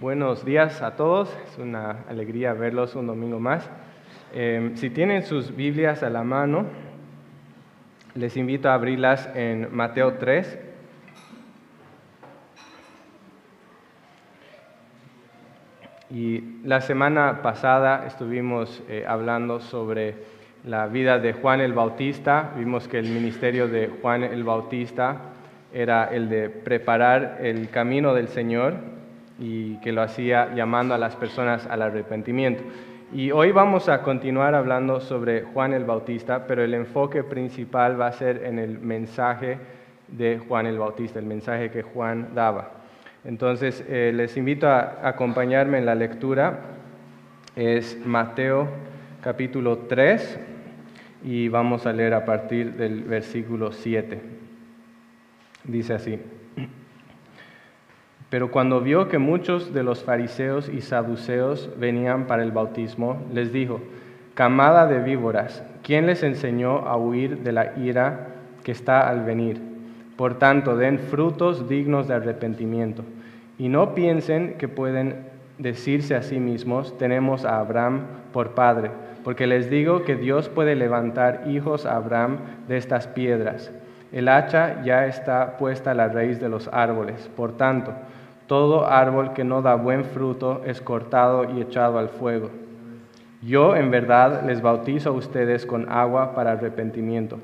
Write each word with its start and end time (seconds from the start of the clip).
Buenos 0.00 0.44
días 0.44 0.80
a 0.80 0.94
todos, 0.94 1.28
es 1.44 1.58
una 1.58 2.04
alegría 2.08 2.52
verlos 2.52 2.94
un 2.94 3.08
domingo 3.08 3.40
más. 3.40 3.68
Eh, 4.32 4.70
si 4.74 4.90
tienen 4.90 5.24
sus 5.24 5.56
Biblias 5.56 6.04
a 6.04 6.08
la 6.08 6.22
mano, 6.22 6.66
les 8.14 8.36
invito 8.36 8.70
a 8.70 8.74
abrirlas 8.74 9.28
en 9.34 9.74
Mateo 9.74 10.14
3. 10.14 10.56
Y 16.10 16.60
la 16.62 16.80
semana 16.80 17.42
pasada 17.42 18.06
estuvimos 18.06 18.80
eh, 18.88 19.04
hablando 19.04 19.58
sobre 19.58 20.14
la 20.62 20.86
vida 20.86 21.18
de 21.18 21.32
Juan 21.32 21.60
el 21.60 21.72
Bautista. 21.72 22.52
Vimos 22.56 22.86
que 22.86 23.00
el 23.00 23.08
ministerio 23.08 23.66
de 23.66 23.88
Juan 24.00 24.22
el 24.22 24.44
Bautista 24.44 25.16
era 25.72 26.04
el 26.04 26.28
de 26.28 26.50
preparar 26.50 27.38
el 27.40 27.68
camino 27.70 28.14
del 28.14 28.28
Señor 28.28 28.96
y 29.38 29.76
que 29.80 29.92
lo 29.92 30.02
hacía 30.02 30.54
llamando 30.54 30.94
a 30.94 30.98
las 30.98 31.16
personas 31.16 31.66
al 31.66 31.82
arrepentimiento. 31.82 32.62
Y 33.12 33.30
hoy 33.30 33.52
vamos 33.52 33.88
a 33.88 34.02
continuar 34.02 34.54
hablando 34.54 35.00
sobre 35.00 35.42
Juan 35.42 35.72
el 35.72 35.84
Bautista, 35.84 36.46
pero 36.46 36.62
el 36.62 36.74
enfoque 36.74 37.24
principal 37.24 37.98
va 37.98 38.08
a 38.08 38.12
ser 38.12 38.44
en 38.44 38.58
el 38.58 38.78
mensaje 38.78 39.58
de 40.08 40.38
Juan 40.38 40.66
el 40.66 40.78
Bautista, 40.78 41.18
el 41.18 41.24
mensaje 41.24 41.70
que 41.70 41.82
Juan 41.82 42.30
daba. 42.34 42.72
Entonces, 43.24 43.84
eh, 43.88 44.12
les 44.14 44.36
invito 44.36 44.68
a 44.68 45.00
acompañarme 45.02 45.78
en 45.78 45.86
la 45.86 45.94
lectura. 45.94 46.60
Es 47.56 47.98
Mateo 48.04 48.68
capítulo 49.22 49.78
3 49.78 50.40
y 51.24 51.48
vamos 51.48 51.86
a 51.86 51.92
leer 51.92 52.14
a 52.14 52.24
partir 52.24 52.74
del 52.74 53.02
versículo 53.04 53.72
7. 53.72 54.20
Dice 55.64 55.94
así. 55.94 56.20
Pero 58.30 58.50
cuando 58.50 58.80
vio 58.80 59.08
que 59.08 59.18
muchos 59.18 59.72
de 59.72 59.82
los 59.82 60.04
fariseos 60.04 60.68
y 60.68 60.82
saduceos 60.82 61.70
venían 61.78 62.26
para 62.26 62.42
el 62.42 62.52
bautismo, 62.52 63.22
les 63.32 63.52
dijo, 63.52 63.80
camada 64.34 64.86
de 64.86 65.00
víboras, 65.00 65.62
¿quién 65.82 66.06
les 66.06 66.22
enseñó 66.22 66.86
a 66.86 66.96
huir 66.96 67.38
de 67.38 67.52
la 67.52 67.78
ira 67.78 68.28
que 68.62 68.72
está 68.72 69.08
al 69.08 69.24
venir? 69.24 69.60
Por 70.16 70.38
tanto, 70.38 70.76
den 70.76 70.98
frutos 70.98 71.68
dignos 71.68 72.06
de 72.06 72.14
arrepentimiento. 72.14 73.02
Y 73.58 73.68
no 73.68 73.94
piensen 73.94 74.54
que 74.58 74.68
pueden 74.68 75.26
decirse 75.56 76.14
a 76.14 76.22
sí 76.22 76.38
mismos, 76.38 76.96
tenemos 76.98 77.44
a 77.44 77.58
Abraham 77.58 78.02
por 78.32 78.50
padre, 78.50 78.90
porque 79.24 79.46
les 79.46 79.70
digo 79.70 80.04
que 80.04 80.16
Dios 80.16 80.48
puede 80.48 80.76
levantar 80.76 81.44
hijos 81.46 81.86
a 81.86 81.96
Abraham 81.96 82.38
de 82.68 82.76
estas 82.76 83.06
piedras. 83.06 83.72
El 84.12 84.28
hacha 84.28 84.82
ya 84.84 85.06
está 85.06 85.56
puesta 85.58 85.90
a 85.90 85.94
la 85.94 86.08
raíz 86.08 86.40
de 86.40 86.48
los 86.48 86.68
árboles. 86.72 87.30
Por 87.36 87.56
tanto, 87.56 87.92
todo 88.48 88.88
árbol 88.88 89.32
que 89.32 89.44
no 89.44 89.62
da 89.62 89.76
buen 89.76 90.04
fruto 90.04 90.62
es 90.64 90.80
cortado 90.80 91.44
y 91.54 91.60
echado 91.60 91.98
al 91.98 92.08
fuego. 92.08 92.50
Yo 93.42 93.76
en 93.76 93.92
verdad 93.92 94.42
les 94.44 94.60
bautizo 94.60 95.10
a 95.10 95.12
ustedes 95.12 95.64
con 95.64 95.88
agua 95.88 96.34
para 96.34 96.52
arrepentimiento 96.52 97.38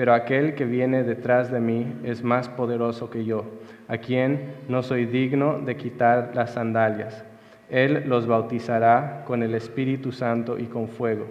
pero 0.00 0.14
aquel 0.14 0.54
que 0.54 0.64
viene 0.64 1.04
detrás 1.04 1.50
de 1.50 1.60
mí 1.60 1.92
es 2.04 2.24
más 2.24 2.48
poderoso 2.48 3.10
que 3.10 3.26
yo, 3.26 3.44
a 3.86 3.98
quien 3.98 4.54
no 4.66 4.82
soy 4.82 5.04
digno 5.04 5.58
de 5.58 5.76
quitar 5.76 6.30
las 6.32 6.54
sandalias. 6.54 7.22
Él 7.68 8.04
los 8.06 8.26
bautizará 8.26 9.24
con 9.26 9.42
el 9.42 9.54
Espíritu 9.54 10.10
Santo 10.10 10.58
y 10.58 10.64
con 10.68 10.88
fuego. 10.88 11.26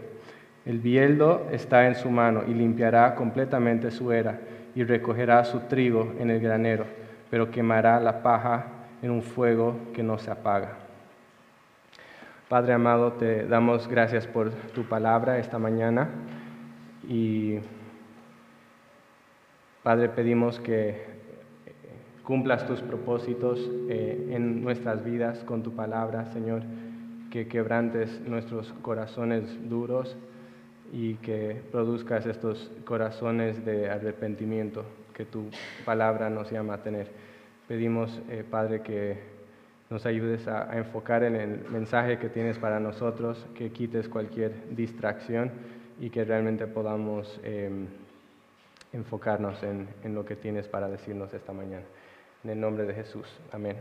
El 0.68 0.78
bieldo 0.78 1.48
está 1.52 1.88
en 1.88 1.96
su 1.96 2.12
mano 2.12 2.44
y 2.48 2.54
limpiará 2.54 3.16
completamente 3.16 3.90
su 3.90 4.12
era 4.12 4.40
y 4.76 4.84
recogerá 4.84 5.44
su 5.46 5.62
trigo 5.62 6.14
en 6.20 6.30
el 6.30 6.40
granero, 6.40 6.86
pero 7.32 7.50
quemará 7.50 8.00
la 8.00 8.22
paja 8.22 8.68
en 9.02 9.12
un 9.12 9.22
fuego 9.22 9.76
que 9.94 10.04
no 10.04 10.18
se 10.18 10.32
apaga. 10.32 10.74
Padre 12.48 12.74
amado, 12.74 13.14
te 13.14 13.46
damos 13.46 13.88
gracias 13.88 14.26
por 14.26 14.52
tu 14.74 14.84
palabra 14.84 15.38
esta 15.38 15.60
mañana 15.60 16.10
y 17.08 17.60
Padre, 19.84 20.10
pedimos 20.10 20.60
que 20.60 21.04
cumplas 22.24 22.68
tus 22.68 22.82
propósitos 22.82 23.60
eh, 23.90 24.28
en 24.32 24.62
nuestras 24.62 25.04
vidas 25.04 25.44
con 25.46 25.64
tu 25.64 25.74
palabra, 25.74 26.26
Señor, 26.34 26.62
que 27.32 27.48
quebrantes 27.48 28.22
nuestros 28.28 28.72
corazones 28.82 29.46
duros 29.70 30.18
y 30.92 31.16
que 31.16 31.62
produzcas 31.72 32.26
estos 32.26 32.70
corazones 32.86 33.66
de 33.66 33.90
arrepentimiento 33.90 34.84
que 35.14 35.26
tu 35.26 35.50
palabra 35.86 36.30
nos 36.30 36.52
llama 36.52 36.76
a 36.76 36.84
tener. 36.84 37.29
Pedimos, 37.70 38.20
eh, 38.32 38.44
Padre, 38.50 38.82
que 38.82 39.16
nos 39.92 40.08
ayudes 40.08 40.48
a, 40.48 40.76
enfocar 40.76 41.24
en 41.24 41.36
el 41.36 41.70
mensaje 41.70 42.18
que 42.18 42.28
tienes 42.28 42.58
para 42.58 42.80
nosotros, 42.80 43.46
que 43.54 43.70
quites 43.70 44.10
cualquier 44.10 44.76
distracción 44.76 45.52
y 46.00 46.10
que 46.10 46.26
realmente 46.26 46.66
podamos 46.66 47.40
em, 47.44 47.86
enfocarnos 48.92 49.62
en, 49.62 49.88
en 50.04 50.16
lo 50.16 50.26
que 50.26 50.36
tienes 50.36 50.68
para 50.68 50.90
decirnos 50.90 51.32
esta 51.32 51.54
mañana. 51.54 51.86
En 52.44 52.50
el 52.50 52.60
nombre 52.60 52.88
de 52.88 52.94
Jesús. 52.96 53.40
Amén. 53.52 53.76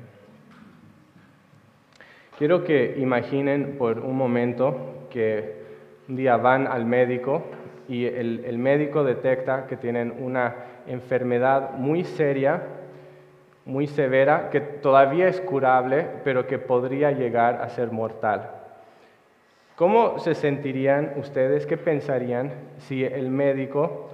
Quiero 2.36 2.64
que 2.64 2.98
imaginen 2.98 3.78
por 3.78 4.00
un 4.00 4.18
momento 4.18 5.08
que 5.08 5.62
un 6.10 6.16
día 6.16 6.36
van 6.36 6.66
al 6.66 6.84
médico 6.84 7.42
y 7.88 8.04
el, 8.04 8.44
el, 8.44 8.58
médico 8.58 9.02
detecta 9.02 9.66
que 9.66 9.78
tienen 9.78 10.12
una 10.20 10.56
enfermedad 10.86 11.78
muy 11.78 12.04
seria, 12.04 12.77
muy 13.68 13.86
severa, 13.86 14.48
que 14.50 14.60
todavía 14.60 15.28
es 15.28 15.40
curable, 15.40 16.06
pero 16.24 16.46
que 16.46 16.58
podría 16.58 17.12
llegar 17.12 17.62
a 17.62 17.68
ser 17.68 17.92
mortal. 17.92 18.50
¿Cómo 19.76 20.18
se 20.18 20.34
sentirían 20.34 21.12
ustedes? 21.16 21.66
¿Qué 21.66 21.76
pensarían 21.76 22.50
si 22.78 23.04
el 23.04 23.30
médico 23.30 24.08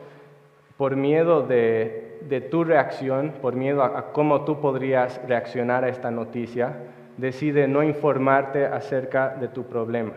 por 0.76 0.97
miedo 0.97 1.43
de, 1.43 2.48
tu 2.50 2.64
reacción, 2.64 3.34
por 3.41 3.54
miedo 3.54 3.82
a, 3.82 4.12
cómo 4.12 4.44
tú 4.44 4.60
podrías 4.60 5.20
reaccionar 5.26 5.84
a 5.84 5.88
esta 5.88 6.10
noticia, 6.10 6.76
decide 7.16 7.69
no 7.69 7.82
informarte 7.82 8.66
acerca 8.66 9.37
de 9.41 9.48
tu 9.48 9.64
problema. 9.64 10.14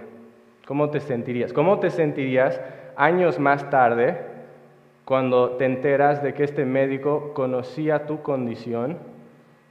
¿Cómo 0.66 0.90
te 0.90 1.00
sentirías? 1.00 1.54
¿Cómo 1.54 1.80
te 1.80 1.92
sentirías 1.92 2.60
años 2.96 3.40
más 3.40 3.70
tarde 3.70 4.18
cuando 5.06 5.52
te 5.52 5.66
enteras 5.66 6.22
de 6.24 6.34
que 6.34 6.44
este 6.44 6.66
médico 6.66 7.34
conocía 7.34 8.06
tu 8.08 8.22
condición, 8.22 8.98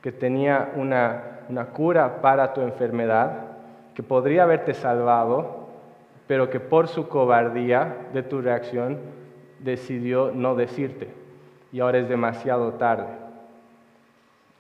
que 0.07 0.13
tenía 0.13 0.71
una, 0.77 1.41
una 1.49 1.65
cura 1.65 2.23
para 2.23 2.55
tu 2.55 2.61
enfermedad, 2.61 3.57
que 3.93 4.05
podría 4.05 4.45
haberte 4.45 4.73
salvado, 4.73 5.67
pero 6.29 6.49
que 6.49 6.61
por 6.61 6.87
su 6.87 7.09
cobardía 7.09 8.07
de 8.15 8.23
tu 8.23 8.41
reacción 8.41 9.01
decidió 9.59 10.31
no 10.31 10.55
decirte 10.55 11.09
y 11.73 11.81
ahora 11.81 11.99
es 11.99 12.09
demasiado 12.09 12.75
tarde. 12.75 13.09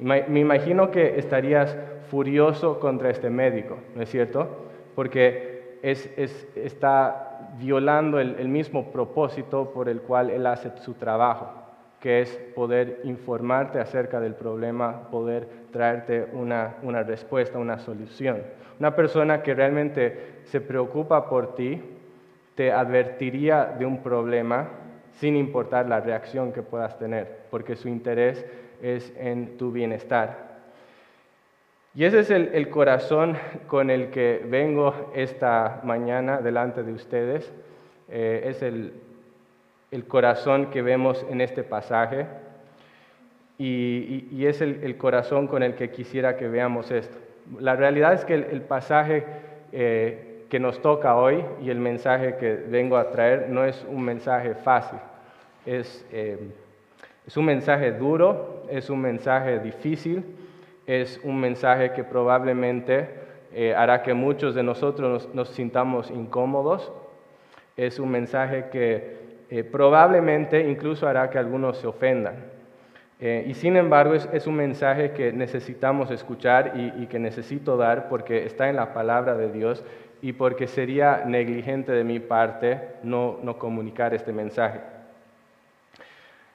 Me 0.00 0.40
imagino 0.40 0.90
que 0.90 1.16
estarías 1.16 1.76
furioso 2.10 2.80
contra 2.80 3.10
este 3.10 3.30
médico, 3.30 3.78
¿no 3.94 4.02
es 4.02 4.08
cierto? 4.10 4.48
Porque 4.96 5.78
es, 5.80 6.10
está 6.56 7.52
violando 7.60 8.18
el, 8.18 8.48
mismo 8.48 8.90
propósito 8.90 9.70
por 9.70 9.88
el 9.88 10.00
cual 10.00 10.30
él 10.30 10.44
hace 10.44 10.72
su 10.78 10.94
trabajo, 10.94 11.52
que 12.06 12.20
es 12.20 12.30
poder 12.54 13.00
informarte 13.02 13.80
acerca 13.80 14.20
del 14.20 14.34
problema, 14.34 15.10
poder 15.10 15.48
traerte 15.72 16.28
una, 16.34 16.76
una 16.84 17.02
respuesta, 17.02 17.58
una 17.58 17.80
solución. 17.80 18.44
Una 18.78 18.94
persona 18.94 19.42
que 19.42 19.54
realmente 19.54 20.36
se 20.44 20.60
preocupa 20.60 21.28
por 21.28 21.56
ti, 21.56 21.82
te 22.54 22.70
advertiría 22.70 23.74
de 23.76 23.86
un 23.86 24.04
problema 24.04 24.68
sin 25.18 25.34
importar 25.34 25.88
la 25.88 25.98
reacción 25.98 26.52
que 26.52 26.62
puedas 26.62 26.96
tener, 26.96 27.40
porque 27.50 27.74
su 27.74 27.88
interés 27.88 28.46
es 28.80 29.12
en 29.18 29.58
tu 29.58 29.72
bienestar. 29.72 30.60
Y 31.92 32.04
ese 32.04 32.20
es 32.20 32.30
el, 32.30 32.70
corazón 32.70 33.36
con 33.66 33.90
el 33.90 34.10
que 34.10 34.46
vengo 34.48 35.10
esta 35.12 35.80
mañana 35.82 36.40
delante 36.40 36.84
de 36.84 36.92
ustedes. 36.92 37.52
Eh, 38.08 38.42
es 38.44 38.62
el, 38.62 38.92
corazón 40.04 40.66
que 40.66 40.82
vemos 40.82 41.24
en 41.30 41.40
este 41.40 41.62
pasaje 41.62 42.26
y, 43.58 44.44
es 44.44 44.60
el, 44.60 44.96
corazón 44.98 45.46
con 45.46 45.62
el 45.62 45.74
que 45.74 45.90
quisiera 45.90 46.36
que 46.36 46.48
veamos 46.48 46.90
esto. 46.90 47.16
La 47.58 47.74
realidad 47.74 48.12
es 48.12 48.24
que 48.24 48.34
el, 48.34 48.60
pasaje 48.62 49.24
eh, 49.72 50.44
que 50.50 50.60
nos 50.60 50.80
toca 50.82 51.16
hoy 51.16 51.44
y 51.62 51.70
el 51.70 51.78
mensaje 51.78 52.36
que 52.36 52.54
vengo 52.54 52.96
a 52.96 53.10
traer 53.10 53.48
no 53.48 53.64
es 53.64 53.84
un 53.88 54.02
mensaje 54.02 54.54
fácil. 54.54 54.98
Es, 55.64 56.04
eh, 56.12 56.38
un 57.34 57.44
mensaje 57.44 57.92
duro, 57.92 58.64
es 58.70 58.90
un 58.90 59.00
mensaje 59.00 59.58
difícil, 59.58 60.24
es 60.86 61.20
un 61.24 61.40
mensaje 61.40 61.92
que 61.92 62.04
probablemente 62.04 63.08
eh, 63.52 63.74
hará 63.74 64.02
que 64.02 64.14
muchos 64.14 64.54
de 64.54 64.62
nosotros 64.62 65.28
nos, 65.34 65.48
sintamos 65.48 66.10
incómodos, 66.10 66.92
es 67.76 67.98
un 67.98 68.10
mensaje 68.10 68.66
que 68.70 69.25
eh, 69.48 69.62
probablemente 69.62 70.68
incluso 70.68 71.06
hará 71.06 71.30
que 71.30 71.38
algunos 71.38 71.78
se 71.78 71.86
ofendan. 71.86 72.56
Eh, 73.18 73.44
y 73.46 73.54
sin 73.54 73.76
embargo 73.76 74.14
es, 74.14 74.46
un 74.46 74.56
mensaje 74.56 75.12
que 75.12 75.32
necesitamos 75.32 76.10
escuchar 76.10 76.72
y, 76.74 77.06
que 77.06 77.18
necesito 77.18 77.78
dar 77.78 78.10
porque 78.10 78.44
está 78.44 78.68
en 78.68 78.76
la 78.76 78.92
palabra 78.92 79.34
de 79.34 79.50
Dios 79.50 79.82
y 80.20 80.34
porque 80.34 80.66
sería 80.66 81.24
negligente 81.24 81.92
de 81.92 82.04
mi 82.04 82.20
parte 82.20 82.80
no, 83.02 83.38
comunicar 83.58 84.12
este 84.12 84.32
mensaje. 84.32 84.80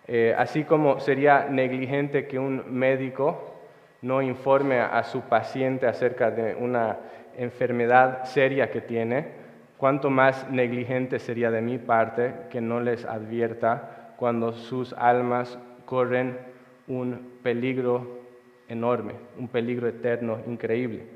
Eh, 0.08 0.36
así 0.38 0.64
como 0.64 1.00
sería 1.00 1.48
negligente 1.50 2.28
que 2.28 2.38
un 2.38 2.64
médico 2.68 3.56
no 4.04 4.22
informe 4.22 4.80
a 4.80 5.04
su 5.04 5.22
paciente 5.22 5.88
acerca 5.88 6.30
de 6.30 6.54
una 6.56 6.98
enfermedad 7.38 8.26
seria 8.26 8.70
que 8.70 8.82
tiene, 8.82 9.41
cuánto 9.82 10.12
más 10.12 10.48
negligente 10.52 11.18
sería 11.18 11.50
de 11.50 11.60
mi 11.60 11.80
parte 11.80 12.36
que 12.52 12.62
no 12.62 12.82
les 12.82 13.04
advierta 13.04 14.14
cuando 14.16 14.54
sus 14.54 14.94
almas 14.94 15.58
corren 15.86 16.38
un 16.86 17.40
peligro 17.42 18.20
enorme, 18.68 19.16
un 19.40 19.48
peligro 19.48 19.88
eterno, 19.88 20.38
increíble. 20.46 21.08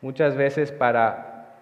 Muchas 0.00 0.34
veces 0.34 0.72
para 0.72 1.58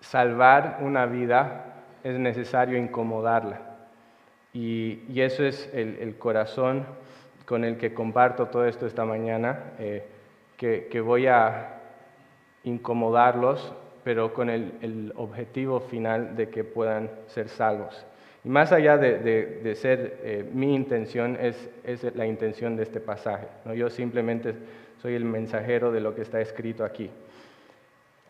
salvar 0.00 0.80
una 0.82 1.06
vida 1.06 1.76
es 2.02 2.18
necesario 2.18 2.76
incomodarla. 2.76 3.62
Y, 4.52 5.00
eso 5.18 5.46
es 5.46 5.70
el, 5.72 6.14
corazón 6.18 6.84
con 7.46 7.64
el 7.64 7.78
que 7.78 7.94
comparto 7.94 8.48
todo 8.48 8.66
esto 8.66 8.86
esta 8.86 9.06
mañana, 9.06 9.72
eh, 9.78 10.06
que, 10.58 11.00
voy 11.00 11.26
a 11.26 11.80
incomodarlos, 12.64 13.72
pero 14.04 14.32
con 14.34 14.50
el 14.50 15.12
objetivo 15.16 15.80
final 15.80 16.36
de 16.36 16.50
que 16.50 16.62
puedan 16.62 17.10
ser 17.26 17.48
salvos. 17.48 18.06
Y 18.44 18.48
más 18.50 18.72
allá 18.72 18.98
de, 18.98 19.74
ser 19.74 20.20
eh, 20.22 20.44
mi 20.52 20.74
intención, 20.74 21.38
es, 21.40 21.56
la 22.14 22.26
intención 22.26 22.76
de 22.76 22.82
este 22.82 23.00
pasaje. 23.00 23.46
¿no? 23.64 23.72
Yo 23.72 23.88
simplemente 23.88 24.54
soy 25.00 25.14
el 25.14 25.24
mensajero 25.24 25.90
de 25.90 26.00
lo 26.00 26.14
que 26.14 26.22
está 26.22 26.40
escrito 26.40 26.84
aquí. 26.84 27.10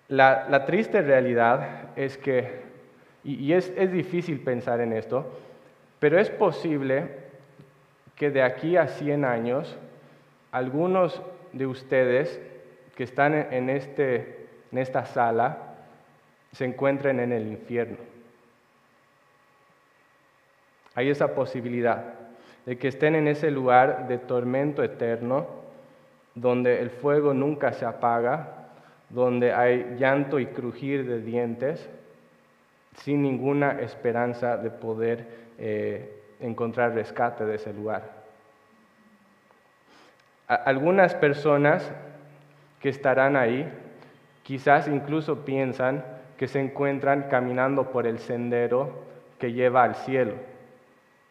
La, 0.09 0.65
triste 0.67 1.03
realidad 1.03 1.89
es 1.97 2.17
que, 2.17 2.63
y, 3.25 3.53
es, 3.53 3.73
es 3.77 3.91
difícil 3.91 4.39
pensar 4.41 4.81
en 4.81 4.93
esto, 4.93 5.27
pero 5.99 6.21
es 6.21 6.31
posible 6.31 7.09
que 8.15 8.31
de 8.31 8.43
aquí 8.43 8.77
a 8.77 8.87
100 8.87 9.25
años, 9.25 9.77
algunos 10.53 11.21
de 11.53 11.67
ustedes 11.67 12.41
que 12.95 13.03
están 13.03 13.35
en, 13.35 13.69
este, 13.69 14.44
en 14.75 14.79
esta 14.79 15.07
sala 15.07 15.57
se 16.51 16.65
encuentren 16.65 17.21
en 17.21 17.31
el 17.31 17.47
infierno. 17.47 17.99
Hay 20.97 21.11
esa 21.11 21.33
posibilidad 21.33 22.03
de 22.67 22.77
que 22.77 22.89
estén 22.89 23.15
en 23.15 23.29
ese 23.29 23.53
lugar 23.53 24.09
de 24.09 24.19
tormento 24.19 24.83
eterno, 24.83 25.47
donde 26.35 26.81
el 26.81 26.91
fuego 26.91 27.33
nunca 27.33 27.73
se 27.73 27.85
apaga, 27.85 28.67
donde 29.11 29.53
hay 29.53 29.95
llanto 29.97 30.41
y 30.41 30.47
crujir 30.47 31.07
de 31.07 31.21
dientes, 31.21 31.89
sin 32.97 33.23
ninguna 33.23 33.81
esperanza 33.81 34.57
de 34.57 34.71
poder 34.71 35.29
eh, 35.57 36.21
encontrar 36.41 36.95
rescate 36.95 37.45
de 37.45 37.55
ese 37.55 37.73
lugar. 37.73 38.25
algunas 40.49 41.15
personas 41.15 41.93
que 42.81 42.89
estarán 42.89 43.37
ahí 43.37 43.71
quizás 44.45 44.87
incluso 44.87 45.45
piensan 45.45 46.05
que 46.37 46.47
se 46.47 46.61
encuentran 46.61 47.25
caminando 47.29 47.91
por 47.91 48.07
el 48.07 48.19
sendero 48.21 48.91
que 49.39 49.53
lleva 49.53 49.83
al 49.83 49.97
cielo 49.97 50.35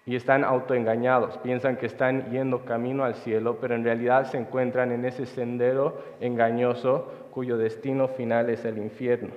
y 0.05 0.17
están 0.17 0.43
autoengañados, 0.43 1.37
piensan 1.37 1.77
que 1.77 1.85
están 1.85 2.29
yendo 2.29 2.65
camino 2.65 3.05
al 3.05 3.15
cielo, 3.15 3.59
pero 3.61 3.75
en 3.75 3.85
realidad 3.85 4.25
se 4.25 4.37
encuentran 4.37 4.91
en 4.91 5.05
ese 5.05 5.25
sendero 5.25 6.03
engañoso 6.19 7.09
cuyo 7.31 7.57
destino 7.57 8.09
final 8.09 8.49
es 8.49 8.65
el 8.65 8.77
infierno. 8.79 9.29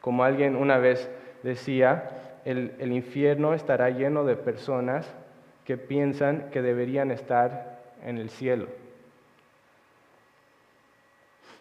Como 0.00 0.22
alguien 0.22 0.54
una 0.54 0.78
vez 0.78 1.10
decía, 1.42 2.38
el, 2.44 2.74
el 2.78 2.92
infierno 2.92 3.54
estará 3.54 3.90
lleno 3.90 4.24
de 4.24 4.36
personas 4.36 5.12
que 5.64 5.76
piensan 5.76 6.50
que 6.50 6.62
deberían 6.62 7.10
estar 7.10 7.80
en 8.04 8.18
el 8.18 8.30
cielo. 8.30 8.66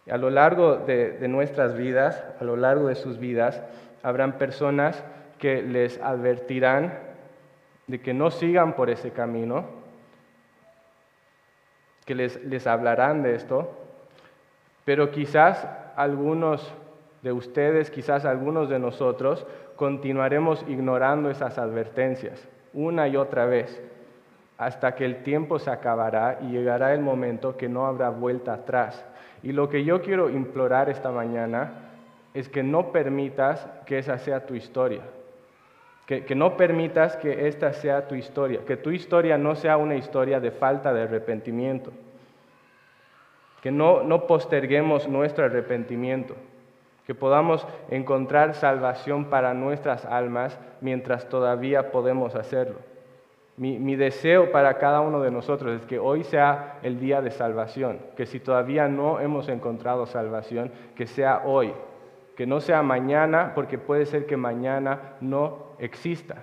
A 0.09 0.17
lo 0.17 0.29
largo 0.29 0.77
de, 0.77 1.27
nuestras 1.27 1.75
vidas, 1.75 2.23
a 2.39 2.43
lo 2.43 2.55
largo 2.55 2.87
de 2.87 2.95
sus 2.95 3.19
vidas, 3.19 3.61
habrán 4.03 4.37
personas 4.37 5.03
que 5.37 5.61
les 5.61 5.99
advertirán 6.01 6.97
de 7.87 8.01
que 8.01 8.13
no 8.13 8.31
sigan 8.31 8.73
por 8.73 8.89
ese 8.89 9.11
camino, 9.11 9.65
que 12.05 12.15
les 12.15 12.67
hablarán 12.67 13.21
de 13.21 13.35
esto, 13.35 13.71
pero 14.85 15.11
quizás 15.11 15.67
algunos 15.95 16.73
de 17.21 17.31
ustedes, 17.31 17.91
quizás 17.91 18.25
algunos 18.25 18.69
de 18.69 18.79
nosotros, 18.79 19.45
continuaremos 19.75 20.65
ignorando 20.67 21.29
esas 21.29 21.57
advertencias 21.57 22.47
una 22.73 23.07
y 23.07 23.17
otra 23.17 23.45
vez 23.45 23.81
hasta 24.57 24.95
que 24.95 25.05
el 25.05 25.23
tiempo 25.23 25.59
se 25.59 25.71
acabará 25.71 26.37
y 26.41 26.51
llegará 26.51 26.93
el 26.93 27.01
momento 27.01 27.57
que 27.57 27.67
no 27.67 27.87
habrá 27.87 28.09
vuelta 28.09 28.53
atrás. 28.53 29.03
Y 29.43 29.51
lo 29.53 29.69
que 29.69 29.83
yo 29.83 30.01
quiero 30.01 30.29
implorar 30.29 30.89
esta 30.89 31.11
mañana 31.11 31.91
es 32.33 32.47
que 32.47 32.63
no 32.63 32.91
permitas 32.91 33.67
que 33.85 33.97
esa 33.97 34.17
sea 34.17 34.45
tu 34.45 34.55
historia. 34.55 35.01
Que, 36.05 36.35
no 36.35 36.57
permitas 36.57 37.15
que 37.15 37.47
esta 37.47 37.71
sea 37.71 38.09
tu 38.09 38.15
historia, 38.15 38.65
que 38.65 38.75
tu 38.75 38.91
historia 38.91 39.37
no 39.37 39.55
sea 39.55 39.77
una 39.77 39.95
historia 39.95 40.41
de 40.41 40.51
falta 40.51 40.93
de 40.93 41.03
arrepentimiento, 41.03 41.93
que 43.61 43.71
no, 43.71 44.03
no 44.03 44.27
posterguemos 44.27 45.07
nuestro 45.07 45.45
arrepentimiento, 45.45 46.35
que 47.07 47.15
podamos 47.15 47.65
encontrar 47.89 48.55
salvación 48.55 49.29
para 49.29 49.53
nuestras 49.53 50.03
almas 50.03 50.59
mientras 50.81 51.29
todavía 51.29 51.91
podemos 51.91 52.35
hacerlo. 52.35 52.90
Mi, 53.57 53.95
deseo 53.95 54.51
para 54.51 54.77
cada 54.77 55.01
uno 55.01 55.21
de 55.21 55.29
nosotros 55.29 55.81
es 55.81 55.85
que 55.85 55.99
hoy 55.99 56.23
sea 56.23 56.79
el 56.83 56.99
día 56.99 57.21
de 57.21 57.31
salvación, 57.31 57.99
que 58.15 58.25
si 58.25 58.39
todavía 58.39 58.87
no 58.87 59.19
hemos 59.19 59.49
encontrado 59.49 60.05
salvación, 60.05 60.71
que 60.95 61.05
sea 61.05 61.43
hoy, 61.45 61.73
que 62.35 62.47
no 62.47 62.59
sea 62.61 62.81
mañana, 62.81 63.51
porque 63.53 63.77
puede 63.77 64.05
ser 64.05 64.25
que 64.25 64.37
mañana 64.37 65.13
no 65.19 65.59
exista, 65.79 66.37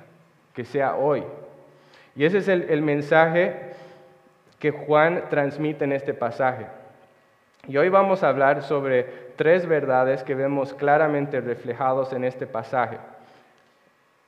que 0.55 0.65
sea 0.65 0.97
hoy. 0.97 1.25
Y 2.15 2.25
ese 2.25 2.39
es 2.39 2.49
el, 2.49 2.83
mensaje 2.83 3.73
que 4.59 4.71
Juan 4.71 5.25
transmite 5.31 5.85
en 5.85 5.93
este 5.93 6.15
pasaje. 6.15 6.67
Y 7.67 7.77
hoy 7.77 7.89
vamos 7.89 8.23
a 8.23 8.29
hablar 8.29 8.63
sobre 8.63 9.05
tres 9.37 9.67
verdades 9.67 10.23
que 10.23 10.35
vemos 10.35 10.75
claramente 10.75 11.41
reflejados 11.41 12.12
en 12.12 12.25
este 12.25 12.47
pasaje. 12.47 12.99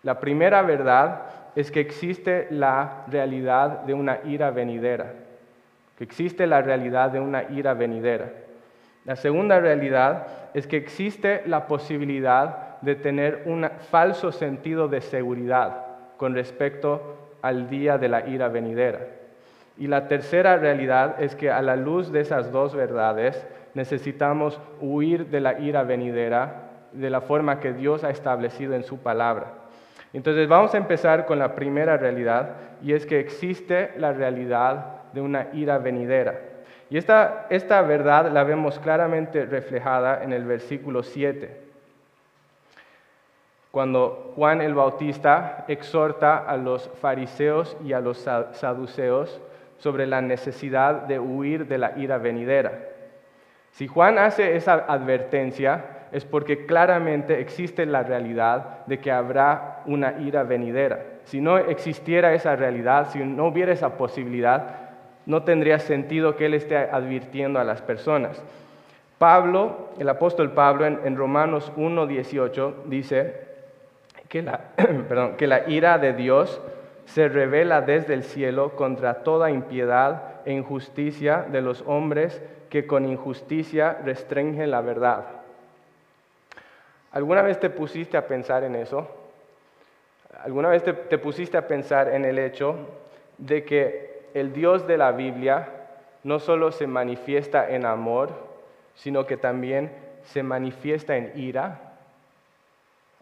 La 0.03 0.19
primera 0.19 0.63
verdad 0.63 1.40
es 1.61 1.71
que 1.71 1.81
existe 1.81 2.47
la 2.51 3.05
realidad 3.09 3.81
de 3.81 3.93
una 3.93 4.21
ira 4.25 4.51
venidera, 4.51 5.13
que 5.97 6.05
existe 6.05 6.47
la 6.47 6.63
realidad 6.63 7.11
de 7.11 7.21
una 7.21 7.45
ira 7.51 7.75
venidera. 7.75 8.31
La 9.05 9.17
segunda 9.17 9.61
realidad 9.61 10.27
es 10.55 10.67
que 10.67 10.79
existe 10.79 11.43
la 11.47 11.67
posibilidad 11.67 12.81
de 12.81 12.95
tener 12.95 13.43
un 13.45 13.69
falso 13.91 14.33
sentido 14.33 14.89
de 14.89 15.03
seguridad 15.03 15.85
con 16.17 16.35
respecto 16.35 17.17
al 17.43 17.69
día 17.69 17.99
de 17.99 18.09
la 18.09 18.27
ira 18.27 18.49
venidera. 18.49 19.01
Y 19.77 19.87
la 19.87 20.09
tercera 20.09 20.57
realidad 20.57 21.23
es 21.23 21.35
que 21.35 21.51
a 21.51 21.63
la 21.63 21.77
luz 21.77 22.11
de 22.11 22.21
esas 22.21 22.53
dos 22.53 22.75
verdades 22.75 23.47
necesitamos 23.75 24.59
huir 24.81 25.27
de 25.27 25.41
la 25.41 25.59
ira 25.59 25.83
venidera 25.83 26.71
de 26.93 27.11
la 27.11 27.21
forma 27.21 27.61
que 27.61 27.73
Dios 27.73 28.03
ha 28.03 28.11
establecido 28.11 28.75
en 28.75 28.83
su 28.83 28.99
palabra. 28.99 29.60
Entonces 30.13 30.49
vamos 30.49 30.75
a 30.75 30.79
empezar 30.79 31.27
con 31.27 31.39
la 31.39 31.55
primera 31.55 31.97
realidad 31.97 32.57
y 32.83 32.93
es 32.93 33.07
que 33.07 33.21
existe 33.21 33.93
la 33.97 34.13
realidad 34.13 34.87
de 35.13 35.21
una 35.21 35.49
ira 35.53 35.79
venidera. 35.79 36.39
Y 36.89 36.99
esta, 36.99 37.47
esta 37.51 37.81
verdad 37.83 38.31
la 38.33 38.43
vemos 38.43 38.79
claramente 38.81 39.47
reflejada 39.47 40.25
en 40.25 40.33
el 40.33 40.45
versículo 40.45 41.03
7 41.03 41.71
cuando 43.71 44.33
Juan 44.35 44.61
el 44.61 44.75
Bautista 44.75 45.65
exhorta 45.69 46.39
a 46.39 46.57
los 46.57 46.89
fariseos 47.01 47.77
y 47.85 47.93
a 47.93 48.01
los 48.01 48.19
saduceos 48.19 49.41
sobre 49.79 50.07
la 50.07 50.21
necesidad 50.21 51.03
de 51.03 51.21
huir 51.21 51.67
de 51.67 51.79
la 51.79 51.97
ira 51.97 52.19
venidera. 52.19 52.73
Si 53.73 53.87
Juan 53.87 54.19
hace 54.19 54.57
esa 54.57 54.75
advertencia 54.75 55.85
es 56.13 56.25
porque 56.25 56.67
claramente 56.67 57.41
existe 57.41 57.87
la 57.87 58.03
realidad 58.03 58.87
de 58.87 58.99
que 58.99 59.11
habrá 59.11 59.83
una 59.87 60.21
ira 60.21 60.43
venidera. 60.43 61.05
Si 61.25 61.41
no 61.41 61.59
existiera 61.59 62.35
esa 62.35 62.57
realidad, 62.57 63.09
si 63.11 63.21
no 63.21 63.47
hubiera 63.47 63.73
esa 63.73 63.97
posibilidad, 63.97 64.91
no 65.27 65.45
tendría 65.45 65.79
sentido 65.79 66.37
que 66.37 66.47
él 66.47 66.55
esté 66.55 66.77
advirtiendo 66.77 67.61
a 67.61 67.65
las 67.65 67.83
personas. 67.83 68.43
Pablo, 69.19 69.91
el 69.99 70.09
apóstol 70.09 70.53
Pablo 70.53 70.87
en, 70.87 70.99
en 71.05 71.17
Romanos 71.17 71.71
1.18 71.77 72.85
dice, 72.87 73.51
que 74.31 74.43
la, 74.43 74.61
que 75.37 75.47
la 75.47 75.69
ira 75.69 75.99
de 75.99 76.15
Dios 76.15 76.63
se 77.05 77.29
revela 77.29 77.83
desde 77.83 78.15
el 78.15 78.23
cielo 78.23 78.77
contra 78.77 79.23
toda 79.23 79.51
impiedad 79.51 80.23
e 80.47 80.53
injusticia 80.53 81.45
de 81.51 81.61
los 81.61 81.83
hombres 81.87 82.41
que 82.71 82.87
con 82.87 83.05
injusticia 83.05 83.99
restringen 84.05 84.71
la 84.71 84.81
verdad. 84.81 85.40
¿Alguna 87.13 87.43
vez 87.43 87.59
te 87.59 87.71
pusiste 87.71 88.17
a 88.17 88.27
pensar 88.27 88.65
en 88.65 88.77
eso? 88.77 89.09
¿Alguna 90.43 90.69
vez 90.69 90.85
te, 90.85 90.93
te 90.93 91.19
pusiste 91.19 91.57
a 91.57 91.67
pensar 91.67 92.09
en 92.09 92.25
el 92.25 92.39
hecho 92.39 92.77
de 93.39 93.65
que 93.65 94.29
el 94.35 94.53
Dios 94.53 94.87
de 94.87 94.97
la 94.97 95.13
Biblia 95.13 95.69
no 96.23 96.39
solo 96.39 96.71
se 96.73 96.87
manifiesta 96.87 97.71
en 97.71 97.85
amor, 97.85 98.31
sino 98.95 99.27
que 99.27 99.37
también 99.37 99.91
se 100.25 100.43
manifiesta 100.43 101.17
en 101.17 101.33
ira? 101.35 101.91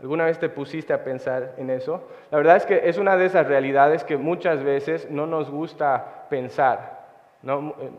¿Alguna 0.00 0.26
vez 0.26 0.38
te 0.38 0.48
pusiste 0.48 0.92
a 0.92 1.02
pensar 1.02 1.54
en 1.56 1.70
eso? 1.70 2.08
La 2.30 2.38
verdad 2.38 2.56
es 2.56 2.66
que 2.66 2.88
es 2.88 2.98
una 2.98 3.16
de 3.16 3.26
esas 3.26 3.48
realidades 3.48 4.04
que 4.04 4.16
muchas 4.16 4.62
veces 4.62 5.10
no 5.10 5.26
nos 5.26 5.50
gusta 5.50 6.26
pensar. 6.30 7.06
Eh, 7.42 7.90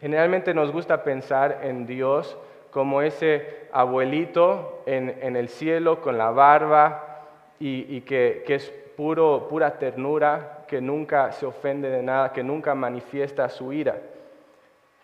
generalmente 0.00 0.52
nos 0.52 0.70
gusta 0.70 1.02
pensar 1.02 1.60
en 1.62 1.86
Dios 1.86 2.36
como 2.70 3.02
ese 3.02 3.66
abuelito 3.72 4.82
en, 4.86 5.36
el 5.36 5.48
cielo 5.48 6.00
con 6.00 6.18
la 6.18 6.30
barba 6.30 7.24
y, 7.58 8.00
que, 8.02 8.42
que, 8.46 8.54
es 8.54 8.70
puro, 8.96 9.46
pura 9.48 9.78
ternura, 9.78 10.64
que 10.66 10.80
nunca 10.80 11.32
se 11.32 11.46
ofende 11.46 11.90
de 11.90 12.02
nada, 12.02 12.32
que 12.32 12.42
nunca 12.42 12.74
manifiesta 12.74 13.48
su 13.48 13.72
ira. 13.72 13.96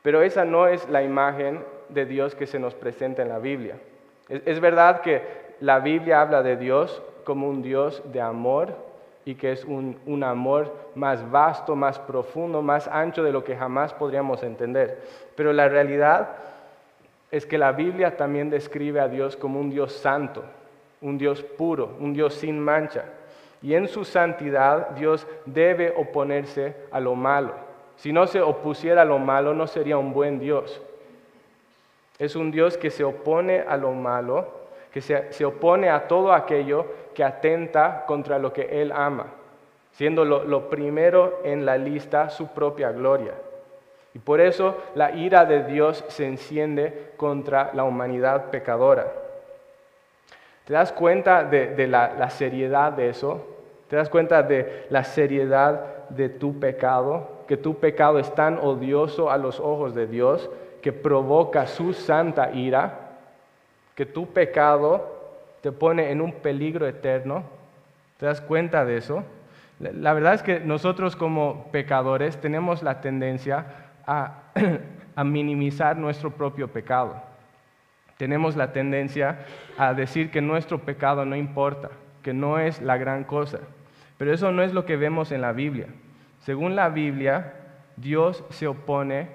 Pero 0.03 0.23
esa 0.23 0.45
no 0.45 0.69
es 0.69 0.89
la 0.89 1.03
imagen 1.03 1.65
de 1.89 2.07
Dios 2.07 2.35
que 2.35 2.47
se 2.47 2.59
nos 2.59 2.75
presenta 2.75 3.23
en 3.23 3.29
la 3.29 3.39
Biblia. 3.39 3.77
Es, 4.29 4.61
verdad 4.61 5.01
que 5.01 5.23
la 5.61 5.81
Biblia 5.81 6.21
habla 6.21 6.43
de 6.43 6.57
Dios 6.57 7.03
como 7.25 7.49
un 7.49 7.63
Dios 7.63 8.03
de 8.13 8.21
amor 8.21 8.75
y 9.25 9.35
que 9.35 9.53
es 9.53 9.65
un, 9.65 9.99
un, 10.07 10.23
amor 10.23 10.73
más 10.95 11.29
vasto, 11.31 11.75
más 11.75 11.99
profundo, 11.99 12.63
más 12.63 12.89
ancho 12.89 13.23
de 13.23 13.33
lo 13.33 13.45
que 13.45 13.57
jamás 13.57 13.93
podríamos 13.95 14.43
entender. 14.43 14.99
Pero 15.35 15.53
la 15.53 15.69
realidad 15.69 16.29
es 17.31 17.47
que 17.47 17.59
la 17.59 17.73
Biblia 17.73 18.17
también 18.17 18.51
describe 18.51 19.01
a 19.01 19.09
Dios 19.09 19.37
como 19.37 19.61
un 19.61 19.71
Dios 19.71 19.93
santo, 19.93 20.45
un 21.01 21.19
Dios 21.19 21.43
puro, 21.43 21.97
un 22.01 22.13
Dios 22.13 22.35
sin 22.35 22.59
mancha. 22.59 23.05
Y 23.63 23.75
en 23.75 23.89
su 23.89 24.05
santidad 24.05 24.91
Dios 24.91 25.27
debe 25.45 25.93
oponerse 25.97 26.77
a 26.91 27.01
lo 27.01 27.15
malo. 27.15 27.55
Si 27.97 28.13
no 28.13 28.27
se 28.27 28.41
opusiera 28.41 29.03
a 29.03 29.07
lo 29.07 29.19
malo, 29.19 29.55
no 29.55 29.67
sería 29.67 29.99
un 29.99 30.13
buen 30.13 30.39
Dios. 30.39 30.83
Es 32.19 32.37
un 32.37 32.51
Dios 32.51 32.77
que 32.77 32.91
se 32.91 33.05
opone 33.05 33.61
a 33.61 33.77
lo 33.77 33.93
malo, 33.93 34.47
que 34.93 35.01
se, 35.01 35.45
opone 35.45 35.91
a 35.91 36.07
todo 36.07 36.33
aquello 36.33 36.87
que 37.15 37.23
atenta 37.23 38.05
contra 38.07 38.39
lo 38.39 38.53
que 38.53 38.81
Él 38.81 38.93
ama, 38.93 39.27
siendo 39.93 40.25
lo, 40.25 40.71
primero 40.71 41.41
en 41.45 41.67
la 41.67 41.77
lista 41.77 42.31
su 42.31 42.49
propia 42.49 42.93
gloria. 42.93 43.35
Y 44.17 44.19
por 44.19 44.41
eso 44.41 44.79
la 44.95 45.11
ira 45.15 45.45
de 45.45 45.65
Dios 45.65 46.03
se 46.09 46.27
enciende 46.27 47.11
contra 47.19 47.73
la 47.75 47.85
humanidad 47.85 48.47
pecadora. 48.47 49.13
¿Te 50.65 50.73
das 50.73 50.91
cuenta 50.91 51.45
de, 51.45 51.87
la, 51.87 52.31
seriedad 52.31 52.95
de 52.95 53.11
eso? 53.11 53.47
¿Te 53.91 53.97
das 53.97 54.09
cuenta 54.09 54.43
de 54.43 54.87
la 54.89 55.05
seriedad 55.05 56.09
de 56.09 56.31
tu 56.31 56.59
pecado? 56.59 57.43
Que 57.47 57.59
tu 57.59 57.75
pecado 57.75 58.19
es 58.19 58.35
tan 58.35 58.59
odioso 58.59 59.31
a 59.31 59.37
los 59.37 59.61
ojos 59.61 59.95
de 59.95 60.07
Dios 60.07 60.49
que 60.81 60.95
provoca 60.95 61.67
su 61.67 61.93
santa 61.93 62.53
ira, 62.53 63.19
que 63.95 64.07
tu 64.07 64.29
pecado 64.29 65.11
te 65.61 65.73
pone 65.73 66.11
en 66.11 66.23
un 66.23 66.33
peligro 66.33 66.87
eterno. 66.87 67.43
¿Te 68.17 68.25
das 68.25 68.41
cuenta 68.41 68.87
de 68.87 68.97
eso? 68.97 69.25
La 69.79 70.15
verdad 70.15 70.33
es 70.33 70.43
que 70.43 70.59
nosotros 70.59 71.17
como 71.17 71.67
pecadores 71.71 72.39
tenemos 72.39 72.83
la 72.83 73.03
tendencia 73.03 73.67
a, 74.07 75.25
minimizar 75.25 75.97
nuestro 75.97 76.31
propio 76.31 76.69
pecado. 76.69 77.23
Tenemos 78.17 78.57
la 78.57 78.73
tendencia 78.73 79.41
a 79.77 79.93
decir 79.95 80.31
que 80.31 80.41
nuestro 80.41 80.79
pecado 80.79 81.25
no 81.25 81.37
importa, 81.37 81.91
que 82.23 82.33
no 82.33 82.59
es 82.59 82.81
la 82.81 82.97
gran 82.97 83.25
cosa. 83.25 83.59
Pero 84.17 84.33
eso 84.33 84.53
no 84.53 84.63
es 84.63 84.73
lo 84.73 84.87
que 84.87 84.97
vemos 84.97 85.33
en 85.33 85.43
la 85.43 85.53
Biblia. 85.53 85.89
Según 86.41 86.77
la 86.77 86.89
Biblia, 86.89 87.55
Dios 87.97 88.45
se 88.51 88.67
opone 88.67 89.29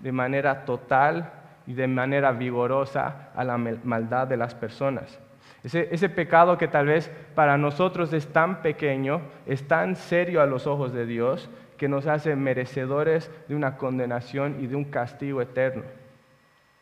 de 0.00 0.12
manera 0.12 0.64
total 0.64 1.32
y 1.66 1.74
de 1.74 1.86
manera 1.86 2.32
vigorosa 2.32 3.30
a 3.34 3.44
la 3.44 3.56
maldad 3.56 4.26
de 4.26 4.36
las 4.36 4.54
personas. 4.54 5.18
Ese, 5.64 6.08
pecado 6.08 6.58
que 6.58 6.68
tal 6.68 6.86
vez 6.86 7.10
para 7.34 7.58
nosotros 7.58 8.12
es 8.12 8.28
tan 8.28 8.62
pequeño, 8.62 9.22
es 9.46 9.66
tan 9.66 9.96
serio 9.96 10.40
a 10.40 10.46
los 10.46 10.66
ojos 10.68 10.92
de 10.92 11.06
Dios, 11.06 11.50
que 11.76 11.88
nos 11.88 12.06
hace 12.06 12.36
merecedores 12.36 13.30
de 13.48 13.54
una 13.54 13.76
condenación 13.76 14.56
y 14.60 14.66
de 14.66 14.76
un 14.76 14.84
castigo 14.84 15.40
eterno. 15.42 15.82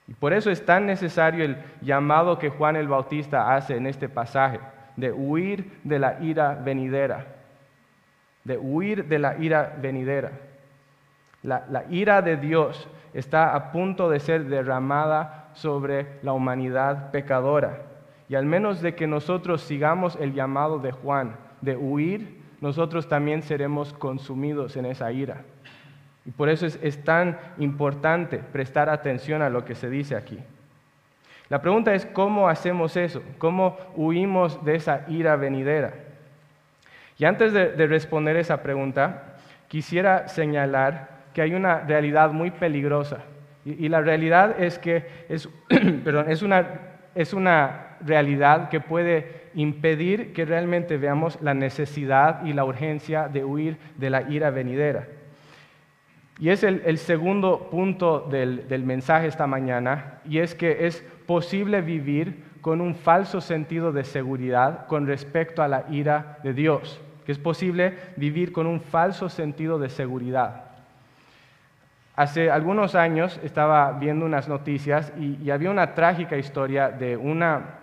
Y 0.06 0.14
por 0.14 0.32
eso 0.32 0.50
es 0.50 0.64
tan 0.64 0.86
necesario 0.86 1.44
el 1.44 1.56
llamado 1.80 2.38
que 2.38 2.50
Juan 2.50 2.76
el 2.76 2.88
Bautista 2.88 3.54
hace 3.54 3.76
en 3.76 3.86
este 3.86 4.08
pasaje, 4.08 4.60
de 4.96 5.12
huir 5.12 5.80
de 5.82 5.98
la 5.98 6.20
ira 6.20 6.54
venidera, 6.54 7.26
de 8.44 8.58
huir 8.58 9.06
de 9.06 9.18
la 9.18 9.36
ira 9.38 9.76
venidera. 9.80 10.32
La, 11.42 11.84
ira 11.90 12.22
de 12.22 12.36
Dios 12.38 12.88
está 13.12 13.54
a 13.54 13.70
punto 13.70 14.08
de 14.08 14.18
ser 14.18 14.44
derramada 14.46 15.50
sobre 15.52 16.06
la 16.22 16.32
humanidad 16.32 17.10
pecadora. 17.10 17.82
Y 18.30 18.34
al 18.34 18.46
menos 18.46 18.80
de 18.80 18.94
que 18.94 19.06
nosotros 19.06 19.60
sigamos 19.60 20.16
el 20.16 20.32
llamado 20.32 20.78
de 20.78 20.92
Juan 20.92 21.36
de 21.60 21.76
huir, 21.76 22.43
nosotros 22.64 23.06
también 23.06 23.42
seremos 23.42 23.92
consumidos 23.92 24.74
en 24.78 24.86
esa 24.86 25.12
ira. 25.12 25.42
Y 26.24 26.30
por 26.30 26.48
eso 26.48 26.64
es, 26.64 27.04
tan 27.04 27.38
importante 27.58 28.38
prestar 28.38 28.88
atención 28.88 29.42
a 29.42 29.50
lo 29.50 29.66
que 29.66 29.74
se 29.74 29.90
dice 29.90 30.16
aquí. 30.16 30.38
La 31.50 31.60
pregunta 31.60 31.92
es, 31.92 32.06
¿cómo 32.06 32.48
hacemos 32.48 32.96
eso? 32.96 33.22
¿Cómo 33.36 33.76
huimos 33.94 34.64
de 34.64 34.76
esa 34.76 35.04
ira 35.08 35.36
venidera? 35.36 35.92
Y 37.18 37.26
antes 37.26 37.52
de, 37.52 37.72
de 37.72 37.86
responder 37.86 38.38
esa 38.38 38.62
pregunta, 38.62 39.34
quisiera 39.68 40.26
señalar 40.28 41.10
que 41.34 41.42
hay 41.42 41.52
una 41.52 41.80
realidad 41.80 42.32
muy 42.32 42.50
peligrosa. 42.50 43.18
Y, 43.66 43.90
la 43.90 44.00
realidad 44.00 44.58
es 44.58 44.78
que 44.78 45.06
es, 45.28 45.50
perdón, 46.02 46.30
es, 46.30 46.40
una, 46.40 46.64
es 47.14 47.34
una 47.34 47.83
realidad 48.04 48.68
que 48.68 48.80
puede 48.80 49.44
impedir 49.54 50.32
que 50.32 50.44
realmente 50.44 50.96
veamos 50.96 51.38
la 51.40 51.54
necesidad 51.54 52.44
y 52.44 52.52
la 52.52 52.64
urgencia 52.64 53.28
de 53.28 53.44
huir 53.44 53.78
de 53.96 54.10
la 54.10 54.22
ira 54.30 54.50
venidera. 54.50 55.06
Y 56.38 56.48
es 56.48 56.64
el, 56.64 56.98
segundo 56.98 57.68
punto 57.70 58.20
del, 58.20 58.66
del, 58.68 58.82
mensaje 58.82 59.28
esta 59.28 59.46
mañana, 59.46 60.18
y 60.24 60.38
es 60.38 60.54
que 60.56 60.86
es 60.86 61.00
posible 61.26 61.80
vivir 61.80 62.42
con 62.60 62.80
un 62.80 62.96
falso 62.96 63.40
sentido 63.40 63.92
de 63.92 64.04
seguridad 64.04 64.86
con 64.86 65.06
respecto 65.06 65.62
a 65.62 65.68
la 65.68 65.84
ira 65.90 66.38
de 66.42 66.52
Dios, 66.52 67.00
que 67.24 67.30
es 67.30 67.38
posible 67.38 67.94
vivir 68.16 68.52
con 68.52 68.66
un 68.66 68.80
falso 68.80 69.28
sentido 69.28 69.78
de 69.78 69.90
seguridad. 69.90 70.64
Hace 72.16 72.48
algunos 72.48 72.94
años 72.94 73.40
estaba 73.42 73.90
viendo 73.92 74.24
unas 74.24 74.48
noticias 74.48 75.12
y, 75.18 75.50
había 75.50 75.70
una 75.70 75.94
trágica 75.94 76.36
historia 76.36 76.88
de 76.90 77.16
una 77.16 77.80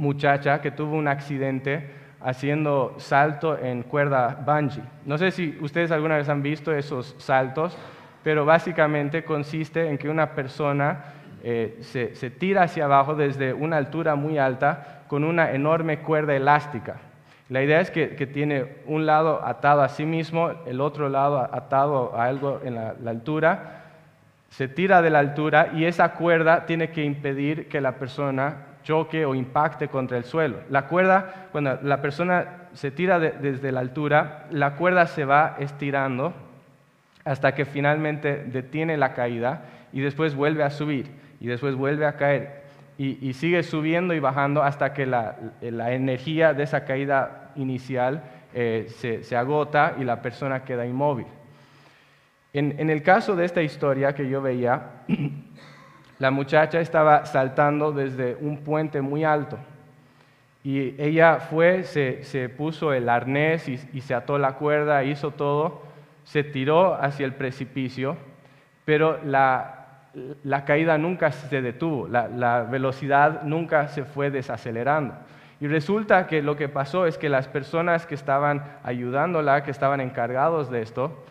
muchacha 0.00 0.60
que 0.60 0.70
tuvo 0.70 0.96
un 0.96 1.06
accidente 1.06 1.90
haciendo 2.20 2.94
salto 2.98 3.58
en 3.58 3.82
cuerda 3.82 4.42
bungee. 4.44 4.82
No 5.04 5.18
sé 5.18 5.30
si 5.30 5.56
ustedes 5.60 5.90
alguna 5.90 6.16
vez 6.16 6.28
han 6.28 6.42
visto 6.42 6.72
esos 6.72 7.14
saltos, 7.18 7.76
pero 8.24 8.44
básicamente 8.44 9.24
consiste 9.24 9.88
en 9.88 9.98
que 9.98 10.08
una 10.08 10.34
persona 10.34 11.04
eh, 11.42 11.78
se, 11.82 12.14
se 12.14 12.30
tira 12.30 12.64
hacia 12.64 12.86
abajo 12.86 13.14
desde 13.14 13.52
una 13.52 13.76
altura 13.76 14.14
muy 14.14 14.38
alta 14.38 15.02
con 15.08 15.24
una 15.24 15.52
enorme 15.52 15.98
cuerda 15.98 16.34
elástica. 16.34 16.96
La 17.50 17.64
idea 17.64 17.80
es 17.80 17.90
que, 17.90 18.06
tiene 18.32 18.76
un 18.86 19.06
lado 19.06 19.44
atado 19.44 19.82
a 19.82 19.88
sí 19.88 20.06
mismo, 20.06 20.52
el 20.66 20.80
otro 20.80 21.08
lado 21.08 21.40
atado 21.40 22.14
a 22.14 22.26
algo 22.26 22.60
en 22.64 22.76
la, 22.76 22.94
altura, 23.06 23.86
se 24.50 24.68
tira 24.68 25.02
de 25.02 25.10
la 25.10 25.18
altura 25.18 25.70
y 25.74 25.84
esa 25.84 26.12
cuerda 26.12 26.64
tiene 26.64 26.90
que 26.90 27.02
impedir 27.02 27.68
que 27.68 27.80
la 27.80 27.96
persona 27.96 28.66
choque 28.82 29.24
o 29.24 29.34
impacte 29.34 29.88
contra 29.88 30.16
el 30.16 30.24
suelo. 30.24 30.58
La 30.70 30.86
cuerda, 30.86 31.48
cuando 31.52 31.78
la 31.82 32.00
persona 32.00 32.68
se 32.72 32.90
tira 32.90 33.18
desde 33.18 33.72
la 33.72 33.80
altura, 33.80 34.46
la 34.50 34.76
cuerda 34.76 35.06
se 35.06 35.24
va 35.24 35.56
estirando 35.58 36.32
hasta 37.24 37.54
que 37.54 37.64
finalmente 37.64 38.44
detiene 38.46 38.96
la 38.96 39.14
caída 39.14 39.62
y 39.92 40.00
después 40.00 40.34
vuelve 40.34 40.62
a 40.62 40.70
subir 40.70 41.10
y 41.40 41.46
después 41.46 41.74
vuelve 41.74 42.06
a 42.06 42.16
caer 42.16 42.60
y, 43.02 43.32
sigue 43.32 43.62
subiendo 43.62 44.12
y 44.12 44.20
bajando 44.20 44.62
hasta 44.62 44.92
que 44.92 45.06
la, 45.06 45.34
energía 45.62 46.52
de 46.52 46.64
esa 46.64 46.84
caída 46.84 47.50
inicial 47.56 48.22
eh, 48.52 48.88
se, 49.22 49.36
agota 49.36 49.94
y 49.98 50.04
la 50.04 50.20
persona 50.20 50.64
queda 50.64 50.84
inmóvil. 50.84 51.26
En, 52.52 52.90
el 52.90 53.02
caso 53.02 53.36
de 53.36 53.46
esta 53.46 53.62
historia 53.62 54.14
que 54.14 54.28
yo 54.28 54.42
veía, 54.42 55.04
la 56.20 56.30
muchacha 56.30 56.80
estaba 56.80 57.24
saltando 57.24 57.92
desde 57.92 58.36
un 58.40 58.58
puente 58.58 59.00
muy 59.00 59.24
alto 59.24 59.58
Y 60.62 60.94
ella 61.02 61.40
fue, 61.40 61.82
se, 61.84 62.48
puso 62.50 62.92
el 62.92 63.08
arnés 63.08 63.66
y, 63.66 64.00
se 64.02 64.14
ató 64.14 64.38
la 64.38 64.52
cuerda, 64.52 65.02
hizo 65.02 65.30
todo, 65.30 65.82
se 66.24 66.44
tiró 66.44 66.94
hacia 66.94 67.24
el 67.24 67.32
precipicio, 67.32 68.18
pero 68.84 69.18
la, 69.24 70.02
caída 70.66 70.98
nunca 70.98 71.32
se 71.32 71.62
detuvo, 71.62 72.06
la, 72.06 72.66
velocidad 72.70 73.42
nunca 73.44 73.88
se 73.88 74.04
fue 74.04 74.30
desacelerando. 74.30 75.14
Y 75.58 75.66
resulta 75.68 76.26
que 76.26 76.42
lo 76.42 76.56
que 76.56 76.68
pasó 76.68 77.06
es 77.06 77.16
que 77.16 77.30
las 77.30 77.48
personas 77.48 78.04
que 78.04 78.14
estaban 78.14 78.62
ayudándola, 78.82 79.62
que 79.62 79.70
estaban 79.70 80.02
encargados 80.02 80.70
de 80.70 80.82
esto, 80.82 81.24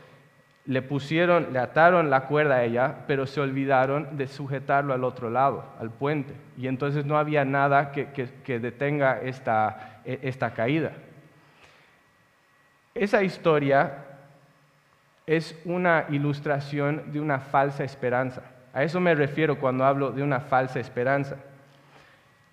le 0.66 0.82
pusieron, 0.82 1.52
le 1.52 1.60
ataron 1.60 2.10
la 2.10 2.22
cuerda 2.22 2.56
a 2.56 2.64
ella, 2.64 2.98
pero 3.08 3.26
se 3.26 3.42
olvidaron 3.42 4.18
de 4.18 4.28
sujetarlo 4.28 4.94
al 4.94 5.04
otro 5.04 5.30
lado, 5.30 5.66
al 5.80 5.90
puente. 5.90 6.34
Y 6.58 6.68
entonces 6.68 7.06
no 7.06 7.18
había 7.18 7.44
nada 7.46 7.92
que, 7.92 8.60
detenga 8.60 9.20
esta, 9.22 10.02
e, 10.06 10.20
esta 10.24 10.52
caída. 10.52 10.92
Esa 12.94 13.24
historia 13.24 14.06
es 15.26 15.60
una 15.66 16.06
ilustración 16.10 17.12
de 17.12 17.20
una 17.20 17.40
falsa 17.40 17.84
esperanza. 17.84 18.42
A 18.74 18.84
eso 18.84 19.00
me 19.00 19.16
refiero 19.16 19.60
cuando 19.60 19.86
hablo 19.86 20.12
de 20.12 20.22
una 20.22 20.40
falsa 20.40 20.80
esperanza. 20.80 21.38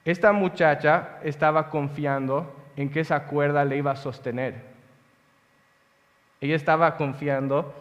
Esta 0.05 0.33
muchacha 0.33 1.19
estaba 1.23 1.69
confiando 1.69 2.55
en 2.77 2.91
que 2.91 3.01
esa 3.01 3.25
cuerda 3.25 3.65
le 3.65 3.77
iba 3.77 3.91
a 3.91 3.97
sostener. 3.97 4.55
Ella 6.41 6.55
estaba 6.55 6.97
confiando 6.97 7.75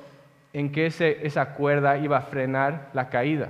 en 0.55 0.71
que 0.71 0.85
esa 0.85 1.53
cuerda 1.53 1.97
iba 1.97 2.15
a 2.15 2.21
frenar 2.21 2.87
la 2.93 3.09
caída. 3.09 3.49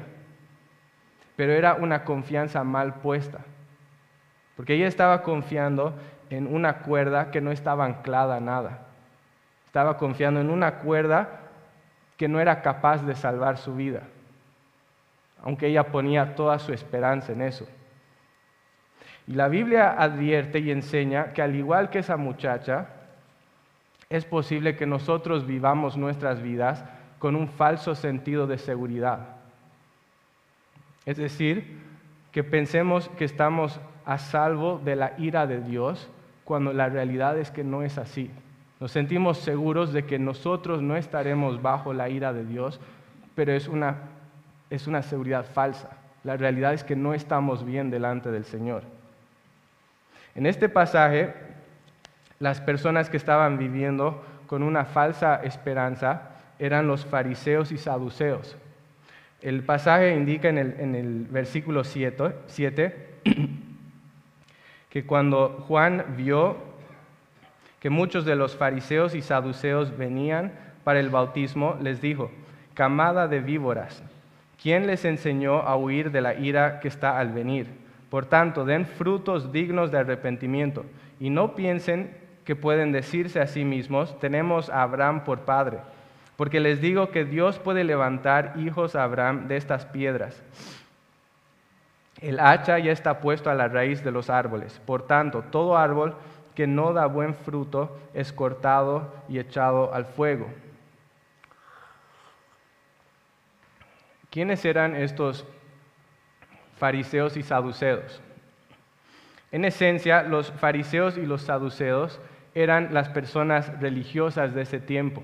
Pero 1.35 1.51
era 1.51 1.75
una 1.75 2.03
confianza 2.03 2.63
mal 2.63 2.95
puesta. 2.95 3.41
Porque 4.55 4.73
ella 4.73 4.87
estaba 4.87 5.21
confiando 5.21 5.93
en 6.31 6.51
una 6.51 6.79
cuerda 6.79 7.29
que 7.29 7.41
no 7.41 7.51
estaba 7.51 7.85
anclada 7.85 8.37
a 8.37 8.39
nada. 8.39 8.87
Estaba 9.67 9.99
confiando 9.99 10.41
en 10.41 10.49
una 10.49 10.79
cuerda 10.79 11.41
que 12.17 12.27
no 12.27 12.39
era 12.39 12.63
capaz 12.63 13.05
de 13.05 13.13
salvar 13.13 13.59
su 13.59 13.75
vida. 13.75 14.01
Aunque 15.43 15.67
ella 15.67 15.91
ponía 15.91 16.33
toda 16.33 16.57
su 16.57 16.73
esperanza 16.73 17.33
en 17.33 17.43
eso. 17.43 17.67
Y 19.27 19.33
la 19.33 19.47
Biblia 19.47 19.91
advierte 19.91 20.57
y 20.57 20.71
enseña 20.71 21.33
que 21.33 21.43
al 21.43 21.55
igual 21.55 21.91
que 21.91 21.99
esa 21.99 22.17
muchacha, 22.17 22.87
es 24.09 24.25
posible 24.25 24.75
que 24.75 24.87
nosotros 24.87 25.45
vivamos 25.45 25.97
nuestras 25.97 26.41
vidas 26.41 26.83
con 27.25 27.35
un 27.35 27.47
falso 27.47 27.95
sentido 27.95 28.45
de 28.45 28.59
seguridad. 28.59 29.29
Es 31.07 31.17
decir, 31.17 31.79
que 32.31 32.43
pensemos 32.43 33.09
que 33.17 33.25
estamos 33.25 33.79
a 34.05 34.19
salvo 34.19 34.79
de 34.85 34.95
la 34.95 35.13
ira 35.17 35.47
de 35.47 35.59
Dios 35.59 36.07
cuando 36.43 36.71
la 36.71 36.87
realidad 36.87 37.39
es 37.39 37.49
que 37.49 37.63
no 37.63 37.81
es 37.81 37.97
así. 37.97 38.29
Nos 38.79 38.91
sentimos 38.91 39.39
seguros 39.39 39.91
de 39.91 40.05
que 40.05 40.19
nosotros 40.19 40.83
no 40.83 40.95
estaremos 40.95 41.63
bajo 41.63 41.95
la 41.95 42.09
ira 42.09 42.31
de 42.31 42.45
Dios, 42.45 42.79
pero 43.33 43.53
es 43.53 43.67
una, 43.67 43.95
es 44.69 44.85
una 44.85 45.01
seguridad 45.01 45.47
falsa. 45.51 45.97
La 46.23 46.37
realidad 46.37 46.75
es 46.75 46.83
que 46.83 46.95
no 46.95 47.15
estamos 47.15 47.65
bien 47.65 47.89
delante 47.89 48.29
del 48.29 48.45
Señor. 48.45 48.83
En 50.35 50.45
este 50.45 50.69
pasaje 50.69 51.33
las 52.37 52.61
personas 52.61 53.09
que 53.09 53.17
estaban 53.17 53.57
viviendo 53.57 54.23
con 54.45 54.61
una 54.61 54.85
falsa 54.85 55.37
esperanza 55.43 56.33
eran 56.59 56.87
los 56.87 57.05
fariseos 57.05 57.71
y 57.71 57.77
saduceos. 57.77 58.57
El 59.41 59.63
pasaje 59.63 60.15
indica 60.15 60.49
en 60.49 60.57
el, 60.57 61.27
versículo 61.29 61.83
7 61.83 63.15
que 64.89 65.05
cuando 65.05 65.63
Juan 65.67 66.15
vio 66.17 66.57
que 67.79 67.89
muchos 67.89 68.25
de 68.25 68.35
los 68.35 68.55
fariseos 68.55 69.13
y 69.13 69.21
saduceos 69.21 69.95
venían 69.95 70.53
para 70.83 70.99
el 70.99 71.09
bautismo, 71.09 71.77
les 71.81 72.01
dijo, 72.01 72.31
camada 72.73 73.27
de 73.27 73.41
víboras, 73.41 74.01
¿quién 74.61 74.87
les 74.87 75.05
enseñó 75.05 75.59
a 75.59 75.75
huir 75.75 76.11
de 76.11 76.21
la 76.21 76.33
ira 76.33 76.79
que 76.79 76.87
está 76.87 77.19
al 77.19 77.31
venir? 77.31 77.67
Por 78.09 78.25
tanto, 78.25 78.65
den 78.65 78.85
frutos 78.85 79.51
dignos 79.51 79.91
de 79.91 79.99
arrepentimiento 79.99 80.85
y 81.19 81.29
no 81.29 81.55
piensen 81.55 82.15
que 82.45 82.55
pueden 82.55 82.91
decirse 82.91 83.41
a 83.41 83.47
sí 83.47 83.65
mismos, 83.65 84.17
tenemos 84.19 84.69
a 84.69 84.83
Abraham 84.83 85.23
por 85.23 85.41
padre, 85.41 85.79
porque 86.37 86.59
les 86.59 86.81
digo 86.81 87.09
que 87.11 87.25
Dios 87.25 87.59
puede 87.59 87.83
levantar 87.83 88.53
hijos 88.57 88.95
a 88.95 89.03
Abraham 89.03 89.47
de 89.47 89.57
estas 89.57 89.85
piedras. 89.85 90.41
El 92.21 92.39
hacha 92.39 92.79
ya 92.79 92.91
está 92.91 93.19
puesto 93.19 93.49
a 93.49 93.55
la 93.55 93.67
raíz 93.67 94.03
de 94.03 94.11
los 94.11 94.29
árboles, 94.29 94.81
por 94.85 95.05
tanto, 95.05 95.43
todo 95.43 95.77
árbol 95.77 96.15
que 96.55 96.67
no 96.67 96.93
da 96.93 97.05
buen 97.05 97.35
fruto 97.35 97.97
es 98.13 98.31
cortado 98.31 99.13
y 99.27 99.39
echado 99.39 99.93
al 99.93 100.05
fuego. 100.05 100.47
¿Quiénes 104.29 104.65
eran 104.65 104.95
estos 104.95 105.45
fariseos 106.77 107.37
y 107.37 107.43
saduceos? 107.43 108.21
En 109.51 109.63
esencia, 109.63 110.23
los 110.23 110.51
fariseos 110.51 111.17
y 111.17 111.25
los 111.25 111.43
saduceos 111.43 112.19
eran 112.53 112.93
las 112.93 113.09
personas 113.09 113.79
religiosas 113.79 114.53
de 114.53 114.63
ese 114.63 114.79
tiempo. 114.79 115.23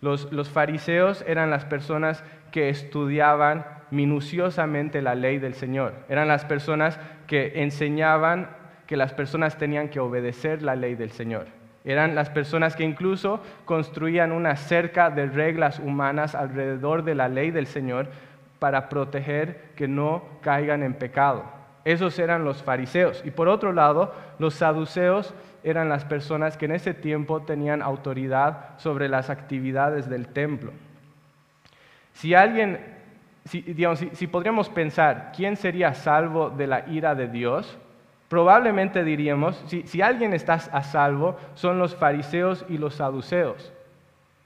Los, 0.00 0.50
fariseos 0.50 1.24
eran 1.26 1.50
las 1.50 1.64
personas 1.64 2.22
que 2.50 2.68
estudiaban 2.68 3.66
minuciosamente 3.90 5.02
la 5.02 5.14
ley 5.14 5.38
del 5.38 5.54
Señor. 5.54 5.94
Eran 6.08 6.28
las 6.28 6.44
personas 6.44 6.98
que 7.26 7.62
enseñaban 7.62 8.50
que 8.86 8.96
las 8.96 9.12
personas 9.12 9.56
tenían 9.58 9.88
que 9.88 10.00
obedecer 10.00 10.62
la 10.62 10.76
ley 10.76 10.94
del 10.94 11.10
Señor. 11.10 11.46
Eran 11.84 12.14
las 12.14 12.30
personas 12.30 12.74
que 12.74 12.84
incluso 12.84 13.40
construían 13.64 14.32
una 14.32 14.56
cerca 14.56 15.10
de 15.10 15.26
reglas 15.26 15.78
humanas 15.78 16.34
alrededor 16.34 17.04
de 17.04 17.14
la 17.14 17.28
ley 17.28 17.50
del 17.50 17.66
Señor 17.66 18.08
para 18.58 18.88
proteger 18.88 19.70
que 19.76 19.86
no 19.86 20.24
caigan 20.40 20.82
en 20.82 20.94
pecado. 20.94 21.44
Esos 21.84 22.18
eran 22.18 22.44
los 22.44 22.64
fariseos. 22.64 23.22
Y 23.24 23.30
por 23.30 23.46
otro 23.46 23.72
lado, 23.72 24.12
los 24.40 24.54
saduceos 24.54 25.34
eran 25.66 25.88
las 25.88 26.04
personas 26.04 26.56
que 26.56 26.66
en 26.66 26.70
ese 26.70 26.94
tiempo 26.94 27.42
tenían 27.42 27.82
autoridad 27.82 28.78
sobre 28.78 29.08
las 29.08 29.30
actividades 29.30 30.08
del 30.08 30.28
templo. 30.28 30.70
Si 32.12 32.34
alguien, 32.34 32.78
si, 33.46 34.26
podríamos 34.28 34.68
pensar 34.68 35.32
quién 35.34 35.56
sería 35.56 35.92
salvo 35.92 36.50
de 36.50 36.68
la 36.68 36.88
ira 36.88 37.16
de 37.16 37.26
Dios, 37.26 37.76
probablemente 38.28 39.02
diríamos, 39.02 39.60
si, 39.66 40.00
alguien 40.00 40.34
está 40.34 40.54
a 40.54 40.84
salvo, 40.84 41.36
son 41.54 41.80
los 41.80 41.96
fariseos 41.96 42.64
y 42.68 42.78
los 42.78 42.94
saduceos. 42.94 43.72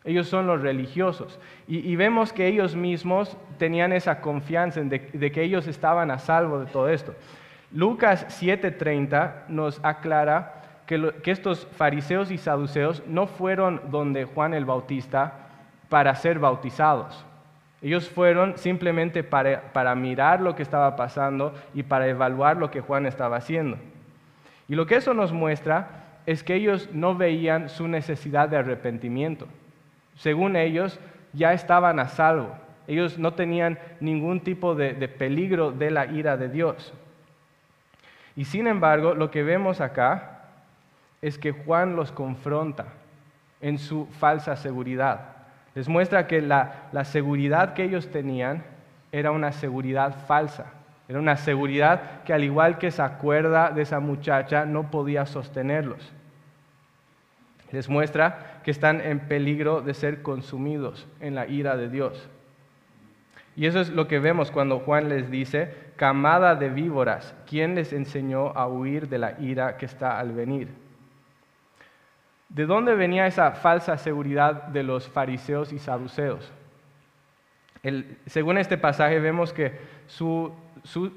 Ellos 0.04 0.26
son 0.26 0.46
los 0.46 0.62
religiosos. 0.62 1.38
Y, 1.68 1.94
vemos 1.96 2.32
que 2.32 2.46
ellos 2.46 2.74
mismos 2.74 3.36
tenían 3.58 3.92
esa 3.92 4.22
confianza 4.22 4.80
de, 4.80 5.10
de, 5.12 5.30
que 5.30 5.42
ellos 5.42 5.66
estaban 5.66 6.10
a 6.10 6.18
salvo 6.18 6.60
de 6.60 6.66
todo 6.66 6.88
esto. 6.88 7.14
Lucas 7.72 8.26
7:30 8.40 9.48
nos 9.48 9.84
aclara 9.84 10.59
que, 10.90 11.30
estos 11.30 11.68
fariseos 11.76 12.32
y 12.32 12.38
saduceos 12.38 13.00
no 13.06 13.28
fueron 13.28 13.80
donde 13.92 14.24
Juan 14.24 14.54
el 14.54 14.64
Bautista 14.64 15.34
para 15.88 16.16
ser 16.16 16.40
bautizados. 16.40 17.24
Ellos 17.80 18.10
fueron 18.10 18.58
simplemente 18.58 19.22
para, 19.22 19.72
para, 19.72 19.94
mirar 19.94 20.40
lo 20.40 20.56
que 20.56 20.64
estaba 20.64 20.96
pasando 20.96 21.54
y 21.74 21.84
para 21.84 22.08
evaluar 22.08 22.56
lo 22.56 22.72
que 22.72 22.80
Juan 22.80 23.06
estaba 23.06 23.36
haciendo. 23.36 23.78
Y 24.68 24.74
lo 24.74 24.86
que 24.86 24.96
eso 24.96 25.14
nos 25.14 25.32
muestra 25.32 26.06
es 26.26 26.42
que 26.42 26.56
ellos 26.56 26.88
no 26.92 27.14
veían 27.14 27.68
su 27.68 27.86
necesidad 27.86 28.48
de 28.48 28.56
arrepentimiento. 28.56 29.46
Según 30.16 30.56
ellos, 30.56 30.98
ya 31.32 31.52
estaban 31.52 32.00
a 32.00 32.08
salvo. 32.08 32.56
Ellos 32.88 33.16
no 33.16 33.34
tenían 33.34 33.78
ningún 34.00 34.40
tipo 34.40 34.74
de, 34.74 34.92
de 34.94 35.06
peligro 35.06 35.70
de 35.70 35.92
la 35.92 36.06
ira 36.06 36.36
de 36.36 36.48
Dios. 36.48 36.92
Y 38.34 38.44
sin 38.44 38.66
embargo, 38.66 39.14
lo 39.14 39.30
que 39.30 39.44
vemos 39.44 39.80
acá 39.80 40.39
es 41.22 41.38
que 41.38 41.52
Juan 41.52 41.96
los 41.96 42.12
confronta 42.12 42.86
en 43.60 43.78
su 43.78 44.06
falsa 44.06 44.56
seguridad. 44.56 45.36
Les 45.74 45.88
muestra 45.88 46.26
que 46.26 46.40
la, 46.40 46.90
seguridad 47.04 47.74
que 47.74 47.84
ellos 47.84 48.10
tenían 48.10 48.64
era 49.12 49.30
una 49.30 49.52
seguridad 49.52 50.26
falsa. 50.26 50.72
Era 51.08 51.18
una 51.18 51.36
seguridad 51.36 52.22
que 52.24 52.32
al 52.32 52.44
igual 52.44 52.78
que 52.78 52.86
esa 52.88 53.18
cuerda 53.18 53.70
de 53.70 53.82
esa 53.82 54.00
muchacha 54.00 54.64
no 54.64 54.90
podía 54.90 55.26
sostenerlos. 55.26 56.12
Les 57.72 57.88
muestra 57.88 58.60
que 58.64 58.70
están 58.70 59.00
en 59.00 59.20
peligro 59.20 59.80
de 59.80 59.94
ser 59.94 60.22
consumidos 60.22 61.06
en 61.20 61.34
la 61.34 61.46
ira 61.46 61.76
de 61.76 61.88
Dios. 61.88 62.28
Y 63.56 63.66
eso 63.66 63.80
es 63.80 63.90
lo 63.90 64.08
que 64.08 64.18
vemos 64.18 64.50
cuando 64.50 64.78
Juan 64.78 65.08
les 65.08 65.30
dice, 65.30 65.74
camada 65.96 66.54
de 66.54 66.68
víboras, 66.68 67.34
¿quién 67.48 67.74
les 67.74 67.92
enseñó 67.92 68.48
a 68.56 68.66
huir 68.66 69.08
de 69.08 69.18
la 69.18 69.40
ira 69.40 69.76
que 69.76 69.86
está 69.86 70.18
al 70.18 70.32
venir? 70.32 70.68
¿De 72.50 72.66
dónde 72.66 72.96
venía 72.96 73.28
esa 73.28 73.52
falsa 73.52 73.96
seguridad 73.96 74.64
de 74.64 74.82
los 74.82 75.08
fariseos 75.08 75.72
y 75.72 75.78
saduceos? 75.78 76.52
según 78.26 78.58
este 78.58 78.76
pasaje 78.76 79.18
vemos 79.20 79.54
que 79.54 79.80
su, 80.06 80.52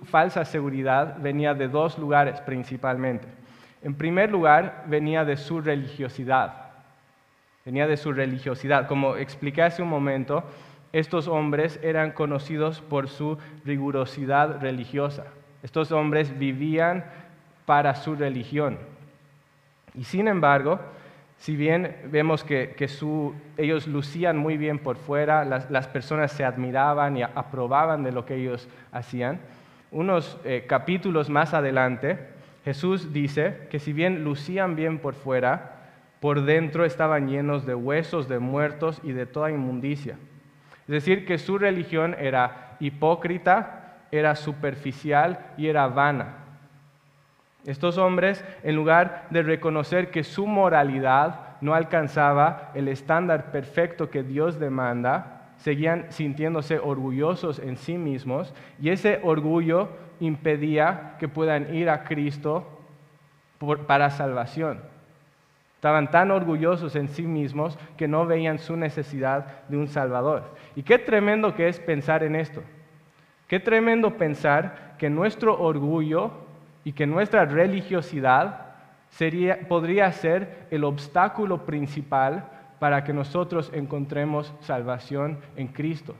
falsa 0.05 0.45
seguridad 0.45 1.17
venía 1.19 1.53
de 1.53 1.67
dos 1.67 1.97
lugares 1.97 2.39
principalmente. 2.39 3.27
En 3.81 3.95
primer 3.95 4.31
lugar, 4.31 4.85
venía 4.87 5.25
de 5.25 5.35
su 5.35 5.59
religiosidad. 5.59 6.71
Venía 7.65 7.85
de 7.85 7.97
su 7.97 8.13
religiosidad. 8.13 8.87
Como 8.87 9.17
expliqué 9.17 9.63
hace 9.63 9.81
un 9.81 9.89
momento, 9.89 10.45
estos 10.93 11.27
hombres 11.27 11.79
eran 11.83 12.11
conocidos 12.11 12.79
por 12.79 13.09
su 13.09 13.37
rigurosidad 13.65 14.61
religiosa. 14.61 15.25
Estos 15.63 15.91
hombres 15.91 16.37
vivían 16.39 17.03
para 17.65 17.95
su 17.95 18.15
religión. 18.15 18.77
Y 19.95 20.05
sin 20.05 20.29
embargo, 20.29 20.79
si 21.37 21.55
bien 21.55 21.95
vemos 22.05 22.43
que, 22.43 22.75
ellos 23.57 23.87
lucían 23.87 24.37
muy 24.37 24.57
bien 24.57 24.79
por 24.79 24.97
fuera, 24.97 25.43
las, 25.43 25.87
personas 25.87 26.31
se 26.31 26.45
admiraban 26.45 27.17
y 27.17 27.23
aprobaban 27.23 28.03
de 28.03 28.11
lo 28.11 28.25
que 28.25 28.35
ellos 28.35 28.69
hacían, 28.91 29.39
unos 29.91 30.37
eh, 30.43 30.65
capítulos 30.67 31.29
más 31.29 31.53
adelante, 31.53 32.17
Jesús 32.63 33.11
dice 33.11 33.67
que 33.69 33.79
si 33.79 33.91
bien 33.91 34.23
lucían 34.23 34.75
bien 34.75 34.99
por 34.99 35.15
fuera, 35.15 35.73
por 36.19 36.45
dentro 36.45 36.85
estaban 36.85 37.27
llenos 37.27 37.65
de 37.65 37.75
huesos, 37.75 38.29
de 38.29 38.39
muertos 38.39 39.01
y 39.03 39.11
de 39.11 39.25
toda 39.25 39.51
inmundicia. 39.51 40.17
Es 40.87 40.93
decir, 40.93 41.25
que 41.25 41.37
su 41.37 41.57
religión 41.57 42.15
era 42.17 42.77
hipócrita, 42.79 43.97
era 44.11 44.35
superficial 44.35 45.39
y 45.57 45.67
era 45.67 45.87
vana. 45.87 46.42
Estos 47.65 47.97
hombres, 47.97 48.43
en 48.63 48.75
lugar 48.75 49.27
de 49.29 49.41
reconocer 49.41 50.11
que 50.11 50.23
su 50.23 50.47
moralidad 50.47 51.57
no 51.61 51.73
alcanzaba 51.73 52.71
el 52.73 52.89
estándar 52.89 53.51
perfecto 53.51 54.09
que 54.09 54.23
Dios 54.23 54.59
demanda, 54.59 55.53
seguían 55.57 56.07
sintiéndose 56.09 56.77
orgullosos 56.77 57.59
en 57.59 57.77
sí 57.77 57.97
mismos 57.97 58.53
y 58.81 58.89
ese 58.89 59.21
orgullo 59.23 59.89
impedía 60.19 61.15
que 61.19 61.29
puedan 61.29 61.73
ir 61.73 61.89
a 61.89 62.03
Cristo 62.03 62.67
para 63.87 64.09
salvación. 64.09 64.81
Estaban 65.75 66.11
tan 66.11 66.31
orgullosos 66.31 66.95
en 66.97 67.07
sí 67.07 67.23
mismos 67.23 67.77
que 67.97 68.09
no 68.09 68.25
veían 68.25 68.59
su 68.59 68.75
necesidad 68.75 69.63
de 69.69 69.77
un 69.77 69.87
Salvador. 69.87 70.53
Y 70.75 70.83
qué 70.83 70.99
tremendo 70.99 71.55
que 71.55 71.67
es 71.67 71.79
pensar 71.79 72.23
en 72.23 72.35
esto. 72.35 72.61
Qué 73.47 73.59
tremendo 73.59 74.17
pensar 74.17 74.95
que 74.97 75.09
nuestro 75.09 75.61
orgullo 75.61 76.42
y 76.83 76.93
que 76.93 77.07
nuestra 77.07 77.45
religiosidad 77.45 78.73
podría 79.67 80.11
ser 80.11 80.67
el 80.71 80.83
obstáculo 80.83 81.65
principal 81.65 82.49
para 82.79 83.03
que 83.03 83.13
nosotros 83.13 83.71
encontremos 83.73 84.53
salvación 84.61 85.39
en 85.55 85.67
Cristo. 85.67 86.15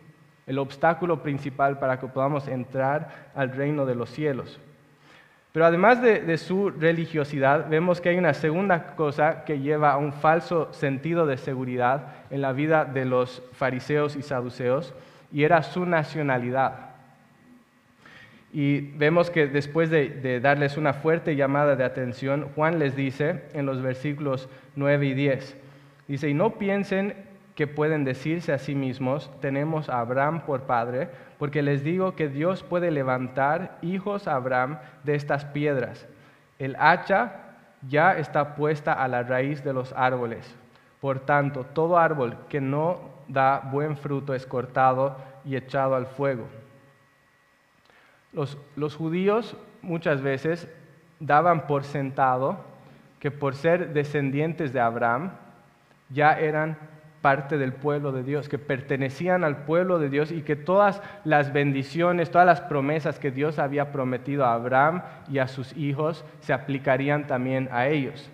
El 0.46 0.60
obstáculo 0.60 1.24
principal 1.24 1.80
para 1.80 2.00
que 2.00 2.08
podamos 2.08 2.48
entrar 2.48 3.32
al 3.36 3.52
reino 3.52 3.86
de 3.86 3.96
los 3.96 4.10
cielos. 4.10 4.60
Pero 5.54 5.68
además 5.68 6.02
de, 6.02 6.38
su 6.38 6.72
religiosidad, 6.72 7.70
vemos 7.70 8.02
que 8.02 8.10
hay 8.10 8.18
una 8.18 8.34
segunda 8.34 8.96
cosa 8.96 9.44
que 9.46 9.60
lleva 9.60 9.92
a 9.92 9.98
un 9.98 10.12
falso 10.12 10.74
sentido 10.74 11.28
de 11.28 11.38
seguridad 11.38 12.08
en 12.32 12.42
la 12.42 12.54
vida 12.54 12.86
de 12.86 13.06
los 13.06 13.44
fariseos 13.54 14.16
y 14.16 14.24
saduceos, 14.24 14.96
y 15.32 15.44
era 15.44 15.62
su 15.62 15.86
nacionalidad. 15.86 16.93
Y 18.54 18.82
vemos 18.82 19.32
que 19.32 19.48
después 19.48 19.90
de, 19.90 20.40
darles 20.40 20.78
una 20.78 20.94
fuerte 20.94 21.36
llamada 21.36 21.76
de 21.76 21.84
atención, 21.84 22.50
Juan 22.54 22.78
les 22.78 22.96
dice 22.96 23.46
en 23.54 23.66
los 23.66 23.82
versículos 23.82 24.48
9 24.76 25.08
y 25.08 25.14
10, 25.16 25.58
dice, 26.08 26.30
y 26.30 26.36
no 26.36 26.52
piensen 26.60 27.16
que 27.56 27.66
pueden 27.66 28.04
decirse 28.04 28.54
a 28.54 28.60
sí 28.60 28.76
mismos, 28.76 29.32
tenemos 29.42 29.90
a 29.90 30.00
Abraham 30.00 30.42
por 30.46 30.62
padre, 30.62 31.10
porque 31.40 31.64
les 31.64 31.84
digo 31.84 32.16
que 32.16 32.30
Dios 32.30 32.62
puede 32.62 32.92
levantar 32.92 33.80
hijos 33.82 34.28
a 34.28 34.36
Abraham 34.36 34.78
de 35.04 35.16
estas 35.16 35.46
piedras. 35.46 36.08
El 36.60 36.76
hacha 36.78 37.56
ya 37.90 38.18
está 38.18 38.56
puesta 38.56 38.94
a 38.94 39.08
la 39.08 39.24
raíz 39.24 39.64
de 39.64 39.74
los 39.74 39.94
árboles. 39.94 40.56
Por 41.02 41.20
tanto, 41.20 41.66
todo 41.66 41.98
árbol 41.98 42.38
que 42.50 42.62
no 42.62 43.00
da 43.28 43.60
buen 43.72 43.98
fruto 43.98 44.36
es 44.36 44.46
cortado 44.46 45.18
y 45.44 45.56
echado 45.56 45.96
al 45.96 46.06
fuego. 46.06 46.48
Los, 48.34 48.96
judíos 48.96 49.56
muchas 49.82 50.22
veces 50.22 50.68
daban 51.20 51.68
por 51.68 51.84
sentado 51.84 52.58
que 53.20 53.32
por 53.32 53.56
ser 53.56 53.94
descendientes 53.94 54.74
de 54.74 54.80
Abraham 54.80 55.32
ya 56.10 56.34
eran 56.34 56.78
parte 57.22 57.58
del 57.58 57.72
pueblo 57.72 58.12
de 58.12 58.24
Dios, 58.24 58.50
que 58.50 58.58
pertenecían 58.58 59.46
al 59.46 59.64
pueblo 59.64 59.98
de 59.98 60.10
Dios 60.10 60.32
y 60.32 60.42
que 60.42 60.58
todas 60.58 61.02
las 61.24 61.54
bendiciones, 61.54 62.32
todas 62.32 62.46
las 62.46 62.60
promesas 62.60 63.18
que 63.18 63.32
Dios 63.32 63.60
había 63.60 63.94
prometido 63.94 64.46
a 64.46 64.54
Abraham 64.54 65.04
y 65.32 65.38
a 65.38 65.48
sus 65.48 65.76
hijos 65.78 66.26
se 66.42 66.52
aplicarían 66.52 67.26
también 67.26 67.70
a 67.72 67.88
ellos. 67.88 68.30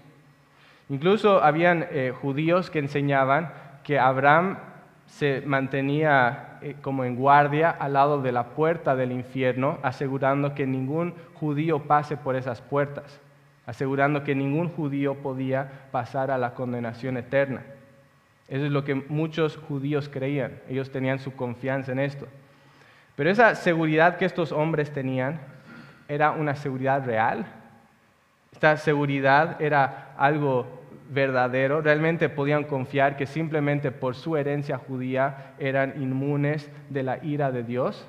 Incluso 0.90 1.44
habían 1.44 1.86
eh, 1.92 2.12
judíos 2.20 2.72
que 2.72 2.80
enseñaban 2.80 3.54
que 3.84 4.00
Abraham 4.00 4.58
se 5.06 5.42
mantenía 5.46 6.49
eh, 6.62 6.76
como 6.82 7.06
en 7.06 7.16
guardia 7.16 7.70
al 7.70 7.94
lado 7.94 8.22
de 8.22 8.32
la 8.32 8.50
puerta 8.50 8.96
del 8.96 9.12
infierno, 9.12 9.80
asegurando 9.82 10.56
que 10.56 10.66
ningún 10.66 11.14
judío 11.36 11.84
pase 11.84 12.18
por 12.18 12.36
esas 12.36 12.62
puertas, 12.62 13.20
asegurando 13.66 14.24
que 14.24 14.36
ningún 14.36 14.70
judío 14.70 15.16
podía 15.16 15.70
pasar 15.92 16.32
a 16.32 16.38
la 16.38 16.54
condenación 16.54 17.18
eterna. 17.18 17.62
Eso 18.48 18.66
es 18.66 18.72
lo 18.72 18.84
que 18.84 18.96
muchos 18.96 19.58
judíos 19.58 20.10
creían. 20.10 20.54
Ellos 20.68 20.92
tenían 20.92 21.20
su 21.20 21.36
confianza 21.36 21.92
en 21.92 22.00
esto. 22.00 22.28
Pero 23.16 23.30
esa 23.30 23.54
seguridad 23.54 24.18
que 24.18 24.26
estos 24.26 24.52
hombres 24.52 24.92
tenían 24.92 25.40
era 26.08 26.32
una 26.32 26.56
seguridad 26.56 27.06
real. 27.06 27.46
Esta 28.52 28.78
seguridad 28.78 29.62
era 29.62 30.14
algo 30.18 30.79
verdadero. 31.10 31.82
Realmente 31.82 32.30
podían 32.30 32.64
confiar 32.64 33.18
que 33.18 33.26
simplemente 33.26 33.92
por 33.92 34.16
su 34.16 34.38
herencia 34.38 34.78
judía 34.78 35.54
eran 35.60 36.02
inmunes 36.02 36.70
de 36.90 37.04
la 37.04 37.24
ira 37.24 37.52
de 37.52 37.64
Dios. 37.64 38.08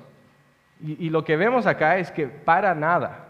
Y, 0.83 1.11
lo 1.11 1.23
que 1.23 1.37
vemos 1.37 1.67
acá 1.67 1.97
es 1.97 2.11
que 2.11 2.25
para 2.25 2.73
nada, 2.73 3.27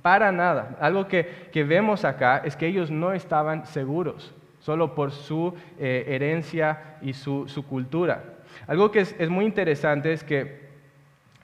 para 0.00 0.32
nada, 0.32 0.78
algo 0.80 1.08
que, 1.08 1.28
que 1.52 1.62
vemos 1.62 2.06
acá 2.06 2.40
es 2.42 2.56
que 2.56 2.66
ellos 2.66 2.90
no 2.90 3.12
estaban 3.12 3.66
seguros 3.66 4.34
solo 4.60 4.94
por 4.94 5.10
su 5.10 5.54
eh, 5.78 6.04
herencia 6.06 6.96
y 7.02 7.12
su, 7.14 7.46
cultura. 7.68 8.22
Algo 8.66 8.90
que 8.90 9.00
es, 9.00 9.30
muy 9.30 9.44
interesante 9.44 10.12
es 10.12 10.22
que, 10.22 10.68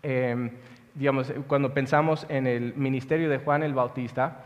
em, 0.03 0.51
digamos, 0.95 1.33
cuando 1.47 1.73
pensamos 1.73 2.27
en 2.29 2.47
el 2.47 2.75
ministerio 2.75 3.29
de 3.29 3.39
Juan 3.39 3.63
el 3.63 3.75
Bautista, 3.75 4.45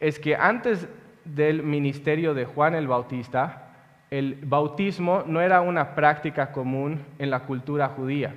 es 0.00 0.18
que 0.18 0.34
antes 0.34 0.88
del 1.24 1.62
ministerio 1.62 2.34
de 2.34 2.44
Juan 2.44 2.74
el 2.74 2.88
Bautista, 2.88 3.68
el 4.10 4.38
bautismo 4.42 5.24
no 5.26 5.40
era 5.40 5.60
una 5.60 5.94
práctica 5.94 6.52
común 6.52 7.04
en 7.18 7.30
la 7.30 7.40
cultura 7.40 7.88
judía. 7.88 8.34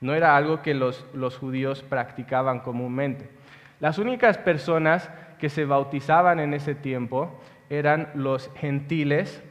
No 0.00 0.14
era 0.14 0.36
algo 0.36 0.62
que 0.62 0.74
los, 0.74 1.06
los 1.14 1.36
judíos 1.36 1.82
practicaban 1.82 2.60
comúnmente. 2.60 3.28
Las 3.80 3.98
únicas 3.98 4.38
personas 4.38 5.10
que 5.38 5.48
se 5.48 5.64
bautizaban 5.64 6.38
en 6.40 6.54
ese 6.54 6.74
tiempo 6.74 7.40
eran 7.70 8.08
los 8.14 8.50
gentiles 8.56 9.42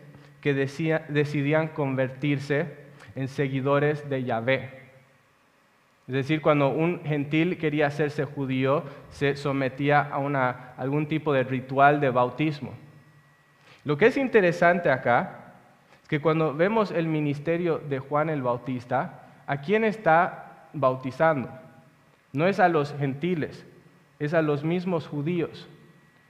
que 0.41 0.53
decidían 0.53 1.69
convertirse 1.69 2.77
en 3.15 3.27
seguidores 3.27 4.09
de 4.09 4.23
Yahvé. 4.23 4.82
Es 6.07 6.13
decir, 6.13 6.41
cuando 6.41 6.69
un 6.69 7.01
gentil 7.03 7.57
quería 7.57 7.87
hacerse 7.87 8.25
judío, 8.25 8.83
se 9.09 9.37
sometía 9.37 10.09
a 10.11 10.73
algún 10.77 11.07
tipo 11.07 11.31
de 11.31 11.43
ritual 11.43 12.01
de 12.01 12.09
bautismo. 12.09 12.73
Lo 13.85 13.97
que 13.97 14.07
es 14.07 14.17
interesante 14.17 14.89
acá 14.89 15.53
es 16.01 16.07
que 16.09 16.21
cuando 16.21 16.53
vemos 16.53 16.91
el 16.91 17.07
ministerio 17.07 17.77
de 17.77 17.99
Juan 17.99 18.29
el 18.29 18.41
Bautista, 18.41 19.21
¿a 19.47 19.61
quién 19.61 19.85
está 19.85 20.67
bautizando? 20.73 21.49
No 22.33 22.47
es 22.47 22.59
a 22.59 22.67
los 22.67 22.93
gentiles, 22.97 23.65
es 24.19 24.33
a 24.33 24.41
los 24.41 24.63
mismos 24.63 25.07
judíos. 25.07 25.69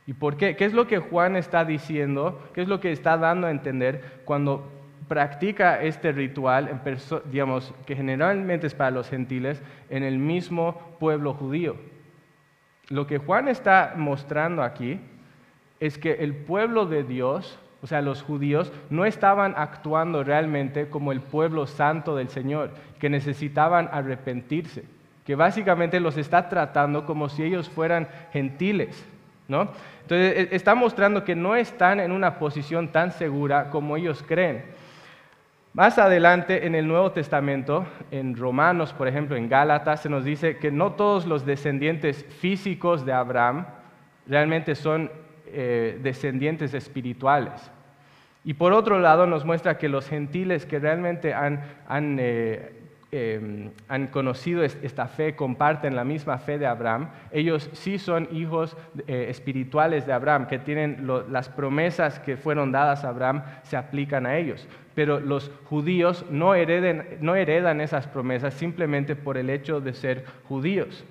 ¿Y 0.06 0.14
por 0.14 0.38
qué? 0.38 0.56
¿Qué 0.56 0.66
es 0.66 0.74
lo 0.74 0.86
que 0.86 1.00
Juan 1.00 1.36
está 1.36 1.64
diciendo? 1.66 2.42
¿Qué 2.54 2.62
es 2.62 2.68
lo 2.68 2.80
que 2.80 2.92
está 2.92 3.18
dando 3.18 3.48
a 3.48 3.52
entender 3.52 4.22
cuando 4.26 4.70
practica 5.08 5.82
este 5.82 6.12
ritual, 6.12 6.82
digamos, 7.26 7.74
que 7.86 7.96
generalmente 7.96 8.68
es 8.68 8.74
para 8.74 8.92
los 8.92 9.10
gentiles, 9.10 9.62
en 9.90 10.04
el 10.04 10.18
mismo 10.18 10.96
pueblo 11.00 11.34
judío? 11.34 11.76
Lo 12.90 13.08
que 13.08 13.18
Juan 13.18 13.48
está 13.48 13.94
mostrando 13.96 14.62
aquí 14.64 15.00
es 15.80 15.98
que 15.98 16.14
el 16.14 16.36
pueblo 16.36 16.86
de 16.86 17.04
Dios, 17.04 17.60
o 17.82 17.88
sea, 17.88 18.02
los 18.02 18.22
judíos, 18.22 18.72
no 18.90 19.06
estaban 19.06 19.54
actuando 19.58 20.24
realmente 20.24 20.90
como 20.90 21.12
el 21.12 21.22
pueblo 21.22 21.68
santo 21.68 22.16
del 22.16 22.30
Señor, 22.30 22.72
que 23.00 23.10
necesitaban 23.10 23.90
arrepentirse, 23.92 24.86
que 25.26 25.36
básicamente 25.36 26.00
los 26.00 26.18
está 26.18 26.50
tratando 26.50 27.06
como 27.06 27.30
si 27.30 27.44
ellos 27.44 27.70
fueran 27.70 28.08
gentiles. 28.32 29.06
¿no? 29.48 29.70
Entonces 30.02 30.50
e, 30.52 30.56
está 30.56 30.76
mostrando 30.76 31.24
que 31.24 31.36
no 31.36 31.56
están 31.56 32.00
en 32.00 32.12
una 32.12 32.40
posición 32.40 32.90
tan 32.90 33.12
segura 33.12 33.70
como 33.70 33.98
ellos 33.98 34.24
creen. 34.26 34.64
Más 35.74 35.98
adelante 35.98 36.68
en 36.68 36.76
el 36.76 36.88
Nuevo 36.88 37.14
Testamento, 37.14 37.88
en 38.12 38.38
Romanos, 38.38 38.94
por 38.94 39.08
ejemplo, 39.08 39.36
en 39.36 39.50
Gálatas, 39.50 40.02
se 40.04 40.10
nos 40.10 40.24
dice 40.24 40.58
que 40.58 40.72
no 40.72 40.92
todos 40.92 41.26
los 41.26 41.48
descendientes 41.48 42.26
físicos 42.26 43.04
de 43.08 43.14
Abraham 43.14 43.66
realmente 44.28 44.76
son 44.76 45.10
eh, 45.48 46.00
descendientes 46.04 46.76
espirituales. 46.76 47.72
Y 48.44 48.54
por 48.54 48.72
otro 48.72 49.00
lado 49.00 49.26
nos 49.26 49.46
muestra 49.46 49.80
que 49.80 49.90
los 49.90 50.08
gentiles 50.08 50.68
que 50.68 50.78
realmente 50.78 51.34
han, 51.34 51.64
eh, 52.20 52.83
Em, 53.16 53.70
han 53.90 54.08
conocido 54.08 54.64
esta 54.64 55.08
fe, 55.08 55.36
comparten 55.36 55.96
la 55.96 56.04
misma 56.04 56.40
fe 56.40 56.58
de 56.58 56.66
Abraham, 56.66 57.10
ellos 57.32 57.70
sí 57.74 58.00
son 58.00 58.28
hijos 58.32 58.76
eh, 59.06 59.28
espirituales 59.30 60.08
de 60.08 60.14
Abraham, 60.14 60.48
que 60.48 60.58
tienen 60.58 61.08
las 61.30 61.48
promesas 61.48 62.18
que 62.18 62.38
fueron 62.38 62.72
dadas 62.72 63.04
a 63.06 63.10
Abraham, 63.10 63.44
se 63.62 63.78
aplican 63.78 64.26
a 64.26 64.36
ellos. 64.40 64.68
Pero 64.96 65.20
los 65.20 65.52
judíos 65.66 66.26
no, 66.32 66.54
no 67.20 67.36
heredan 67.36 67.82
esas 67.82 68.08
promesas 68.08 68.56
simplemente 68.56 69.16
por 69.16 69.38
el 69.38 69.52
hecho 69.52 69.80
de 69.80 69.94
ser 69.94 70.26
judíos. 70.50 71.06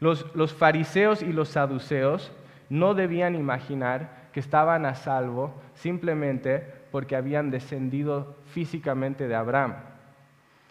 Los, 0.00 0.26
los 0.34 0.52
fariseos 0.52 1.22
y 1.22 1.32
los 1.32 1.48
saduceos 1.48 2.30
no 2.68 2.92
debían 2.92 3.34
imaginar 3.34 4.28
que 4.34 4.40
estaban 4.40 4.84
a 4.84 4.94
salvo 4.94 5.54
simplemente 5.72 6.62
porque 6.90 7.16
habían 7.16 7.50
descendido 7.50 8.36
físicamente 8.44 9.28
de 9.28 9.34
Abraham. 9.34 9.87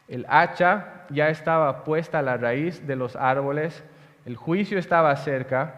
El 0.08 0.26
hacha 0.30 1.06
ya 1.10 1.30
estaba 1.30 1.84
puesta 1.84 2.20
a 2.20 2.22
la 2.22 2.38
raíz 2.38 2.86
de 2.88 2.96
los 2.96 3.16
árboles, 3.16 3.84
el 4.26 4.36
juicio 4.36 4.80
estaba 4.80 5.16
cerca, 5.16 5.76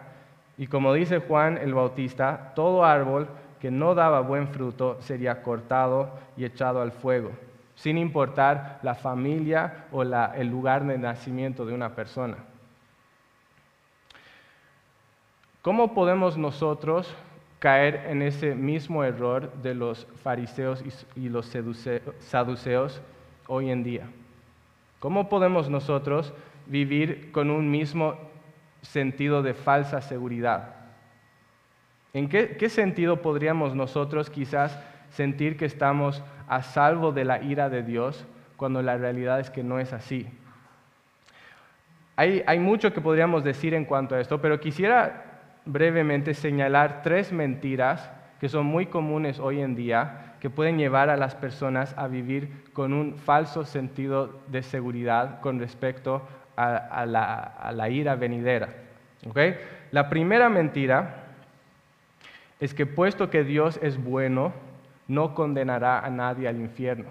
y 0.56 0.66
como 0.66 0.92
dice 0.92 1.18
Juan 1.18 1.58
el 1.58 1.74
Bautista, 1.74 2.52
todo 2.54 2.84
árbol 2.84 3.28
que 3.60 3.70
no 3.70 3.94
daba 3.94 4.20
buen 4.20 4.48
fruto 4.48 5.00
sería 5.00 5.42
cortado 5.42 6.10
y 6.36 6.44
echado 6.44 6.80
al 6.80 6.92
fuego, 6.92 7.30
sin 7.74 7.98
importar 7.98 8.78
la 8.82 8.94
familia 8.94 9.86
o 9.92 10.02
el 10.02 10.48
lugar 10.48 10.84
de 10.86 10.98
nacimiento 10.98 11.66
de 11.66 11.74
una 11.74 11.94
persona. 11.94 12.36
¿Cómo 15.62 15.92
podemos 15.92 16.38
nosotros 16.38 17.14
caer 17.58 18.06
en 18.08 18.22
ese 18.22 18.54
mismo 18.54 19.04
error 19.04 19.52
de 19.62 19.74
los 19.74 20.06
fariseos 20.22 20.82
y 21.14 21.28
los 21.28 21.54
saduceos 22.20 23.02
hoy 23.46 23.70
en 23.70 23.82
día? 23.84 24.08
¿Cómo 25.00 25.30
podemos 25.30 25.70
nosotros 25.70 26.32
vivir 26.66 27.32
con 27.32 27.50
un 27.50 27.70
mismo 27.70 28.16
sentido 28.82 29.42
de 29.42 29.54
falsa 29.54 30.02
seguridad? 30.02 30.74
¿En 32.12 32.28
qué, 32.28 32.68
sentido 32.68 33.22
podríamos 33.22 33.74
nosotros 33.74 34.28
quizás 34.28 34.78
sentir 35.10 35.56
que 35.56 35.64
estamos 35.64 36.22
a 36.48 36.62
salvo 36.62 37.12
de 37.12 37.24
la 37.24 37.42
ira 37.42 37.70
de 37.70 37.82
Dios 37.82 38.26
cuando 38.56 38.82
la 38.82 38.98
realidad 38.98 39.40
es 39.40 39.48
que 39.48 39.64
no 39.64 39.80
es 39.80 39.94
así? 39.94 40.28
Hay, 42.16 42.58
mucho 42.58 42.92
que 42.92 43.00
podríamos 43.00 43.42
decir 43.42 43.72
en 43.72 43.86
cuanto 43.86 44.14
a 44.14 44.20
esto, 44.20 44.42
pero 44.42 44.60
quisiera 44.60 45.24
brevemente 45.64 46.34
señalar 46.34 47.00
tres 47.02 47.32
mentiras 47.32 48.10
que 48.38 48.50
son 48.50 48.66
muy 48.66 48.86
comunes 48.86 49.38
hoy 49.38 49.62
en 49.62 49.74
día 49.74 50.29
que 50.40 50.50
pueden 50.50 50.78
llevar 50.78 51.10
a 51.10 51.16
las 51.16 51.34
personas 51.34 51.94
a 51.96 52.08
vivir 52.08 52.64
con 52.72 52.92
un 52.92 53.16
falso 53.16 53.64
sentido 53.64 54.40
de 54.48 54.62
seguridad 54.62 55.40
con 55.40 55.58
respecto 55.58 56.22
a, 56.56 57.06
la, 57.06 57.88
ira 57.88 58.16
venidera. 58.16 58.68
La 59.90 60.08
primera 60.08 60.48
mentira 60.48 61.24
es 62.58 62.74
que 62.74 62.86
puesto 62.86 63.30
que 63.30 63.44
Dios 63.44 63.78
es 63.82 64.02
bueno, 64.02 64.52
no 65.08 65.34
condenará 65.34 66.00
a 66.00 66.10
nadie 66.10 66.48
al 66.48 66.56
infierno. 66.56 67.08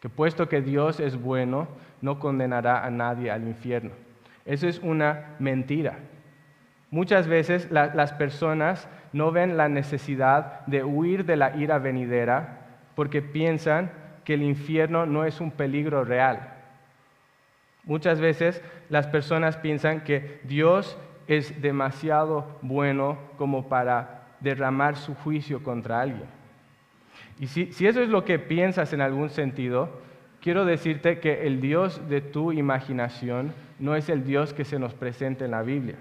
Que 0.00 0.08
puesto 0.08 0.48
que 0.48 0.60
Dios 0.60 1.00
es 1.00 1.20
bueno, 1.20 1.68
no 2.00 2.18
condenará 2.18 2.84
a 2.84 2.90
nadie 2.90 3.30
al 3.30 3.42
infierno. 3.42 3.90
Eso 4.44 4.68
es 4.68 4.78
una 4.78 5.36
mentira. 5.38 5.98
Muchas 6.90 7.26
veces 7.26 7.70
las 7.70 8.12
personas 8.14 8.88
no 9.12 9.30
ven 9.30 9.56
la 9.56 9.68
necesidad 9.68 10.66
de 10.66 10.84
huir 10.84 11.24
de 11.24 11.36
la 11.36 11.56
ira 11.56 11.78
venidera 11.78 12.66
porque 12.94 13.20
piensan 13.22 13.90
que 14.24 14.34
el 14.34 14.42
infierno 14.42 15.06
no 15.06 15.24
es 15.24 15.40
un 15.40 15.50
peligro 15.50 16.04
real. 16.04 16.54
Muchas 17.84 18.20
veces 18.20 18.62
las 18.88 19.06
personas 19.06 19.56
piensan 19.56 20.02
que 20.02 20.40
Dios 20.44 20.98
es 21.26 21.60
demasiado 21.62 22.58
bueno 22.62 23.18
como 23.36 23.68
para 23.68 24.24
derramar 24.40 24.96
su 24.96 25.14
juicio 25.14 25.62
contra 25.62 26.00
alguien. 26.00 26.26
Y 27.38 27.46
si, 27.46 27.70
eso 27.86 28.02
es 28.02 28.08
lo 28.08 28.24
que 28.24 28.38
piensas 28.38 28.92
en 28.92 29.00
algún 29.00 29.30
sentido, 29.30 30.00
quiero 30.40 30.64
decirte 30.64 31.20
que 31.20 31.46
el 31.46 31.60
Dios 31.60 32.08
de 32.08 32.20
tu 32.20 32.52
imaginación 32.52 33.54
no 33.78 33.94
es 33.94 34.08
el 34.08 34.24
Dios 34.24 34.52
que 34.52 34.64
se 34.64 34.78
nos 34.78 34.94
presenta 34.94 35.44
en 35.44 35.52
la 35.52 35.62
Biblia. 35.62 35.96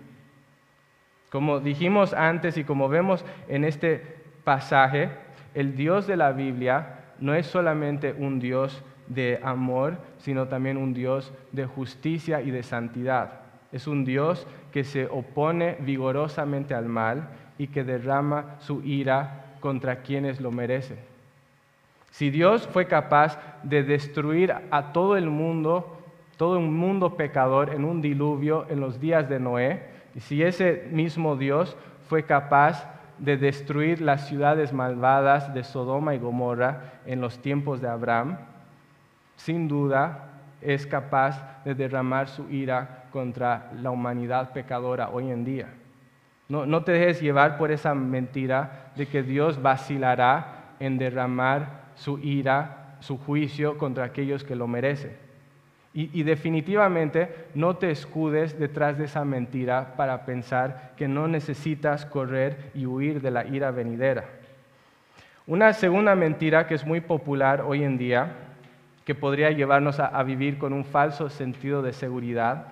Como 1.30 1.60
dijimos 1.60 2.14
antes 2.14 2.58
y 2.58 2.64
como 2.64 2.88
vemos 2.88 3.26
en 3.48 3.64
este 3.64 4.02
pasaje, 4.44 5.10
el 5.54 5.76
Dios 5.76 6.08
de 6.08 6.18
la 6.18 6.32
Biblia 6.32 7.00
no 7.20 7.34
es 7.34 7.48
solamente 7.48 8.14
un 8.18 8.40
Dios 8.40 8.84
de 9.08 9.40
amor, 9.44 9.98
sino 10.20 10.48
también 10.48 10.78
un 10.78 10.94
Dios 10.94 11.34
de 11.52 11.66
justicia 11.66 12.42
y 12.42 12.52
de 12.52 12.64
santidad. 12.64 13.42
Es 13.72 13.88
un 13.88 14.06
Dios 14.06 14.48
que 14.72 14.84
se 14.84 15.08
opone 15.08 15.78
vigorosamente 15.80 16.74
al 16.74 16.86
mal 16.86 17.30
y 17.58 17.68
que 17.68 17.84
derrama 17.84 18.56
su 18.60 18.82
ira 18.84 19.56
contra 19.60 20.02
quienes 20.02 20.40
lo 20.40 20.52
merecen. 20.52 21.00
Si 22.12 22.30
Dios 22.30 22.68
fue 22.68 22.88
capaz 22.88 23.40
de 23.64 23.84
destruir 23.84 24.54
a 24.72 24.94
todo 24.94 25.18
el 25.18 25.30
mundo, 25.30 25.98
todo 26.38 26.58
un 26.58 26.74
mundo 26.74 27.16
pecador 27.18 27.74
en 27.74 27.84
un 27.84 28.02
diluvio 28.02 28.66
en 28.70 28.80
los 28.80 29.00
días 29.00 29.28
de 29.28 29.40
Noé, 29.40 29.97
si 30.20 30.44
ese 30.44 30.88
mismo 30.92 31.36
Dios 31.36 31.78
fue 32.08 32.24
capaz 32.24 32.90
de 33.20 33.38
destruir 33.38 34.02
las 34.02 34.28
ciudades 34.28 34.74
malvadas 34.74 35.54
de 35.54 35.64
Sodoma 35.64 36.16
y 36.16 36.20
Gomorra 36.20 37.00
en 37.06 37.22
los 37.22 37.40
tiempos 37.40 37.82
de 37.82 37.90
Abraham, 37.90 38.38
sin 39.36 39.68
duda 39.68 40.30
es 40.62 40.86
capaz 40.88 41.64
de 41.64 41.76
derramar 41.76 42.28
su 42.28 42.50
ira 42.50 43.06
contra 43.12 43.72
la 43.82 43.92
humanidad 43.92 44.52
pecadora 44.54 45.10
hoy 45.10 45.32
en 45.32 45.46
día. 45.46 45.68
No, 46.50 46.66
no 46.66 46.84
te 46.84 46.94
dejes 46.94 47.22
llevar 47.22 47.58
por 47.58 47.72
esa 47.72 47.94
mentira 47.94 48.92
de 48.96 49.08
que 49.08 49.24
Dios 49.24 49.62
vacilará 49.62 50.74
en 50.80 50.98
derramar 50.98 51.88
su 51.96 52.20
ira, 52.20 52.96
su 53.00 53.18
juicio 53.18 53.78
contra 53.78 54.06
aquellos 54.06 54.44
que 54.44 54.56
lo 54.56 54.68
merecen. 54.68 55.27
Y, 56.00 56.22
definitivamente 56.22 57.48
no 57.56 57.78
te 57.78 57.90
escudes 57.90 58.60
detrás 58.60 59.00
de 59.00 59.06
esa 59.06 59.26
mentira 59.26 59.96
para 59.98 60.28
pensar 60.28 60.92
que 60.96 61.08
no 61.08 61.28
necesitas 61.28 62.06
correr 62.06 62.70
y 62.76 62.86
huir 62.86 63.20
de 63.20 63.32
la 63.32 63.48
ira 63.48 63.72
venidera. 63.72 64.26
Una 65.48 65.74
segunda 65.74 66.14
mentira 66.14 66.68
que 66.68 66.76
es 66.76 66.86
muy 66.86 67.02
popular 67.02 67.62
hoy 67.62 67.84
en 67.84 67.98
día, 67.98 68.28
que 69.06 69.16
podría 69.16 69.50
llevarnos 69.50 70.00
a, 70.00 70.22
vivir 70.22 70.60
con 70.60 70.72
un 70.72 70.86
falso 70.86 71.32
sentido 71.32 71.82
de 71.82 71.94
seguridad, 71.94 72.68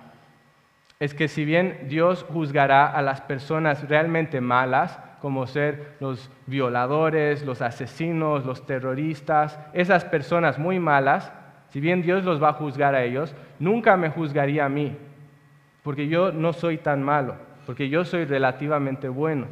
es 1.00 1.12
que 1.12 1.26
si 1.26 1.44
bien 1.44 1.88
Dios 1.88 2.24
juzgará 2.32 2.86
a 2.86 3.02
las 3.02 3.22
personas 3.22 3.88
realmente 3.88 4.40
malas, 4.40 5.00
como 5.20 5.48
ser 5.48 5.96
los 5.98 6.30
violadores, 6.46 7.44
los 7.44 7.60
asesinos, 7.60 8.46
los 8.46 8.66
terroristas, 8.66 9.58
esas 9.72 10.04
personas 10.04 10.60
muy 10.60 10.78
malas, 10.78 11.32
si 11.76 11.80
bien 11.82 12.00
Dios 12.00 12.24
los 12.24 12.42
va 12.42 12.48
a 12.48 12.52
juzgar 12.54 12.94
a 12.94 13.04
ellos, 13.04 13.34
nunca 13.58 13.98
me 13.98 14.08
juzgaría 14.08 14.64
a 14.64 14.68
mí, 14.70 14.96
porque 15.82 16.08
yo 16.08 16.32
no 16.32 16.54
soy 16.54 16.78
tan 16.78 17.02
malo, 17.02 17.34
porque 17.66 17.90
yo 17.90 18.06
soy 18.06 18.24
relativamente 18.24 19.10
bueno. 19.10 19.46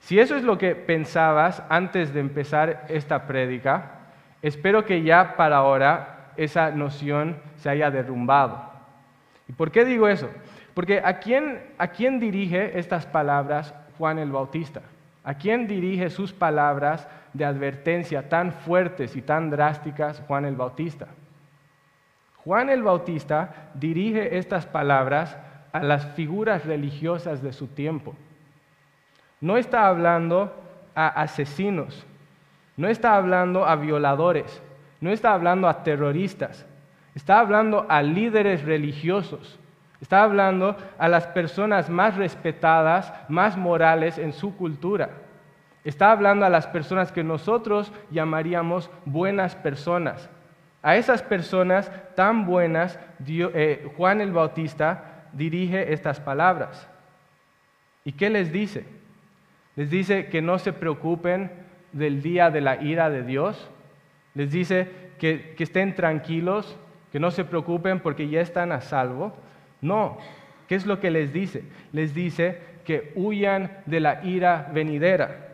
Si 0.00 0.18
eso 0.18 0.34
es 0.34 0.44
lo 0.44 0.56
que 0.56 0.74
pensabas 0.74 1.62
antes 1.68 2.14
de 2.14 2.20
empezar 2.20 2.86
esta 2.88 3.26
prédica, 3.26 3.98
espero 4.40 4.86
que 4.86 5.02
ya 5.02 5.36
para 5.36 5.58
ahora 5.58 6.30
esa 6.38 6.70
noción 6.70 7.36
se 7.56 7.68
haya 7.68 7.90
derrumbado. 7.90 8.72
¿Y 9.46 9.52
por 9.52 9.70
qué 9.70 9.84
digo 9.84 10.08
eso? 10.08 10.30
Porque 10.72 11.02
¿a 11.04 11.18
quién, 11.18 11.64
a 11.76 11.88
quién 11.88 12.18
dirige 12.18 12.78
estas 12.78 13.04
palabras 13.04 13.74
Juan 13.98 14.18
el 14.18 14.32
Bautista? 14.32 14.80
¿A 15.22 15.34
quién 15.34 15.66
dirige 15.66 16.08
sus 16.08 16.32
palabras 16.32 17.06
de 17.34 17.44
advertencia 17.44 18.28
tan 18.28 18.52
fuertes 18.52 19.14
y 19.14 19.22
tan 19.22 19.50
drásticas 19.50 20.22
Juan 20.26 20.46
el 20.46 20.56
Bautista? 20.56 21.08
Juan 22.44 22.70
el 22.70 22.82
Bautista 22.82 23.70
dirige 23.74 24.38
estas 24.38 24.66
palabras 24.66 25.36
a 25.72 25.82
las 25.82 26.06
figuras 26.14 26.64
religiosas 26.64 27.42
de 27.42 27.52
su 27.52 27.66
tiempo. 27.66 28.14
No 29.40 29.56
está 29.56 29.86
hablando 29.86 30.54
a 30.94 31.08
asesinos, 31.08 32.06
no 32.76 32.88
está 32.88 33.16
hablando 33.16 33.66
a 33.66 33.76
violadores, 33.76 34.62
no 35.00 35.10
está 35.10 35.32
hablando 35.32 35.68
a 35.68 35.82
terroristas, 35.82 36.66
está 37.14 37.40
hablando 37.40 37.86
a 37.88 38.02
líderes 38.02 38.62
religiosos, 38.64 39.58
está 40.00 40.22
hablando 40.22 40.76
a 40.98 41.08
las 41.08 41.26
personas 41.26 41.88
más 41.88 42.16
respetadas, 42.16 43.12
más 43.28 43.56
morales 43.56 44.18
en 44.18 44.32
su 44.32 44.56
cultura. 44.56 45.10
Está 45.84 46.10
hablando 46.10 46.46
a 46.46 46.50
las 46.50 46.66
personas 46.66 47.12
que 47.12 47.22
nosotros 47.22 47.92
llamaríamos 48.10 48.90
buenas 49.04 49.54
personas. 49.54 50.30
A 50.82 50.96
esas 50.96 51.22
personas 51.22 51.90
tan 52.14 52.46
buenas, 52.46 52.98
eh, 53.26 53.90
Juan 53.96 54.20
el 54.20 54.32
Bautista 54.32 55.28
dirige 55.32 55.92
estas 55.92 56.20
palabras. 56.20 56.88
¿Y 58.04 58.12
qué 58.12 58.30
les 58.30 58.50
dice? 58.50 58.84
Les 59.76 59.90
dice 59.90 60.26
que 60.26 60.40
no 60.40 60.58
se 60.58 60.72
preocupen 60.72 61.50
del 61.92 62.22
día 62.22 62.50
de 62.50 62.60
la 62.60 62.82
ira 62.82 63.10
de 63.10 63.22
Dios. 63.22 63.70
Les 64.34 64.50
dice 64.50 64.88
que, 65.18 65.54
que 65.56 65.64
estén 65.64 65.94
tranquilos, 65.94 66.76
que 67.12 67.20
no 67.20 67.30
se 67.30 67.44
preocupen 67.44 68.00
porque 68.00 68.28
ya 68.28 68.40
están 68.40 68.72
a 68.72 68.80
salvo. 68.80 69.34
No, 69.80 70.18
¿qué 70.68 70.74
es 70.74 70.86
lo 70.86 70.98
que 70.98 71.10
les 71.10 71.32
dice? 71.32 71.64
Les 71.92 72.14
dice 72.14 72.58
que 72.84 73.12
huyan 73.14 73.70
de 73.86 74.00
la 74.00 74.24
ira 74.24 74.70
venidera. 74.72 75.53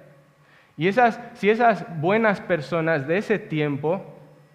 Y 0.80 0.88
esas, 0.88 1.20
si 1.34 1.50
esas 1.50 1.84
buenas 2.00 2.40
personas 2.40 3.06
de 3.06 3.18
ese 3.18 3.38
tiempo 3.38 4.02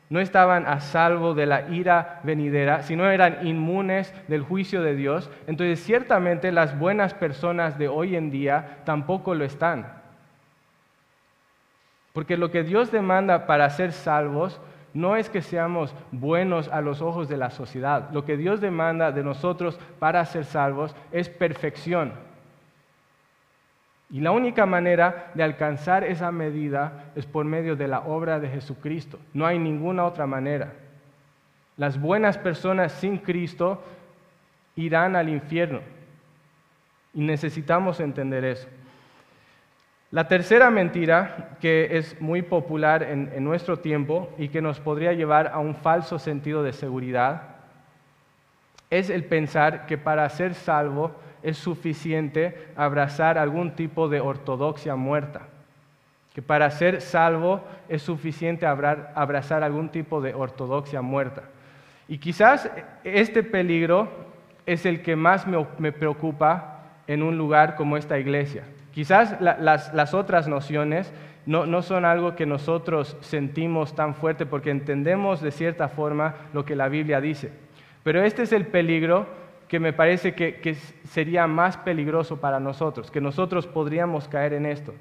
no 0.09 0.19
estaban 0.19 0.65
a 0.65 0.79
salvo 0.79 1.35
de 1.35 1.45
la 1.45 1.69
ira 1.69 2.19
venidera, 2.23 2.81
sino 2.81 3.07
eran 3.11 3.45
inmunes 3.45 4.11
del 4.27 4.41
juicio 4.41 4.81
de 4.81 4.95
Dios, 4.95 5.29
entonces 5.45 5.83
ciertamente 5.83 6.51
las 6.51 6.79
buenas 6.79 7.13
personas 7.13 7.77
de 7.77 7.89
hoy 7.89 8.15
en 8.15 8.31
día 8.31 8.79
tampoco 8.85 9.35
lo 9.35 9.45
están. 9.45 9.85
Porque 12.11 12.37
lo 12.37 12.49
que 12.49 12.63
Dios 12.63 12.91
demanda 12.91 13.45
para 13.45 13.69
ser 13.69 13.91
salvos 13.91 14.59
no 14.95 15.17
es 15.17 15.29
que 15.29 15.43
seamos 15.43 15.93
buenos 16.11 16.69
a 16.69 16.81
los 16.81 17.03
ojos 17.03 17.29
de 17.29 17.37
la 17.37 17.51
sociedad. 17.51 18.09
Lo 18.11 18.25
que 18.25 18.35
Dios 18.35 18.61
demanda 18.61 19.11
de 19.11 19.23
nosotros 19.23 19.79
para 19.99 20.25
ser 20.25 20.45
salvos 20.45 20.95
es 21.11 21.29
perfección. 21.29 22.13
Y 24.09 24.19
la 24.21 24.31
única 24.31 24.65
manera 24.65 25.31
de 25.33 25.43
alcanzar 25.43 26.03
esa 26.03 26.31
medida 26.31 27.11
es 27.15 27.25
por 27.25 27.45
medio 27.45 27.75
de 27.75 27.87
la 27.87 28.01
obra 28.01 28.39
de 28.39 28.49
Jesucristo. 28.49 29.19
No 29.33 29.45
hay 29.45 29.57
ninguna 29.57 30.05
otra 30.05 30.27
manera. 30.27 30.73
Las 31.77 31.99
buenas 31.99 32.37
personas 32.37 32.91
sin 32.93 33.17
Cristo 33.17 33.83
irán 34.75 35.15
al 35.15 35.29
infierno. 35.29 35.81
Y 37.13 37.21
necesitamos 37.21 37.99
entender 37.99 38.45
eso. 38.45 38.67
La 40.11 40.27
tercera 40.27 40.69
mentira, 40.69 41.57
que 41.59 41.97
es 41.97 42.21
muy 42.21 42.41
popular 42.41 43.03
en, 43.03 43.43
nuestro 43.43 43.79
tiempo 43.79 44.33
y 44.37 44.49
que 44.49 44.61
nos 44.61 44.79
podría 44.79 45.13
llevar 45.13 45.47
a 45.47 45.59
un 45.59 45.75
falso 45.75 46.19
sentido 46.19 46.63
de 46.63 46.73
seguridad, 46.73 47.55
es 48.89 49.09
el 49.09 49.25
pensar 49.25 49.87
que 49.87 49.97
para 49.97 50.29
ser 50.29 50.53
salvo 50.53 51.11
es 51.45 51.57
suficiente 51.57 52.69
abrazar 52.75 53.37
algún 53.37 53.75
tipo 53.75 54.09
de 54.09 54.19
ortodoxia 54.19 54.95
muerta, 54.95 55.41
que 56.33 56.41
para 56.41 56.71
ser 56.71 57.01
salvo 57.01 57.61
es 57.87 58.01
suficiente 58.01 58.65
abrazar 58.65 59.63
algún 59.63 59.89
tipo 59.89 60.21
de 60.21 60.33
ortodoxia 60.33 61.03
muerta. 61.03 61.43
Y 62.07 62.17
quizás 62.17 62.69
este 63.03 63.43
peligro 63.43 64.09
es 64.65 64.87
el 64.87 65.03
que 65.03 65.15
más 65.15 65.45
me, 65.45 65.91
preocupa 65.91 66.79
en 67.05 67.21
un 67.21 67.37
lugar 67.37 67.75
como 67.75 67.95
esta 67.95 68.17
iglesia. 68.17 68.63
Quizás 68.91 69.39
las, 69.39 70.13
otras 70.15 70.47
nociones 70.47 71.13
no, 71.45 71.67
no, 71.67 71.83
son 71.83 72.05
algo 72.05 72.35
que 72.35 72.47
nosotros 72.47 73.17
sentimos 73.21 73.93
tan 73.93 74.15
fuerte 74.15 74.47
porque 74.47 74.71
entendemos 74.71 75.41
de 75.41 75.51
cierta 75.51 75.89
forma 75.89 76.33
lo 76.53 76.65
que 76.65 76.75
la 76.75 76.89
Biblia 76.89 77.21
dice. 77.21 77.51
Pero 78.01 78.23
este 78.23 78.41
es 78.43 78.51
el 78.51 78.65
peligro 78.65 79.44
que 79.75 79.79
me 79.81 79.91
parece 79.91 80.33
que, 80.33 80.73
sería 81.03 81.47
más 81.47 81.75
peligroso 81.75 82.39
para 82.39 82.61
nosotros, 82.61 83.11
que 83.11 83.19
nosotros 83.19 83.67
podríamos 83.67 84.29
caer 84.29 84.53
en 84.53 84.65
esto. 84.65 84.93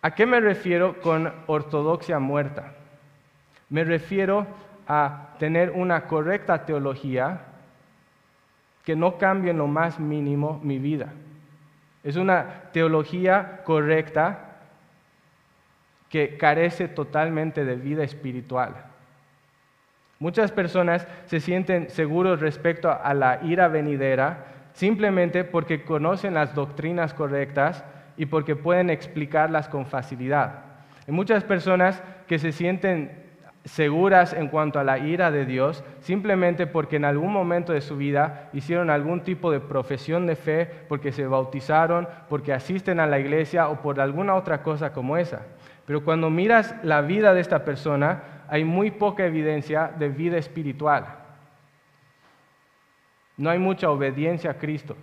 ¿A 0.00 0.14
qué 0.14 0.26
me 0.26 0.38
refiero 0.38 1.00
con 1.00 1.32
ortodoxia 1.48 2.20
muerta? 2.20 2.74
Me 3.68 3.82
refiero 3.82 4.46
a 4.86 5.34
tener 5.40 5.72
una 5.72 6.06
correcta 6.06 6.66
teología 6.66 7.46
que 8.84 8.94
no 8.94 9.18
cambie 9.18 9.50
en 9.50 9.58
lo 9.58 9.66
más 9.66 9.98
mínimo 9.98 10.60
mi 10.62 10.78
vida. 10.78 11.12
Es 12.04 12.14
una 12.14 12.70
teología 12.72 13.62
correcta 13.64 14.60
que 16.08 16.36
carece 16.36 16.86
totalmente 16.86 17.64
de 17.64 17.74
vida 17.74 18.04
espiritual. 18.04 18.84
Muchas 20.18 20.50
personas 20.50 21.06
se 21.26 21.38
sienten 21.38 21.90
seguros 21.90 22.40
respecto 22.40 22.90
a 22.90 23.14
la 23.14 23.40
ira 23.42 23.68
venidera 23.68 24.46
simplemente 24.72 25.44
porque 25.44 25.84
conocen 25.84 26.34
las 26.34 26.54
doctrinas 26.54 27.14
correctas 27.14 27.84
y 28.16 28.26
porque 28.26 28.56
pueden 28.56 28.90
explicarlas 28.90 29.68
con 29.68 29.86
facilidad. 29.86 30.64
Hay 31.06 31.14
muchas 31.14 31.44
personas 31.44 32.02
que 32.26 32.38
se 32.38 32.52
sienten 32.52 33.28
seguras 33.64 34.32
en 34.32 34.48
cuanto 34.48 34.78
a 34.78 34.84
la 34.84 34.98
ira 34.98 35.30
de 35.30 35.44
Dios 35.44 35.84
simplemente 36.00 36.66
porque 36.66 36.96
en 36.96 37.04
algún 37.04 37.32
momento 37.32 37.72
de 37.72 37.80
su 37.80 37.96
vida 37.96 38.48
hicieron 38.52 38.90
algún 38.90 39.20
tipo 39.20 39.50
de 39.52 39.60
profesión 39.60 40.26
de 40.26 40.36
fe, 40.36 40.68
porque 40.88 41.12
se 41.12 41.26
bautizaron, 41.26 42.08
porque 42.28 42.52
asisten 42.52 42.98
a 42.98 43.06
la 43.06 43.18
iglesia 43.18 43.68
o 43.68 43.82
por 43.82 44.00
alguna 44.00 44.34
otra 44.34 44.62
cosa 44.62 44.92
como 44.92 45.16
esa. 45.16 45.42
Pero 45.86 46.04
cuando 46.04 46.28
miras 46.28 46.74
la 46.82 47.02
vida 47.02 47.34
de 47.34 47.40
esta 47.40 47.64
persona, 47.64 48.22
hay 48.48 48.64
muy 48.64 48.90
poca 48.90 49.24
evidencia 49.26 49.88
de 49.98 50.08
vida 50.08 50.38
espiritual. 50.38 51.06
No 53.36 53.50
hay 53.50 53.58
mucha 53.58 53.90
obediencia 53.90 54.50
a 54.50 54.58
Cristo. 54.58 54.96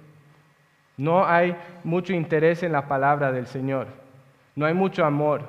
No 0.97 1.25
hay 1.25 1.55
mucho 1.83 2.13
interés 2.13 2.63
en 2.63 2.71
la 2.71 2.87
palabra 2.87 3.31
del 3.31 3.47
Señor. 3.47 3.87
No 4.55 4.65
hay 4.65 4.73
mucho 4.73 5.05
amor. 5.05 5.43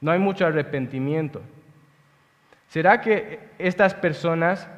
No 0.00 0.10
hay 0.10 0.18
mucho 0.18 0.46
arrepentimiento. 0.46 1.40
¿Será 2.68 3.00
que 3.00 3.38
estas 3.58 3.94
personas 3.94 4.68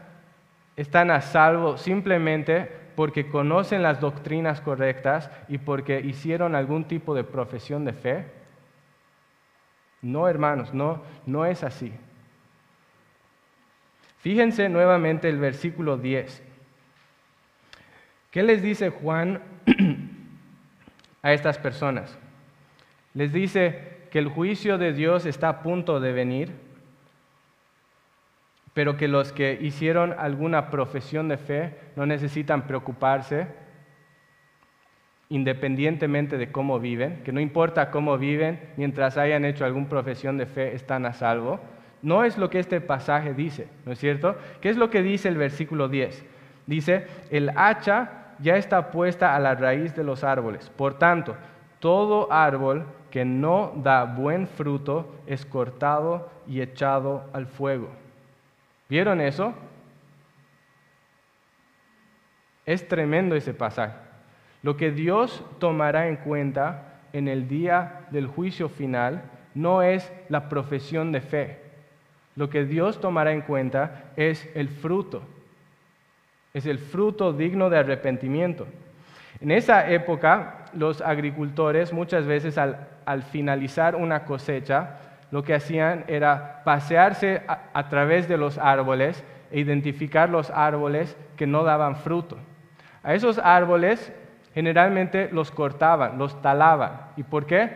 están 0.77 1.11
a 1.11 1.21
salvo 1.21 1.79
simplemente 1.79 2.71
porque 2.95 3.29
conocen 3.29 3.83
las 3.83 4.01
doctrinas 4.01 4.61
correctas 4.61 5.31
y 5.49 5.59
porque 5.59 6.01
hicieron 6.01 6.55
algún 6.55 6.85
tipo 6.85 7.15
de 7.15 7.25
profesión 7.25 7.85
de 7.85 7.93
fe? 7.93 8.27
No, 10.03 10.29
hermanos, 10.29 10.75
no, 10.75 11.03
no 11.25 11.47
es 11.47 11.65
así. 11.65 11.93
Fíjense 14.27 14.69
nuevamente 14.69 15.29
el 15.29 15.39
versículo 15.39 15.99
10. 15.99 16.43
¿Qué 18.33 18.43
les 18.43 18.61
dice 18.61 18.91
Juan 18.91 19.41
a 21.23 21.33
estas 21.33 21.59
personas? 21.59 22.19
Les 23.15 23.33
dice 23.33 24.09
que 24.11 24.19
el 24.19 24.27
juicio 24.27 24.79
de 24.79 24.93
Dios 24.93 25.27
está 25.27 25.49
a 25.49 25.62
punto 25.62 26.01
de 26.01 26.11
venir, 26.11 26.51
pero 28.75 28.97
que 28.97 29.07
los 29.07 29.31
que 29.31 29.61
hicieron 29.61 30.12
alguna 30.19 30.71
profesión 30.71 31.29
de 31.29 31.37
fe 31.37 31.79
no 31.95 32.05
necesitan 32.05 32.67
preocuparse 32.67 33.47
independientemente 35.29 36.37
de 36.37 36.51
cómo 36.51 36.81
viven, 36.81 37.23
que 37.23 37.31
no 37.31 37.39
importa 37.39 37.93
cómo 37.93 38.19
viven, 38.19 38.59
mientras 38.77 39.19
hayan 39.19 39.45
hecho 39.45 39.65
alguna 39.65 39.89
profesión 39.89 40.37
de 40.37 40.47
fe, 40.47 40.75
están 40.75 41.07
a 41.07 41.12
salvo. 41.12 41.61
No 42.02 42.24
es 42.24 42.38
lo 42.38 42.50
que 42.50 42.59
este 42.59 42.80
pasaje 42.80 43.35
dice, 43.35 43.68
¿no 43.85 43.92
es 43.92 43.98
cierto? 43.98 44.37
¿Qué 44.61 44.68
es 44.68 44.76
lo 44.76 44.90
que 44.90 45.02
dice 45.02 45.28
el 45.28 45.37
versículo 45.37 45.88
10? 45.88 46.24
Dice, 46.66 47.06
el 47.30 47.50
hacha 47.56 48.35
ya 48.38 48.56
está 48.56 48.90
puesta 48.90 49.35
a 49.35 49.40
la 49.40 49.54
raíz 49.54 49.94
de 49.94 50.04
los 50.04 50.24
árboles. 50.24 50.70
Por 50.70 50.98
tanto, 50.98 51.37
todo 51.80 52.32
árbol 52.32 52.87
que 53.11 53.24
no 53.24 53.72
da 53.76 54.04
buen 54.04 54.46
fruto 54.46 55.14
es 55.26 55.46
cortado 55.46 56.30
y 56.46 56.61
echado 56.61 57.24
al 57.32 57.46
fuego. 57.46 57.88
¿Vieron 58.88 59.20
eso? 59.20 59.54
Es 62.64 62.87
tremendo 62.87 63.35
ese 63.37 63.54
pasaje. 63.54 63.94
Lo 64.62 64.76
que 64.76 64.90
Dios 64.90 65.44
tomará 65.59 66.09
en 66.09 66.16
cuenta 66.16 67.00
en 67.12 67.28
el 67.28 67.48
día 67.48 68.06
del 68.11 68.26
juicio 68.26 68.68
final 68.68 69.22
no 69.54 69.82
es 69.82 70.12
la 70.28 70.48
profesión 70.48 71.12
de 71.12 71.20
fe, 71.20 71.61
lo 72.37 72.51
que 72.51 72.64
Dios 72.64 73.01
tomará 73.01 73.33
en 73.33 73.40
cuenta 73.40 74.05
es 74.16 74.49
el 74.55 74.68
fruto. 74.68 75.22
Es 76.53 76.66
el 76.66 76.79
fruto 76.79 77.33
digno 77.33 77.70
de 77.70 77.79
arrepentimiento. 77.79 78.66
En 79.40 79.51
esa 79.51 79.90
época, 79.90 80.66
los 80.72 81.01
agricultores 81.01 81.92
muchas 81.92 82.27
veces 82.27 82.59
al, 82.59 83.22
finalizar 83.31 83.96
una 83.96 84.25
cosecha, 84.25 84.99
lo 85.31 85.43
que 85.43 85.55
hacían 85.55 86.05
era 86.09 86.62
pasearse 86.64 87.43
a, 87.47 87.89
través 87.89 88.28
de 88.28 88.39
los 88.39 88.59
árboles 88.59 89.24
e 89.51 89.61
identificar 89.61 90.28
los 90.28 90.51
árboles 90.51 91.16
que 91.37 91.47
no 91.47 91.64
daban 91.64 91.97
fruto. 91.97 92.39
A 93.03 93.14
esos 93.14 93.39
árboles 93.39 94.12
generalmente 94.55 95.28
los 95.32 95.51
cortaban, 95.51 96.18
los 96.18 96.41
talaban. 96.43 97.01
¿Y 97.16 97.22
por 97.22 97.47
qué? 97.47 97.70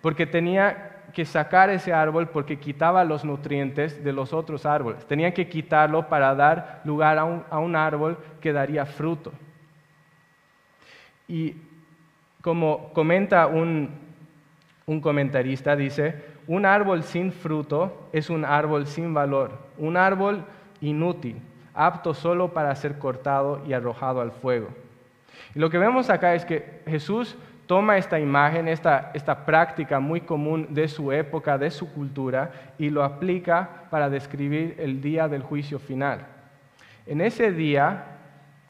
Porque 0.00 0.26
tenía 0.26 0.93
que 1.14 1.24
sacar 1.24 1.70
ese 1.70 1.92
árbol 1.92 2.28
porque 2.28 2.58
quitaba 2.58 3.04
los 3.04 3.24
nutrientes 3.24 4.02
de 4.04 4.12
los 4.12 4.32
otros 4.32 4.66
árboles. 4.66 5.06
Tenían 5.06 5.32
que 5.32 5.48
quitarlo 5.48 6.08
para 6.08 6.34
dar 6.34 6.82
lugar 6.84 7.18
a 7.18 7.24
un, 7.24 7.76
árbol 7.76 8.18
que 8.40 8.52
daría 8.52 8.84
fruto. 8.84 9.32
Y 11.26 11.56
como 12.42 12.92
comenta 12.92 13.46
un, 13.46 13.90
un 14.84 15.00
comentarista, 15.00 15.74
dice, 15.74 16.22
un 16.46 16.66
árbol 16.66 17.02
sin 17.02 17.32
fruto 17.32 18.08
es 18.12 18.28
un 18.28 18.44
árbol 18.44 18.86
sin 18.86 19.14
valor, 19.14 19.58
un 19.78 19.96
árbol 19.96 20.44
inútil, 20.80 21.40
apto 21.72 22.12
solo 22.12 22.52
para 22.52 22.74
ser 22.74 22.98
cortado 22.98 23.62
y 23.66 23.72
arrojado 23.72 24.20
al 24.20 24.32
fuego. 24.32 24.68
Y 25.54 25.58
lo 25.58 25.70
que 25.70 25.78
vemos 25.78 26.10
acá 26.10 26.34
es 26.34 26.44
que 26.44 26.82
Jesús 26.86 27.36
toma 27.66 27.96
esta 27.96 28.18
imagen, 28.18 28.68
esta, 28.68 29.10
esta 29.14 29.44
práctica 29.44 30.00
muy 30.00 30.20
común 30.20 30.68
de 30.70 30.88
su 30.88 31.12
época, 31.12 31.58
de 31.58 31.70
su 31.70 31.92
cultura, 31.92 32.52
y 32.78 32.90
lo 32.90 33.02
aplica 33.02 33.86
para 33.90 34.10
describir 34.10 34.76
el 34.78 35.00
día 35.00 35.28
del 35.28 35.42
juicio 35.42 35.78
final. 35.78 36.26
En 37.06 37.20
ese 37.20 37.52
día, 37.52 38.04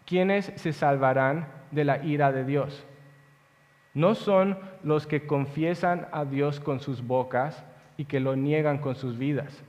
¿quiénes 0.06 0.52
se 0.56 0.72
salvarán 0.72 1.46
de 1.70 1.84
la 1.84 2.04
ira 2.04 2.32
de 2.32 2.44
Dios? 2.44 2.84
No 3.94 4.14
son 4.14 4.58
los 4.82 5.06
que 5.06 5.26
confiesan 5.26 6.08
a 6.10 6.24
Dios 6.24 6.58
con 6.58 6.80
sus 6.80 7.06
bocas 7.06 7.64
y 7.96 8.06
que 8.06 8.20
lo 8.20 8.34
niegan 8.34 8.78
con 8.78 8.96
sus 8.96 9.16
vidas. 9.16 9.62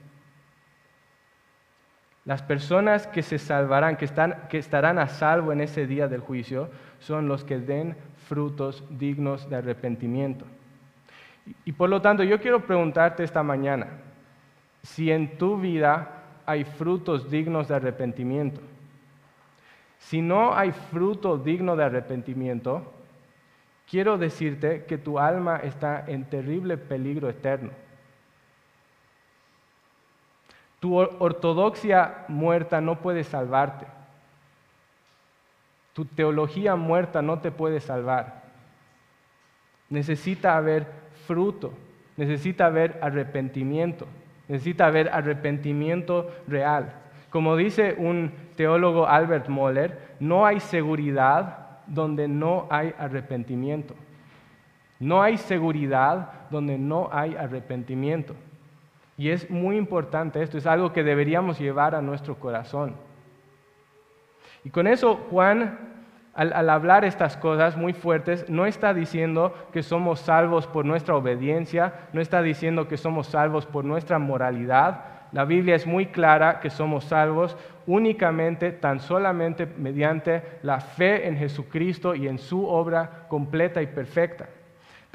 Las 2.26 2.41
personas 2.41 3.05
que 3.05 3.21
se 3.21 3.38
salvarán, 3.38 3.97
que, 3.97 4.05
están, 4.05 4.47
que 4.49 4.57
estarán 4.57 4.97
a 4.97 5.07
salvo 5.07 5.53
en 5.53 5.61
ese 5.61 5.86
día 5.86 6.07
del 6.07 6.21
juicio, 6.21 6.69
son 6.99 7.28
los 7.28 7.43
que 7.43 7.59
den 7.59 7.95
frutos 8.28 8.84
dignos 8.89 9.47
de 9.47 9.57
arrepentimiento. 9.57 10.45
Y, 11.63 11.71
por 11.71 11.89
lo 11.89 12.01
tanto, 12.01 12.23
yo 12.23 12.39
quiero 12.39 12.65
preguntarte 12.65 13.23
esta 13.23 13.43
mañana, 13.43 13.88
si 14.82 15.11
en 15.11 15.38
tu 15.38 15.59
vida 15.59 16.23
hay 16.47 16.63
frutos 16.63 17.30
dignos 17.30 17.67
de 17.67 17.76
arrepentimiento. 17.76 18.61
Si 19.99 20.21
no 20.21 20.55
hay 20.55 20.71
fruto 20.71 21.38
digno 21.38 21.76
de 21.76 21.84
arrepentimiento, 21.84 22.91
quiero 23.89 24.17
decirte 24.17 24.86
que 24.86 24.97
tu 24.97 25.19
alma 25.19 25.57
está 25.57 26.03
en 26.07 26.26
terrible 26.26 26.78
peligro 26.78 27.30
eterno. 27.30 27.71
Tu 30.86 30.95
ortodoxia 30.95 32.25
muerta 32.27 32.79
no 32.79 33.01
puede 33.01 33.23
salvarte. 33.23 33.88
Tu 35.93 36.05
teología 36.05 36.75
muerta 36.75 37.23
no 37.23 37.39
te 37.39 37.49
puede 37.49 37.79
salvar. 37.79 38.43
Necesita 39.89 40.55
haber 40.55 40.86
fruto, 41.25 41.73
necesita 42.17 42.67
haber 42.67 42.99
arrepentimiento, 43.01 44.05
necesita 44.47 44.86
haber 44.86 45.09
arrepentimiento 45.09 46.29
real. 46.47 46.93
Como 47.31 47.55
dice 47.55 47.95
un 47.97 48.31
teólogo 48.55 49.07
Albert 49.07 49.49
Moller, 49.49 49.97
no 50.19 50.45
hay 50.45 50.59
seguridad 50.59 51.79
donde 51.88 52.27
no 52.27 52.67
hay 52.69 52.93
arrepentimiento. 52.99 53.95
No 54.99 55.23
hay 55.23 55.39
seguridad 55.39 56.29
donde 56.51 56.77
no 56.77 57.09
hay 57.11 57.36
arrepentimiento. 57.36 58.36
Y 59.18 59.30
es 59.30 59.49
muy 59.49 59.78
importante 59.78 60.41
esto, 60.41 60.57
es 60.57 60.68
algo 60.68 60.91
que 60.91 61.03
deberíamos 61.03 61.59
llevar 61.59 61.95
a 61.95 62.01
nuestro 62.01 62.36
corazón. 62.36 62.95
Y 64.63 64.70
con 64.72 64.88
eso 64.88 65.16
Juan, 65.30 65.78
al, 66.34 66.70
hablar 66.70 67.05
estas 67.05 67.38
cosas 67.38 67.78
muy 67.78 67.93
fuertes, 67.93 68.49
no 68.49 68.66
está 68.66 68.93
diciendo 68.93 69.53
que 69.72 69.84
somos 69.84 70.20
salvos 70.20 70.68
por 70.68 70.84
nuestra 70.84 71.16
obediencia, 71.16 71.93
no 72.11 72.20
está 72.20 72.41
diciendo 72.41 72.88
que 72.88 72.97
somos 72.97 73.28
salvos 73.28 73.66
por 73.66 73.86
nuestra 73.86 74.20
moralidad. 74.20 75.05
La 75.32 75.45
Biblia 75.45 75.76
es 75.76 75.88
muy 75.88 76.07
clara 76.07 76.59
que 76.59 76.70
somos 76.70 77.05
salvos 77.05 77.55
únicamente, 77.88 78.72
tan 78.72 78.99
solamente 78.99 79.66
mediante 79.66 80.59
la 80.61 80.80
fe 80.82 81.28
en 81.28 81.38
Jesucristo 81.38 82.16
y 82.16 82.28
en 82.28 82.38
su 82.38 82.68
obra 82.68 83.26
completa 83.30 83.82
y 83.82 83.88
perfecta. 83.88 84.47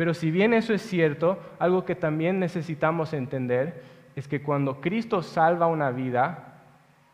Pero 0.00 0.14
si 0.14 0.30
bien 0.30 0.54
eso 0.54 0.72
es 0.72 0.80
cierto, 0.80 1.38
algo 1.58 1.84
que 1.84 1.94
también 1.94 2.40
necesitamos 2.40 3.12
entender 3.12 3.82
es 4.16 4.26
que 4.28 4.40
cuando 4.40 4.80
Cristo 4.80 5.22
salva 5.22 5.66
una 5.66 5.90
vida, 5.90 6.54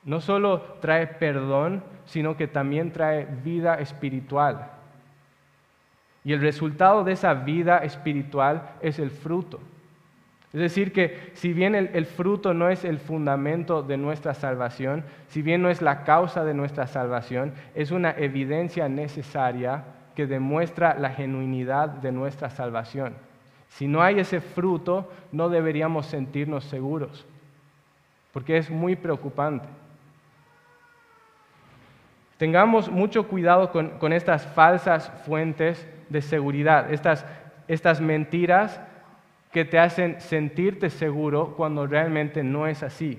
no 0.05 0.21
solo 0.21 0.61
trae 0.81 1.09
perdón, 1.09 1.83
sino 2.05 2.37
que 2.37 2.47
también 2.47 2.93
trae 2.93 3.27
vida 3.43 3.81
espiritual. 3.81 4.71
Y 6.23 6.33
el 6.33 6.41
resultado 6.41 7.03
de 7.03 7.15
esa 7.15 7.35
vida 7.35 7.79
espiritual 7.79 8.77
es 8.81 9.01
el 9.01 9.11
fruto. 9.11 9.59
Es 10.53 10.61
decir, 10.61 10.93
que 10.93 11.33
si 11.35 11.53
bien 11.53 11.75
el, 11.75 12.07
fruto 12.07 12.55
no 12.55 12.71
es 12.71 12.85
el 12.85 13.01
fundamento 13.01 13.83
de 13.83 13.97
nuestra 13.97 14.33
salvación, 14.33 15.03
si 15.27 15.43
bien 15.43 15.61
no 15.61 15.71
es 15.71 15.83
la 15.83 16.05
causa 16.05 16.45
de 16.45 16.55
nuestra 16.55 16.87
salvación, 16.87 17.53
es 17.75 17.91
una 17.91 18.13
evidencia 18.13 18.89
necesaria 18.89 19.96
que 20.17 20.27
demuestra 20.27 20.99
la 20.99 21.11
genuinidad 21.11 21.91
de 21.91 22.11
nuestra 22.11 22.49
salvación. 22.49 23.15
Si 23.69 23.87
no 23.87 24.03
hay 24.03 24.19
ese 24.19 24.41
fruto, 24.41 25.13
no 25.31 25.51
deberíamos 25.51 26.07
sentirnos 26.07 26.65
seguros, 26.65 27.27
porque 28.33 28.57
es 28.57 28.71
muy 28.71 28.97
preocupante. 28.97 29.69
Tengamos 32.39 32.91
mucho 32.91 33.29
cuidado 33.29 33.71
con, 33.71 34.13
estas 34.13 34.47
falsas 34.47 35.11
fuentes 35.27 35.87
de 36.09 36.23
seguridad, 36.23 36.91
estas, 36.91 38.01
mentiras 38.01 38.81
que 39.53 39.67
te 39.67 39.79
hacen 39.79 40.21
sentirte 40.21 40.89
seguro 40.89 41.55
cuando 41.57 41.87
realmente 41.87 42.43
no 42.43 42.67
es 42.67 42.83
así. 42.83 43.19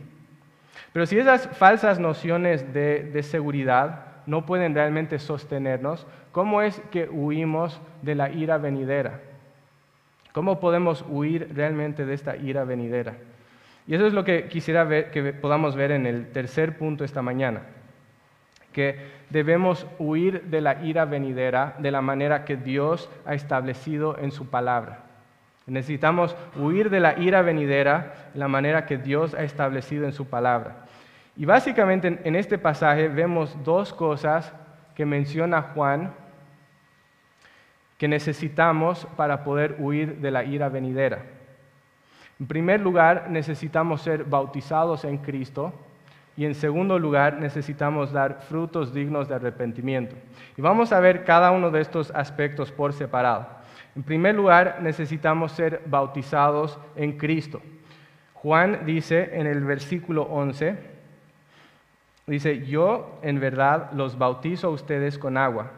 Pero 0.94 1.06
si 1.06 1.20
esas 1.20 1.48
falsas 1.58 2.00
nociones 2.00 2.74
de 2.74 3.22
seguridad 3.24 4.07
no 4.28 4.46
pueden 4.46 4.76
realmente 4.76 5.18
sostenernos, 5.18 6.06
¿cómo 6.32 6.62
es 6.62 6.80
que 6.92 7.10
huimos 7.10 7.82
de 8.04 8.14
la 8.14 8.30
ira 8.30 8.60
venidera? 8.60 9.22
¿Cómo 10.34 10.60
podemos 10.60 11.04
huir 11.10 11.52
realmente 11.56 12.06
de 12.06 12.14
esta 12.14 12.36
ira 12.36 12.64
venidera? 12.64 13.16
Y 13.88 13.96
eso 13.96 14.06
es 14.06 14.14
lo 14.14 14.24
que 14.24 14.48
quisiera 14.50 14.84
ver, 14.84 15.10
que 15.10 15.34
podamos 15.34 15.76
ver 15.76 15.92
en 15.92 16.06
el 16.06 16.28
tercer 16.32 16.78
punto 16.78 17.04
esta 17.04 17.22
mañana, 17.22 17.62
que 18.74 19.00
debemos 19.30 19.88
huir 19.98 20.44
de 20.44 20.62
la 20.62 20.84
ira 20.84 21.06
venidera 21.06 21.76
de 21.80 21.90
la 21.90 22.02
manera 22.02 22.44
que 22.44 22.58
Dios 22.58 23.10
ha 23.26 23.34
establecido 23.34 24.18
en 24.20 24.32
su 24.32 24.50
palabra. 24.50 25.06
Necesitamos 25.68 26.36
huir 26.56 26.90
de 26.90 27.00
la 27.00 27.18
ira 27.18 27.42
venidera 27.42 28.30
de 28.34 28.40
la 28.40 28.48
manera 28.48 28.86
que 28.86 28.98
Dios 28.98 29.34
ha 29.34 29.44
establecido 29.44 30.06
en 30.06 30.14
su 30.14 30.28
palabra. 30.28 30.87
Y 31.38 31.46
básicamente 31.46 32.20
en 32.24 32.36
este 32.36 32.58
pasaje 32.58 33.08
vemos 33.08 33.56
dos 33.64 33.94
cosas 33.94 34.52
que 34.96 35.06
menciona 35.06 35.62
Juan 35.62 36.14
que 37.98 38.08
necesitamos 38.08 39.08
para 39.16 39.44
poder 39.44 39.76
huir 39.80 40.18
de 40.18 40.32
la 40.32 40.44
ira 40.44 40.70
venidera. 40.70 41.24
En 42.40 42.48
primer 42.48 42.82
lugar, 42.82 43.28
necesitamos 43.30 44.02
ser 44.02 44.24
bautizados 44.24 45.04
en 45.04 45.18
Cristo 45.18 45.74
y 46.36 46.46
en 46.46 46.54
segundo 46.54 47.00
lugar, 47.00 47.40
necesitamos 47.40 48.12
dar 48.12 48.42
frutos 48.42 48.94
dignos 48.94 49.28
de 49.28 49.36
arrepentimiento. 49.36 50.16
Y 50.56 50.62
vamos 50.62 50.92
a 50.92 51.00
ver 51.00 51.24
cada 51.24 51.50
uno 51.50 51.72
de 51.72 51.82
estos 51.82 52.12
aspectos 52.12 52.72
por 52.72 52.94
separado. 52.94 53.48
En 53.96 54.04
primer 54.04 54.36
lugar, 54.36 54.78
necesitamos 54.82 55.52
ser 55.52 55.82
bautizados 55.88 56.80
en 56.96 57.18
Cristo. 57.18 57.60
Juan 58.36 58.86
dice 58.86 59.32
en 59.34 59.48
el 59.48 59.64
versículo 59.66 60.24
11, 60.24 60.97
dice, 62.28 62.66
yo 62.66 63.20
en 63.22 63.40
verdad 63.40 63.90
los 63.94 64.18
bautizo 64.18 64.68
a 64.68 64.72
ustedes 64.72 65.18
con 65.18 65.38
agua 65.38 65.72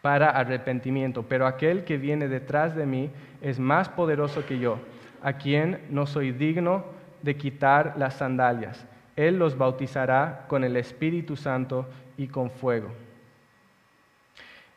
para 0.00 0.30
arrepentimiento, 0.30 1.24
pero 1.28 1.46
aquel 1.46 1.84
que 1.84 1.98
viene 1.98 2.28
detrás 2.28 2.76
de 2.76 2.86
mí 2.86 3.10
es 3.42 3.58
más 3.58 3.88
poderoso 3.88 4.46
que 4.46 4.58
yo, 4.58 4.78
a 5.22 5.34
quien 5.34 5.80
no 5.90 6.06
soy 6.06 6.30
digno 6.32 6.84
de 7.22 7.36
quitar 7.36 7.94
las 7.98 8.14
sandalias. 8.14 8.86
Él 9.16 9.38
los 9.38 9.58
bautizará 9.58 10.44
con 10.48 10.64
el 10.64 10.76
Espíritu 10.76 11.36
Santo 11.36 11.86
y 12.16 12.28
con 12.28 12.50
fuego. 12.50 12.88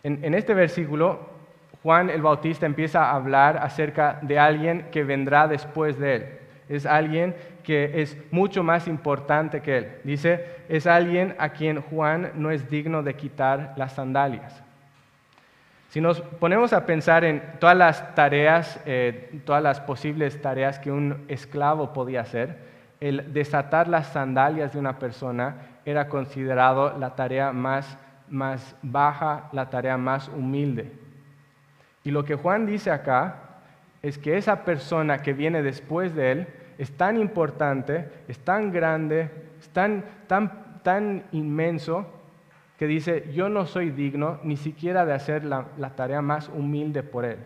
En, 0.02 0.34
este 0.34 0.54
versículo, 0.54 1.30
Juan 1.82 2.10
el 2.10 2.22
Bautista 2.22 2.66
empieza 2.66 3.06
a 3.06 3.16
hablar 3.16 3.58
acerca 3.58 4.20
de 4.22 4.38
alguien 4.38 4.88
que 4.92 5.06
vendrá 5.06 5.48
después 5.48 5.98
de 5.98 6.16
él. 6.16 6.26
Es 6.70 6.86
alguien 6.86 7.36
que 7.64 8.02
es 8.02 8.18
mucho 8.32 8.64
más 8.64 8.88
importante 8.88 9.62
que 9.62 9.78
él. 9.78 9.88
Dice, 10.04 10.46
es 10.70 10.88
alguien 10.88 11.36
a 11.40 11.50
quien 11.50 11.82
Juan 11.82 12.32
no 12.36 12.52
es 12.52 12.70
digno 12.70 13.04
de 13.04 13.16
quitar 13.16 13.74
las 13.78 13.94
sandalias. 13.94 14.64
Si 15.90 16.02
nos 16.02 16.22
ponemos 16.22 16.74
a 16.74 16.88
pensar 16.88 17.24
en 17.24 17.44
todas 17.60 17.78
las 17.78 18.16
tareas, 18.16 18.80
eh, 18.86 19.42
todas 19.46 19.62
las 19.62 19.80
posibles 19.80 20.42
tareas 20.42 20.80
que 20.80 20.92
un 20.92 21.24
esclavo 21.28 21.94
podía 21.94 22.22
hacer, 22.22 22.58
el 23.00 23.32
desatar 23.32 23.88
las 23.88 24.08
sandalias 24.08 24.74
de 24.74 24.80
una 24.80 24.98
persona 24.98 25.56
era 25.86 26.08
considerado 26.08 26.98
la 26.98 27.16
tarea 27.16 27.52
más, 27.52 27.98
más 28.28 28.76
baja, 28.82 29.50
la 29.52 29.70
tarea 29.70 29.98
más 29.98 30.30
humilde. 30.30 30.92
Y 32.04 32.12
lo 32.12 32.26
que 32.26 32.36
Juan 32.36 32.66
dice 32.66 32.90
acá 32.90 33.43
es 34.04 34.18
que 34.18 34.38
esa 34.38 34.66
persona 34.66 35.22
que 35.22 35.34
viene 35.34 35.64
después 35.64 36.14
de 36.14 36.32
él 36.32 36.48
es 36.78 36.92
tan 36.92 37.18
importante, 37.20 38.10
es 38.28 38.38
tan 38.40 38.72
grande, 38.72 39.32
es 39.60 39.70
tan, 39.70 40.04
tan, 40.28 40.82
tan 40.84 41.24
inmenso 41.32 42.06
que 42.78 42.86
dice, 42.86 43.32
yo 43.34 43.48
no 43.48 43.66
soy 43.66 43.92
digno 43.92 44.40
ni 44.44 44.58
siquiera 44.58 45.06
de 45.06 45.14
hacer 45.14 45.46
la, 45.46 45.66
tarea 45.96 46.22
más 46.22 46.50
humilde 46.50 47.02
por 47.02 47.24
Él, 47.24 47.38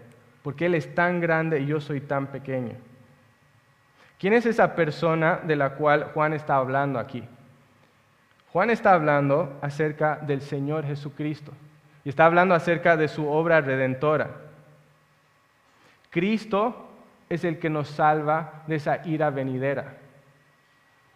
porque 0.41 0.66
Él 0.66 0.74
es 0.74 0.95
tan 0.95 1.22
grande 1.22 1.60
y 1.60 1.68
yo 1.68 1.80
soy 1.80 2.01
tan 2.01 2.28
pequeño. 2.28 2.74
¿Quién 4.18 4.34
es 4.34 4.47
esa 4.47 4.74
persona 4.74 5.39
de 5.45 5.55
la 5.55 5.76
cual 5.76 6.05
Juan 6.14 6.34
está 6.34 6.55
hablando 6.55 6.97
aquí? 6.97 7.24
Juan 8.51 8.72
está 8.72 8.93
hablando 8.93 9.60
acerca 9.62 10.16
del 10.16 10.41
Señor 10.41 10.86
Jesucristo 10.86 11.51
y 12.03 12.10
está 12.10 12.26
hablando 12.26 12.55
acerca 12.55 12.97
de 12.97 13.10
su 13.10 13.28
obra 13.28 13.62
redentora. 13.62 14.46
Cristo 16.18 16.88
es 17.30 17.43
el 17.43 17.59
que 17.59 17.70
nos 17.70 17.89
salva 17.89 18.63
de 18.65 18.78
esa 18.78 19.07
ira 19.07 19.30
venidera. 19.30 19.97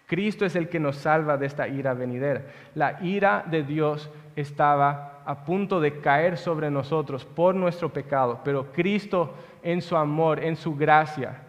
Cristo 0.05 0.45
es 0.45 0.55
el 0.55 0.69
que 0.69 0.79
nos 0.79 0.95
salva 0.97 1.37
de 1.37 1.47
esta 1.47 1.67
ira 1.67 1.95
venidera. 1.95 2.43
La 2.75 3.01
ira 3.01 3.43
de 3.47 3.63
Dios 3.63 4.11
estaba 4.35 5.23
a 5.25 5.43
punto 5.43 5.79
de 5.79 6.01
caer 6.01 6.37
sobre 6.37 6.69
nosotros 6.69 7.25
por 7.25 7.55
nuestro 7.55 7.91
pecado, 7.91 8.41
pero 8.43 8.71
Cristo 8.71 9.33
en 9.63 9.81
su 9.81 9.97
amor, 9.97 10.39
en 10.43 10.55
su 10.55 10.75
gracia, 10.75 11.41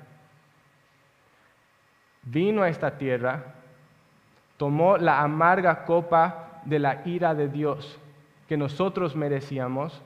vino 2.23 2.63
a 2.63 2.71
esta 2.71 2.97
tierra, 2.97 3.45
tomó 4.57 4.97
la 4.97 5.21
amarga 5.21 5.85
copa 5.85 6.63
de 6.65 6.79
la 6.79 7.03
ira 7.05 7.35
de 7.35 7.49
Dios 7.49 8.01
que 8.49 8.57
nosotros 8.57 9.15
merecíamos, 9.15 10.01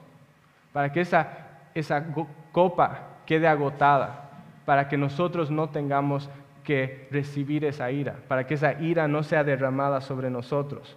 para 0.72 0.90
que 0.90 1.02
esa, 1.02 1.28
esa 1.74 2.04
copa 2.50 3.12
quede 3.26 3.48
agotada, 3.48 4.30
para 4.64 4.88
que 4.88 4.96
nosotros 4.96 5.50
no 5.50 5.68
tengamos 5.68 6.30
que 6.64 7.06
recibir 7.10 7.64
esa 7.64 7.90
ira, 7.90 8.16
para 8.26 8.46
que 8.46 8.54
esa 8.54 8.80
ira 8.80 9.06
no 9.06 9.22
sea 9.22 9.44
derramada 9.44 10.00
sobre 10.00 10.30
nosotros. 10.30 10.96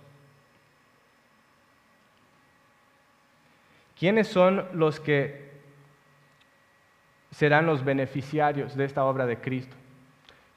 ¿Quiénes 3.97 4.27
son 4.27 4.65
los 4.73 4.99
que 4.99 5.49
serán 7.31 7.65
los 7.65 7.83
beneficiarios 7.83 8.75
de 8.75 8.85
esta 8.85 9.03
obra 9.03 9.25
de 9.25 9.37
Cristo? 9.37 9.75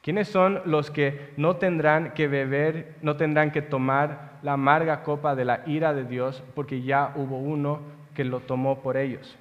¿Quiénes 0.01 0.29
son 0.29 0.63
los 0.65 0.91
que 0.91 1.33
no 1.37 1.57
tendrán 1.57 2.13
que 2.15 2.29
beber, 2.29 2.95
no 3.03 3.17
tendrán 3.17 3.51
que 3.51 3.63
tomar 3.63 4.39
la 4.43 4.55
amarga 4.55 5.03
copa 5.03 5.35
de 5.35 5.45
la 5.45 5.63
ira 5.67 5.93
de 5.93 6.05
Dios 6.05 6.43
porque 6.55 6.83
ya 6.83 7.13
hubo 7.17 7.39
uno 7.39 7.81
que 8.15 8.25
lo 8.25 8.41
tomó 8.41 8.81
por 8.81 8.97
ellos? 8.97 9.37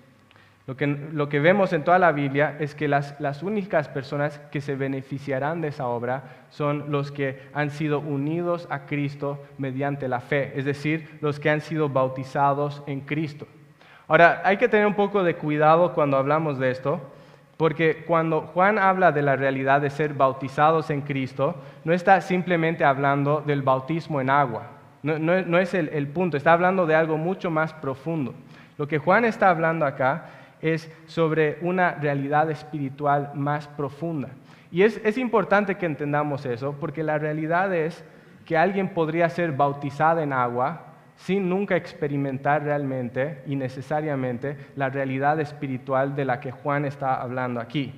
Lo 0.68 0.78
que, 1.28 1.40
vemos 1.40 1.74
en 1.74 1.84
toda 1.84 1.98
la 1.98 2.12
Biblia 2.12 2.56
es 2.60 2.76
que 2.76 2.88
las, 2.88 3.20
las 3.20 3.42
únicas 3.42 3.88
personas 3.90 4.40
que 4.52 4.62
se 4.62 4.76
beneficiarán 4.76 5.60
de 5.60 5.70
esa 5.70 5.88
obra 5.88 6.24
son 6.50 6.92
los 6.92 7.12
que 7.12 7.42
han 7.54 7.72
sido 7.72 8.00
unidos 8.00 8.68
a 8.70 8.86
Cristo 8.86 9.44
mediante 9.58 10.08
la 10.08 10.20
fe, 10.20 10.54
es 10.56 10.66
decir, 10.66 11.18
los 11.20 11.40
que 11.40 11.50
han 11.50 11.62
sido 11.62 11.90
bautizados 11.90 12.84
en 12.86 13.02
Cristo. 13.02 13.48
Ahora, 14.08 14.42
hay 14.46 14.58
que 14.58 14.70
tener 14.70 14.86
un 14.86 14.94
poco 14.94 15.24
de 15.24 15.36
cuidado 15.36 15.94
cuando 15.94 16.18
hablamos 16.18 16.60
de 16.60 16.70
esto, 16.70 17.02
porque 17.58 18.04
cuando 18.06 18.42
Juan 18.42 18.78
habla 18.78 19.12
de 19.12 19.24
la 19.24 19.36
realidad 19.36 19.82
de 19.82 19.90
ser 19.90 20.14
bautizados 20.14 20.90
en 20.92 21.02
Cristo, 21.02 21.56
no 21.84 21.92
está 21.92 22.22
simplemente 22.22 22.84
hablando 22.84 23.42
del 23.42 23.64
bautismo 23.64 24.22
en 24.22 24.30
agua, 24.30 24.68
no, 25.02 25.58
es 25.58 25.74
el, 25.74 25.90
el 25.90 26.08
punto, 26.08 26.38
está 26.38 26.54
hablando 26.54 26.86
de 26.86 26.94
algo 26.94 27.18
mucho 27.18 27.50
más 27.50 27.74
profundo. 27.74 28.36
Lo 28.78 28.88
que 28.88 29.00
Juan 29.00 29.26
está 29.26 29.50
hablando 29.50 29.86
acá 29.86 30.26
es 30.62 30.92
sobre 31.08 31.58
una 31.62 31.92
realidad 31.94 32.50
espiritual 32.52 33.32
más 33.34 33.68
profunda. 33.68 34.30
Y 34.72 34.84
es, 34.84 35.18
importante 35.18 35.76
que 35.76 35.86
entendamos 35.86 36.46
eso, 36.46 36.78
porque 36.80 37.04
la 37.04 37.18
realidad 37.18 37.76
es 37.76 38.04
que 38.46 38.58
alguien 38.58 38.90
podría 38.90 39.30
ser 39.30 39.52
bautizado 39.52 40.22
en 40.22 40.32
agua 40.32 40.86
sin 41.18 41.50
nunca 41.50 41.76
experimentar 41.76 42.64
realmente 42.64 43.44
y 43.46 43.56
necesariamente 43.56 44.56
la 44.76 44.90
realidad 44.90 45.40
espiritual 45.40 46.16
de 46.16 46.26
la 46.26 46.40
que 46.40 46.52
Juan 46.52 46.86
está 46.86 47.22
hablando 47.22 47.60
aquí. 47.60 47.94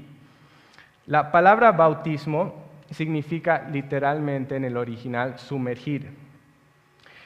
La 1.05 1.31
palabra 1.31 1.71
bautismo 1.71 2.63
significa 2.89 3.67
literalmente 3.71 4.55
en 4.55 4.65
el 4.65 4.75
original 4.75 5.37
sumergir. 5.37 6.09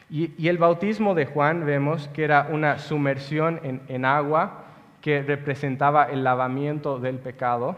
Y, 0.09 0.47
el 0.47 0.57
bautismo 0.57 1.15
de 1.15 1.25
Juan 1.25 1.65
vemos 1.65 2.09
que 2.09 2.23
era 2.23 2.49
una 2.51 2.79
sumersión 2.79 3.59
en 3.63 4.05
agua 4.05 4.66
que 5.07 5.23
representaba 5.23 6.03
el 6.11 6.25
lavamiento 6.25 6.99
del 6.99 7.19
pecado. 7.19 7.77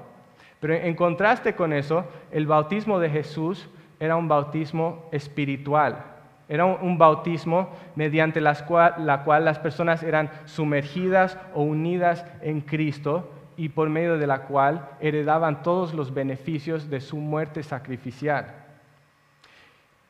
Pero 0.59 0.73
en 0.73 0.95
contraste 0.95 1.53
con 1.53 1.73
eso, 1.73 2.03
el 2.31 2.47
bautismo 2.47 2.97
de 2.97 3.11
Jesús 3.11 3.69
era 3.99 4.15
un 4.15 4.27
bautismo 4.27 5.07
espiritual. 5.11 6.05
Era 6.47 6.65
un, 6.65 6.97
bautismo 6.97 7.69
mediante 7.95 8.41
la 8.41 8.55
cual 8.65 9.45
las 9.45 9.59
personas 9.59 10.01
eran 10.01 10.31
sumergidas 10.45 11.37
o 11.53 11.61
unidas 11.61 12.25
en 12.41 12.61
Cristo 12.61 13.31
y 13.57 13.69
por 13.69 13.91
medio 13.91 14.17
de 14.17 14.25
la 14.25 14.45
cual 14.45 14.89
heredaban 14.99 15.61
todos 15.61 15.93
los 15.93 16.11
beneficios 16.11 16.89
de 16.89 16.99
su 16.99 17.17
muerte 17.17 17.61
sacrificial. 17.61 18.55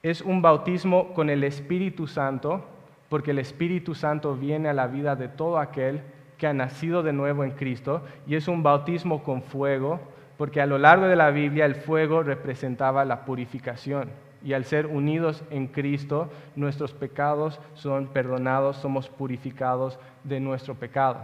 Es 0.03 0.21
un 0.21 0.41
bautismo 0.41 1.13
con 1.13 1.29
el 1.29 1.43
Espíritu 1.43 2.07
Santo, 2.07 2.63
porque 3.09 3.31
el 3.31 3.39
Espíritu 3.39 3.93
Santo 3.93 4.37
viene 4.37 4.69
a 4.69 4.73
la 4.73 4.87
vida 4.87 5.17
de 5.17 5.27
todo 5.27 5.57
aquel 5.57 6.01
que 6.39 6.47
ha 6.47 6.53
nacido 6.53 7.03
de 7.03 7.13
nuevo 7.13 7.43
en 7.43 7.51
Cristo 7.51 8.01
y 8.25 8.35
es 8.35 8.47
un 8.47 8.63
bautismo 8.63 9.21
con 9.23 9.43
fuego, 9.43 9.99
porque 10.37 10.61
a 10.61 10.65
lo 10.65 10.77
largo 10.77 11.05
de 11.07 11.17
la 11.17 11.31
Biblia 11.31 11.65
el 11.65 11.75
fuego 11.75 12.23
representaba 12.23 13.03
la 13.03 13.25
purificación. 13.25 14.09
Y 14.41 14.53
al 14.53 14.63
ser 14.63 14.87
unidos 14.87 15.43
en 15.49 15.67
Cristo, 15.67 16.31
nuestros 16.55 16.93
pecados 16.93 17.59
son 17.73 18.07
perdonados, 18.07 18.77
somos 18.77 19.09
purificados 19.09 19.99
de 20.23 20.39
nuestro 20.39 20.75
pecado. 20.75 21.19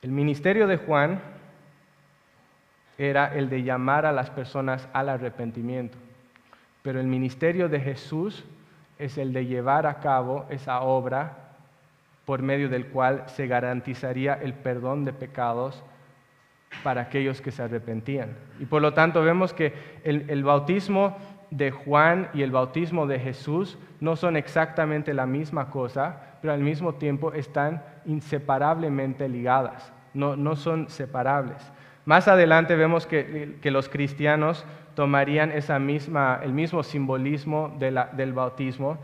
El 0.00 0.12
ministerio 0.12 0.68
de 0.68 0.76
Juan 0.76 1.20
era 2.98 3.34
el 3.34 3.50
de 3.50 3.64
llamar 3.64 4.06
a 4.06 4.12
las 4.12 4.30
personas 4.30 4.88
al 4.92 5.08
arrepentimiento, 5.08 5.98
pero 6.82 7.00
el 7.00 7.08
ministerio 7.08 7.68
de 7.68 7.80
Jesús 7.80 8.44
es 8.96 9.18
el 9.18 9.32
de 9.32 9.44
llevar 9.44 9.88
a 9.88 9.98
cabo 9.98 10.46
esa 10.50 10.82
obra 10.82 11.45
por 12.26 12.42
medio 12.42 12.68
del 12.68 12.88
cual 12.88 13.22
se 13.28 13.46
garantizaría 13.46 14.34
el 14.34 14.52
perdón 14.52 15.04
de 15.04 15.14
pecados 15.14 15.82
para 16.82 17.02
aquellos 17.02 17.40
que 17.40 17.52
se 17.52 17.62
arrepentían. 17.62 18.36
Y 18.58 18.66
por 18.66 18.82
lo 18.82 18.92
tanto 18.92 19.22
vemos 19.22 19.54
que 19.54 19.72
el, 20.04 20.44
bautismo 20.44 21.16
de 21.50 21.70
Juan 21.70 22.28
y 22.34 22.42
el 22.42 22.50
bautismo 22.50 23.06
de 23.06 23.20
Jesús 23.20 23.78
no 24.00 24.16
son 24.16 24.36
exactamente 24.36 25.14
la 25.14 25.24
misma 25.24 25.70
cosa, 25.70 26.20
pero 26.42 26.52
al 26.52 26.60
mismo 26.60 26.96
tiempo 26.96 27.32
están 27.32 27.82
inseparablemente 28.04 29.28
ligadas, 29.28 29.92
no, 30.12 30.56
son 30.56 30.90
separables. 30.90 31.56
Más 32.04 32.26
adelante 32.28 32.74
vemos 32.74 33.06
que, 33.06 33.58
los 33.62 33.88
cristianos 33.88 34.66
tomarían 34.94 35.52
esa 35.52 35.78
misma, 35.78 36.40
el 36.42 36.52
mismo 36.52 36.82
simbolismo 36.82 37.76
del 37.78 38.32
bautismo 38.32 38.98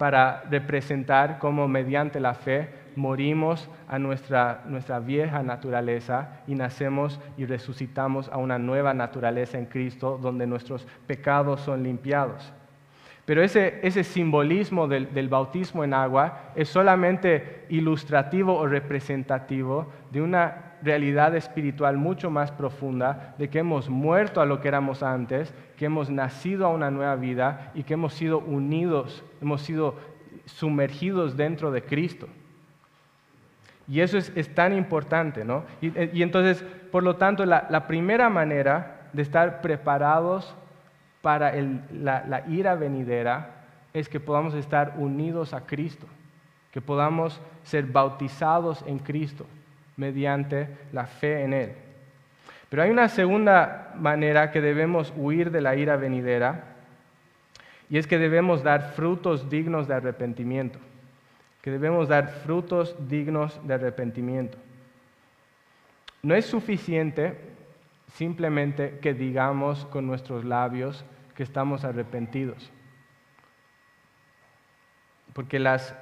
para 0.00 0.44
representar 0.48 1.38
cómo 1.38 1.68
mediante 1.68 2.20
la 2.20 2.32
fe 2.32 2.70
morimos 2.96 3.68
a 3.86 3.98
nuestra, 3.98 4.62
nuestra 4.64 4.98
vieja 4.98 5.42
naturaleza 5.42 6.40
y 6.46 6.54
nacemos 6.54 7.20
y 7.36 7.44
resucitamos 7.44 8.30
a 8.30 8.38
una 8.38 8.58
nueva 8.58 8.94
naturaleza 8.94 9.58
en 9.58 9.66
Cristo 9.66 10.18
donde 10.18 10.46
nuestros 10.46 10.86
pecados 11.06 11.60
son 11.60 11.82
limpiados. 11.82 12.50
Pero 13.26 13.42
ese, 13.42 13.78
ese 13.82 14.02
simbolismo 14.02 14.88
del, 14.88 15.12
del, 15.12 15.28
bautismo 15.28 15.84
en 15.84 15.92
agua 15.92 16.52
es 16.54 16.70
solamente 16.70 17.66
ilustrativo 17.68 18.56
o 18.56 18.66
representativo 18.66 19.92
de 20.10 20.22
una 20.22 20.69
realidad 20.82 21.34
espiritual 21.34 21.96
mucho 21.96 22.30
más 22.30 22.50
profunda, 22.50 23.34
de 23.38 23.48
que 23.48 23.58
hemos 23.58 23.88
muerto 23.88 24.40
a 24.40 24.46
lo 24.46 24.60
que 24.60 24.68
éramos 24.68 25.02
antes, 25.02 25.52
que 25.76 25.86
hemos 25.86 26.10
nacido 26.10 26.66
a 26.66 26.70
una 26.70 26.90
nueva 26.90 27.16
vida 27.16 27.72
y 27.74 27.82
que 27.82 27.94
hemos 27.94 28.14
sido 28.14 28.38
unidos, 28.38 29.24
hemos 29.40 29.62
sido 29.62 29.96
sumergidos 30.46 31.36
dentro 31.36 31.70
de 31.70 31.82
Cristo. 31.82 32.28
Y 33.88 34.00
eso 34.00 34.18
es, 34.18 34.54
tan 34.54 34.72
importante, 34.72 35.44
¿no? 35.44 35.64
Y, 35.80 36.22
entonces, 36.22 36.64
por 36.92 37.02
lo 37.02 37.16
tanto, 37.16 37.44
la, 37.44 37.86
primera 37.88 38.28
manera 38.28 39.08
de 39.12 39.22
estar 39.22 39.60
preparados 39.60 40.54
para 41.22 41.52
la 41.92 42.44
ira 42.48 42.76
venidera 42.76 43.64
es 43.92 44.08
que 44.08 44.20
podamos 44.20 44.54
estar 44.54 44.94
unidos 44.96 45.52
a 45.54 45.62
Cristo, 45.66 46.06
que 46.70 46.80
podamos 46.80 47.40
ser 47.64 47.86
bautizados 47.86 48.84
en 48.86 49.00
Cristo 49.00 49.44
mediante 50.00 50.66
la 50.92 51.06
fe 51.06 51.44
en 51.44 51.52
Él. 51.52 51.72
Pero 52.70 52.82
hay 52.82 52.90
una 52.90 53.08
segunda 53.08 53.92
manera 53.96 54.50
que 54.50 54.62
debemos 54.62 55.12
huir 55.14 55.50
de 55.50 55.60
la 55.60 55.76
ira 55.76 55.96
venidera 55.96 56.64
y 57.90 57.98
es 57.98 58.06
que 58.06 58.16
debemos 58.16 58.62
dar 58.62 58.92
frutos 58.94 59.50
dignos 59.50 59.88
de 59.88 59.94
arrepentimiento, 59.94 60.78
que 61.60 61.70
debemos 61.70 62.08
dar 62.08 62.28
frutos 62.28 62.96
dignos 63.08 63.60
de 63.66 63.74
arrepentimiento. 63.74 64.56
No 66.22 66.34
es 66.34 66.46
suficiente 66.46 67.38
simplemente 68.14 69.00
que 69.00 69.12
digamos 69.12 69.84
con 69.86 70.06
nuestros 70.06 70.46
labios 70.46 71.04
que 71.34 71.42
estamos 71.42 71.84
arrepentidos, 71.84 72.72
porque 75.34 75.58
las, 75.58 75.94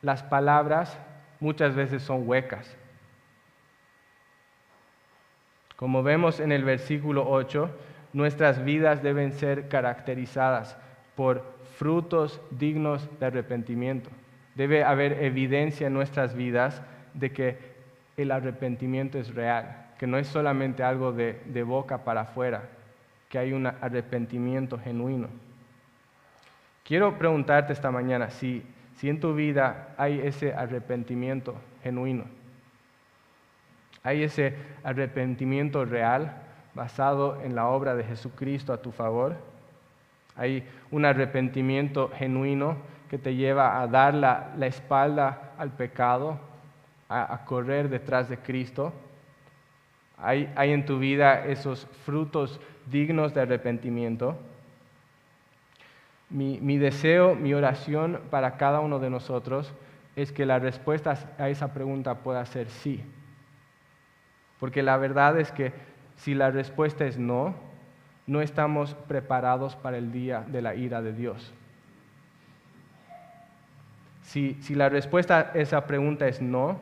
las 0.00 0.22
palabras 0.22 0.98
muchas 1.38 1.74
veces 1.74 2.02
son 2.02 2.26
huecas. 2.26 2.78
Como 5.82 6.04
vemos 6.04 6.38
en 6.38 6.52
el 6.52 6.62
versículo 6.62 7.28
8, 7.28 7.68
nuestras 8.12 8.64
vidas 8.64 9.02
deben 9.02 9.32
ser 9.32 9.66
caracterizadas 9.66 10.78
por 11.16 11.42
frutos 11.76 12.40
dignos 12.52 13.10
de 13.18 13.26
arrepentimiento. 13.26 14.08
Debe 14.54 14.84
haber 14.84 15.24
evidencia 15.24 15.88
en 15.88 15.94
nuestras 15.94 16.36
vidas 16.36 16.80
de 17.14 17.32
que 17.32 17.58
el 18.16 18.30
arrepentimiento 18.30 19.18
es 19.18 19.34
real, 19.34 19.88
que 19.98 20.06
no 20.06 20.18
es 20.18 20.28
solamente 20.28 20.84
algo 20.84 21.10
de, 21.10 21.40
de 21.46 21.64
boca 21.64 22.04
para 22.04 22.20
afuera, 22.20 22.62
que 23.28 23.40
hay 23.40 23.52
un 23.52 23.66
arrepentimiento 23.66 24.78
genuino. 24.78 25.26
Quiero 26.84 27.18
preguntarte 27.18 27.72
esta 27.72 27.90
mañana 27.90 28.30
si, 28.30 28.62
si 28.94 29.08
en 29.08 29.18
tu 29.18 29.34
vida 29.34 29.96
hay 29.96 30.20
ese 30.20 30.54
arrepentimiento 30.54 31.56
genuino, 31.82 32.26
hay 34.02 34.22
ese 34.24 34.56
arrepentimiento 34.82 35.84
real 35.84 36.42
basado 36.74 37.40
en 37.42 37.54
la 37.54 37.68
obra 37.68 37.94
de 37.94 38.04
Jesucristo 38.04 38.72
a 38.72 38.82
tu 38.82 38.92
favor, 38.92 39.36
hay 40.36 40.66
un 40.90 41.04
arrepentimiento 41.04 42.10
genuino 42.16 42.76
que 43.10 43.18
te 43.18 43.34
lleva 43.34 43.80
a 43.82 43.86
dar 43.86 44.14
la, 44.14 44.54
espalda 44.66 45.52
al 45.58 45.70
pecado, 45.72 46.38
a, 47.08 47.44
correr 47.44 47.90
detrás 47.90 48.30
de 48.30 48.38
Cristo. 48.38 48.92
Hay, 50.16 50.50
hay 50.56 50.72
en 50.72 50.86
tu 50.86 50.98
vida 50.98 51.44
esos 51.44 51.86
frutos 52.06 52.58
dignos 52.90 53.34
de 53.34 53.42
arrepentimiento. 53.42 54.38
Mi, 56.30 56.58
mi, 56.60 56.78
deseo, 56.78 57.34
mi 57.34 57.52
oración 57.52 58.18
para 58.30 58.56
cada 58.56 58.80
uno 58.80 58.98
de 58.98 59.10
nosotros 59.10 59.74
es 60.16 60.32
que 60.32 60.46
la 60.46 60.58
respuesta 60.58 61.14
a 61.38 61.50
esa 61.50 61.74
pregunta 61.74 62.14
pueda 62.20 62.46
ser 62.46 62.70
sí. 62.70 63.04
Porque 64.62 64.84
la 64.84 64.96
verdad 64.96 65.40
es 65.40 65.50
que 65.50 65.72
si 66.14 66.36
la 66.36 66.52
respuesta 66.52 67.04
es 67.04 67.18
no, 67.18 67.52
no 68.28 68.40
estamos 68.40 68.94
preparados 68.94 69.74
para 69.74 69.98
el 69.98 70.12
día 70.12 70.44
de 70.46 70.62
la 70.62 70.76
ira 70.76 71.02
de 71.02 71.12
Dios. 71.12 71.52
Si, 74.22 74.54
si 74.62 74.76
la 74.76 74.88
respuesta 74.88 75.50
a 75.52 75.58
esa 75.58 75.84
pregunta 75.88 76.28
es 76.28 76.40
no, 76.40 76.78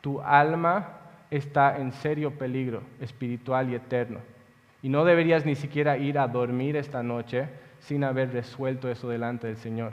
tu 0.00 0.20
alma 0.22 0.88
está 1.30 1.78
en 1.78 1.92
serio 1.92 2.32
peligro 2.32 2.82
espiritual 3.00 3.70
y 3.70 3.76
eterno. 3.76 4.18
Y 4.82 4.88
no 4.88 5.04
deberías 5.04 5.46
ni 5.46 5.54
siquiera 5.54 5.96
ir 5.96 6.18
a 6.18 6.26
dormir 6.26 6.74
esta 6.74 7.04
noche 7.04 7.46
sin 7.78 8.02
haber 8.02 8.32
resuelto 8.32 8.90
eso 8.90 9.08
delante 9.08 9.46
del 9.46 9.56
Señor. 9.58 9.92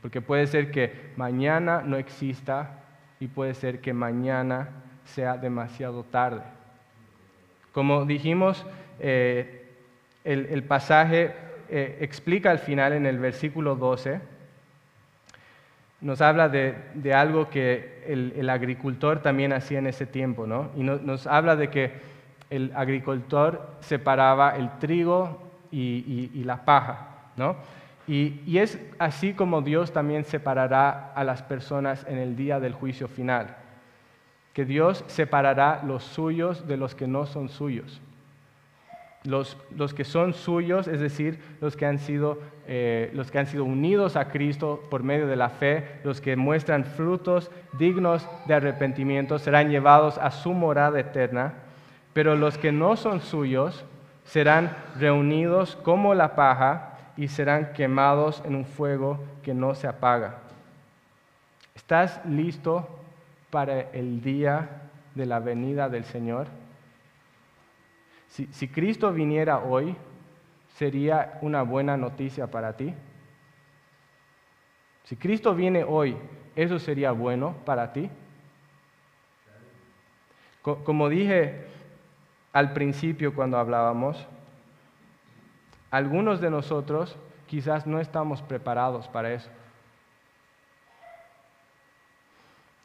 Porque 0.00 0.22
puede 0.22 0.46
ser 0.46 0.70
que 0.70 1.12
mañana 1.16 1.82
no 1.84 1.98
exista 1.98 2.78
y 3.20 3.26
puede 3.26 3.52
ser 3.52 3.82
que 3.82 3.92
mañana 3.92 4.70
sea 5.04 5.36
demasiado 5.36 6.04
tarde. 6.04 6.61
Como 7.72 8.04
dijimos, 8.04 8.64
eh, 9.00 9.66
el, 10.24 10.62
pasaje 10.64 11.32
eh, 11.68 11.98
explica 12.00 12.50
al 12.50 12.58
final 12.58 12.92
en 12.92 13.06
el 13.06 13.18
versículo 13.18 13.76
12, 13.76 14.20
nos 16.02 16.20
habla 16.20 16.48
de, 16.48 17.14
algo 17.14 17.48
que 17.48 18.04
el, 18.06 18.50
agricultor 18.50 19.22
también 19.22 19.52
hacía 19.52 19.78
en 19.78 19.86
ese 19.86 20.04
tiempo, 20.04 20.46
¿no? 20.46 20.70
Y 20.76 20.82
nos 20.82 21.26
habla 21.26 21.56
de 21.56 21.70
que 21.70 21.92
el 22.50 22.72
agricultor 22.74 23.76
separaba 23.80 24.56
el 24.56 24.78
trigo 24.78 25.40
y, 25.70 26.42
la 26.44 26.64
paja, 26.64 27.08
¿no? 27.36 27.56
y, 28.06 28.58
es 28.58 28.78
así 28.98 29.32
como 29.32 29.62
Dios 29.62 29.92
también 29.92 30.24
separará 30.24 31.12
a 31.14 31.24
las 31.24 31.42
personas 31.42 32.04
en 32.08 32.18
el 32.18 32.36
día 32.36 32.60
del 32.60 32.74
juicio 32.74 33.08
final, 33.08 33.56
que 34.52 34.64
Dios 34.64 35.04
separará 35.06 35.82
los 35.84 36.04
suyos 36.04 36.66
de 36.66 36.76
los 36.76 36.94
que 36.94 37.06
no 37.06 37.26
son 37.26 37.48
suyos. 37.48 38.00
Los, 39.24 39.56
que 39.94 40.04
son 40.04 40.34
suyos, 40.34 40.88
es 40.88 41.00
decir, 41.00 41.40
los 41.60 41.76
que, 41.76 41.86
han 41.86 42.00
sido, 42.00 42.40
eh, 42.66 43.08
los 43.14 43.30
que 43.30 43.38
han 43.38 43.46
sido 43.46 43.64
unidos 43.64 44.16
a 44.16 44.28
Cristo 44.28 44.82
por 44.90 45.04
medio 45.04 45.28
de 45.28 45.36
la 45.36 45.48
fe, 45.48 46.00
los 46.02 46.20
que 46.20 46.34
muestran 46.34 46.84
frutos 46.84 47.50
dignos 47.78 48.28
de 48.46 48.54
arrepentimiento, 48.54 49.38
serán 49.38 49.70
llevados 49.70 50.18
a 50.18 50.32
su 50.32 50.52
morada 50.52 50.98
eterna, 50.98 51.54
pero 52.12 52.34
los 52.34 52.58
que 52.58 52.72
no 52.72 52.96
son 52.96 53.20
suyos 53.20 53.84
serán 54.24 54.76
reunidos 54.98 55.76
como 55.76 56.14
la 56.14 56.34
paja 56.34 56.98
y 57.16 57.28
serán 57.28 57.72
quemados 57.74 58.42
en 58.44 58.56
un 58.56 58.64
fuego 58.64 59.20
que 59.44 59.54
no 59.54 59.76
se 59.76 59.86
apaga. 59.86 60.38
¿Estás 61.76 62.20
listo 62.26 62.88
para 63.52 63.90
el 63.90 64.22
día 64.22 64.88
de 65.14 65.26
la 65.26 65.38
venida 65.38 65.90
del 65.90 66.04
Señor? 66.06 66.46
Si, 68.28 68.66
Cristo 68.68 69.12
viniera 69.12 69.58
hoy, 69.58 69.94
¿sería 70.76 71.38
una 71.42 71.60
buena 71.60 71.98
noticia 71.98 72.46
para 72.46 72.78
ti? 72.78 72.94
Si 75.04 75.16
Cristo 75.16 75.54
viene 75.54 75.84
hoy, 75.84 76.16
¿eso 76.56 76.78
sería 76.78 77.12
bueno 77.12 77.54
para 77.66 77.92
ti? 77.92 78.08
Como 80.62 81.10
dije 81.10 81.66
al 82.54 82.72
principio 82.72 83.34
cuando 83.34 83.58
hablábamos, 83.58 84.26
algunos 85.90 86.40
de 86.40 86.48
nosotros 86.48 87.18
quizás 87.48 87.86
no 87.86 88.00
estamos 88.00 88.40
preparados 88.40 89.08
para 89.08 89.34
eso. 89.34 89.50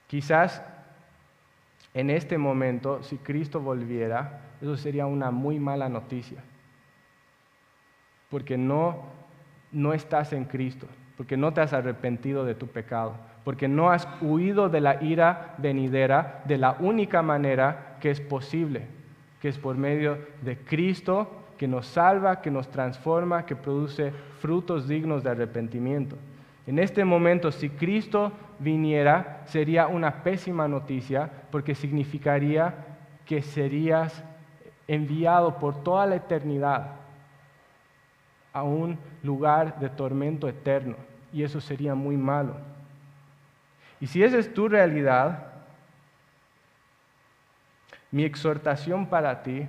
Quizás 0.08 0.64
en 1.94 2.10
este 2.10 2.38
momento, 2.38 3.02
si 3.04 3.18
Cristo 3.18 3.60
volviera, 3.60 4.42
eso 4.62 4.78
sería 4.78 5.06
una 5.06 5.32
muy 5.32 5.60
mala 5.60 5.90
noticia. 5.90 6.44
Porque 8.30 8.58
no, 8.58 9.04
no 9.72 9.94
estás 9.94 10.34
en 10.34 10.46
Cristo, 10.46 10.88
porque 11.16 11.38
no 11.38 11.54
te 11.54 11.62
has 11.62 11.74
arrepentido 11.74 12.46
de 12.46 12.56
tu 12.56 12.68
pecado, 12.68 13.16
porque 13.44 13.68
no 13.68 13.90
has 13.90 14.08
huido 14.22 14.70
de 14.70 14.82
la 14.82 15.02
ira 15.04 15.56
venidera 15.58 16.44
de 16.46 16.58
la 16.58 16.78
única 16.80 17.22
manera 17.22 17.98
que 18.00 18.12
es 18.12 18.22
posible, 18.22 18.86
que 19.42 19.50
es 19.50 19.58
por 19.58 19.76
medio 19.78 20.20
de 20.42 20.58
Cristo 20.58 21.46
que 21.58 21.68
nos 21.68 21.88
salva, 21.88 22.42
que 22.42 22.52
nos 22.52 22.70
transforma, 22.70 23.46
que 23.46 23.56
produce 23.56 24.12
frutos 24.40 24.88
dignos 24.88 25.24
de 25.24 25.32
arrepentimiento. 25.32 26.16
En 26.68 26.80
este 26.80 27.06
momento, 27.06 27.50
si 27.50 27.70
Cristo 27.70 28.34
viniera, 28.60 29.42
sería 29.46 29.88
una 29.88 30.22
pésima 30.22 30.68
noticia 30.68 31.32
porque 31.50 31.74
significaría 31.74 32.76
que 33.26 33.42
serías 33.42 34.22
enviado 34.86 35.60
por 35.60 35.82
toda 35.82 36.06
la 36.06 36.18
eternidad 36.18 36.96
a 38.52 38.64
un 38.64 39.00
lugar 39.24 39.80
de 39.80 39.90
tormento 39.90 40.50
eterno. 40.50 40.98
Y 41.32 41.44
eso 41.44 41.62
sería 41.62 41.96
muy 41.96 42.18
malo. 42.18 42.58
Y 44.02 44.08
si 44.08 44.22
esa 44.22 44.38
es 44.38 44.54
tu 44.54 44.68
realidad, 44.68 45.54
mi 48.12 48.24
exhortación 48.24 49.06
para 49.06 49.42
ti 49.42 49.66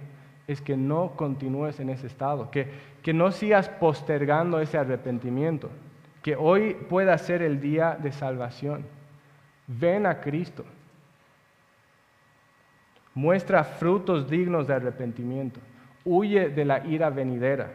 es 0.49 0.61
que 0.61 0.77
no 0.77 1.13
continúes 1.15 1.79
en 1.79 1.91
ese 1.91 2.09
estado, 2.09 2.51
que, 2.51 2.73
que 3.03 3.13
no 3.13 3.31
sigas 3.31 3.69
postergando 3.69 4.59
ese 4.59 4.79
arrepentimiento 4.79 5.71
que 6.29 6.37
hoy 6.37 6.75
pueda 6.75 7.17
ser 7.17 7.41
el 7.41 7.59
día 7.59 7.97
de 7.99 8.13
salvación. 8.13 8.85
Ven 9.67 10.05
a 10.05 10.21
Cristo. 10.21 10.63
Muestra 13.15 13.65
frutos 13.65 14.29
dignos 14.29 14.67
de 14.67 14.75
arrepentimiento. 14.75 15.59
Huye 16.05 16.51
de 16.51 16.67
la 16.67 16.87
ira 16.87 17.09
venidera. 17.09 17.71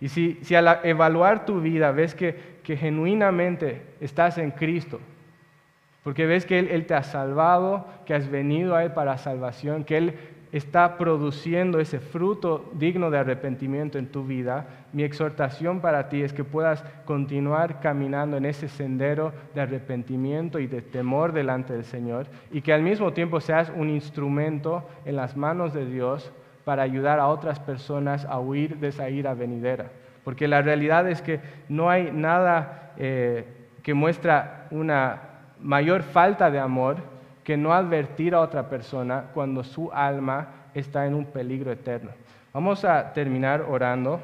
Y 0.00 0.08
si, 0.08 0.54
al 0.54 0.80
evaluar 0.84 1.44
tu 1.44 1.60
vida 1.60 1.92
ves 1.92 2.14
que, 2.14 2.60
que, 2.62 2.78
genuinamente 2.78 3.82
estás 4.00 4.38
en 4.38 4.52
Cristo, 4.52 5.00
porque 6.02 6.24
ves 6.24 6.46
que 6.46 6.60
él, 6.60 6.68
él, 6.68 6.86
te 6.86 6.94
ha 6.94 7.02
salvado, 7.02 7.86
que 8.06 8.14
has 8.14 8.30
venido 8.30 8.74
a 8.74 8.84
Él 8.84 8.92
para 8.92 9.18
salvación, 9.18 9.84
que 9.84 9.98
Él 9.98 10.14
está 10.52 10.96
produciendo 10.96 11.80
ese 11.80 12.00
fruto 12.00 12.70
digno 12.74 13.10
de 13.10 13.18
arrepentimiento 13.18 13.98
en 13.98 14.06
tu 14.06 14.24
vida, 14.24 14.66
mi 14.92 15.02
exhortación 15.02 15.80
para 15.80 16.08
ti 16.08 16.22
es 16.22 16.32
que 16.32 16.44
puedas 16.44 16.82
continuar 17.04 17.80
caminando 17.80 18.36
en 18.36 18.46
ese 18.46 18.68
sendero 18.68 19.32
de 19.54 19.60
arrepentimiento 19.60 20.58
y 20.58 20.66
de 20.66 20.80
temor 20.80 21.32
delante 21.32 21.74
del 21.74 21.84
Señor 21.84 22.26
y 22.50 22.62
que 22.62 22.72
al 22.72 22.82
mismo 22.82 23.12
tiempo 23.12 23.40
seas 23.40 23.70
un 23.76 23.90
instrumento 23.90 24.88
en 25.04 25.16
las 25.16 25.36
manos 25.36 25.74
de 25.74 25.84
Dios 25.84 26.32
para 26.64 26.82
ayudar 26.82 27.20
a 27.20 27.28
otras 27.28 27.60
personas 27.60 28.24
a 28.24 28.38
huir 28.40 28.76
de 28.78 28.88
esa 28.88 29.08
ira 29.10 29.34
venidera. 29.34 29.90
Porque 30.24 30.48
la 30.48 30.60
realidad 30.60 31.08
es 31.08 31.22
que 31.22 31.40
no 31.68 31.88
hay 31.88 32.10
nada 32.12 32.92
eh, 32.98 33.46
que 33.82 33.94
muestra 33.94 34.66
una 34.70 35.22
mayor 35.60 36.02
falta 36.02 36.50
de 36.50 36.58
amor 36.58 36.96
que 37.48 37.56
no 37.56 37.72
advertir 37.72 38.34
a 38.34 38.42
otra 38.42 38.68
persona 38.68 39.30
cuando 39.32 39.64
su 39.64 39.90
alma 39.90 40.48
está 40.74 41.06
en 41.06 41.14
un 41.14 41.24
peligro 41.24 41.72
eterno. 41.72 42.10
Vamos 42.52 42.84
a 42.84 43.14
terminar 43.14 43.62
orando 43.62 44.20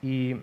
y 0.00 0.36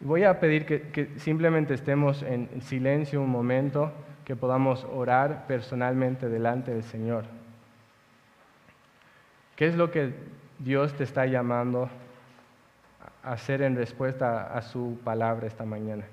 voy 0.00 0.24
a 0.24 0.40
pedir 0.40 0.64
que, 0.64 1.10
simplemente 1.18 1.74
estemos 1.74 2.22
en 2.22 2.62
silencio 2.62 3.20
un 3.20 3.28
momento, 3.28 3.92
que 4.24 4.34
podamos 4.34 4.84
orar 4.84 5.46
personalmente 5.46 6.26
delante 6.30 6.72
del 6.72 6.84
Señor. 6.84 7.26
¿Qué 9.56 9.66
es 9.66 9.76
lo 9.76 9.90
que 9.90 10.14
Dios 10.58 10.94
te 10.94 11.04
está 11.04 11.26
llamando 11.26 11.90
a 13.22 13.32
hacer 13.32 13.60
en 13.60 13.76
respuesta 13.76 14.54
a 14.56 14.62
su 14.62 14.98
palabra 15.04 15.46
esta 15.46 15.66
mañana? 15.66 16.06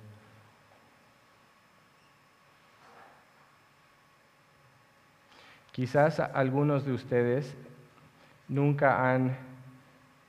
Quizás 5.77 6.19
algunos 6.19 6.87
de 6.87 6.91
ustedes 6.91 7.55
nunca 8.47 9.13
han 9.13 9.37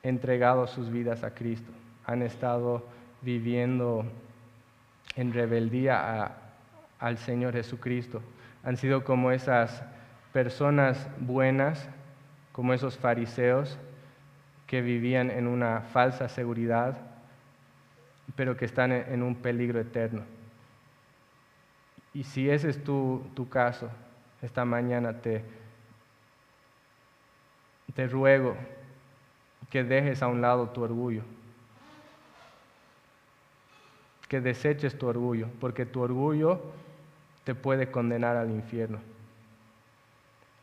entregado 0.02 0.66
sus 0.66 0.90
vidas 0.90 1.24
a 1.24 1.30
Cristo, 1.30 1.72
han 2.04 2.20
estado 2.20 2.84
viviendo 3.22 4.04
en 5.16 5.32
rebeldía 5.32 6.32
al 6.98 7.16
Señor 7.16 7.54
Jesucristo, 7.54 8.20
han 8.62 8.76
sido 8.76 9.04
como 9.04 9.32
esas 9.32 9.82
personas 10.34 11.08
buenas, 11.18 11.88
como 12.52 12.74
esos 12.74 12.98
fariseos 12.98 13.78
que 14.66 14.82
vivían 14.82 15.30
en 15.30 15.46
una 15.46 15.80
falsa 15.80 16.28
seguridad, 16.28 16.98
pero 18.36 18.54
que 18.54 18.66
están 18.66 18.92
en 18.92 19.22
un 19.22 19.34
peligro 19.34 19.80
eterno. 19.80 20.24
Y 22.12 22.24
si 22.24 22.50
ese 22.50 22.68
es 22.68 22.84
tu, 22.84 23.24
tu 23.34 23.48
caso, 23.48 23.88
esta 24.42 24.64
mañana 24.64 25.20
te, 25.20 25.44
te 27.94 28.06
ruego 28.06 28.56
que 29.70 29.84
dejes 29.84 30.22
a 30.22 30.28
un 30.28 30.40
lado 30.40 30.70
tu 30.70 30.82
orgullo, 30.82 31.22
que 34.28 34.40
deseches 34.40 34.96
tu 34.98 35.06
orgullo, 35.06 35.48
porque 35.60 35.86
tu 35.86 36.00
orgullo 36.00 36.60
te 37.44 37.54
puede 37.54 37.90
condenar 37.90 38.36
al 38.36 38.50
infierno. 38.50 38.98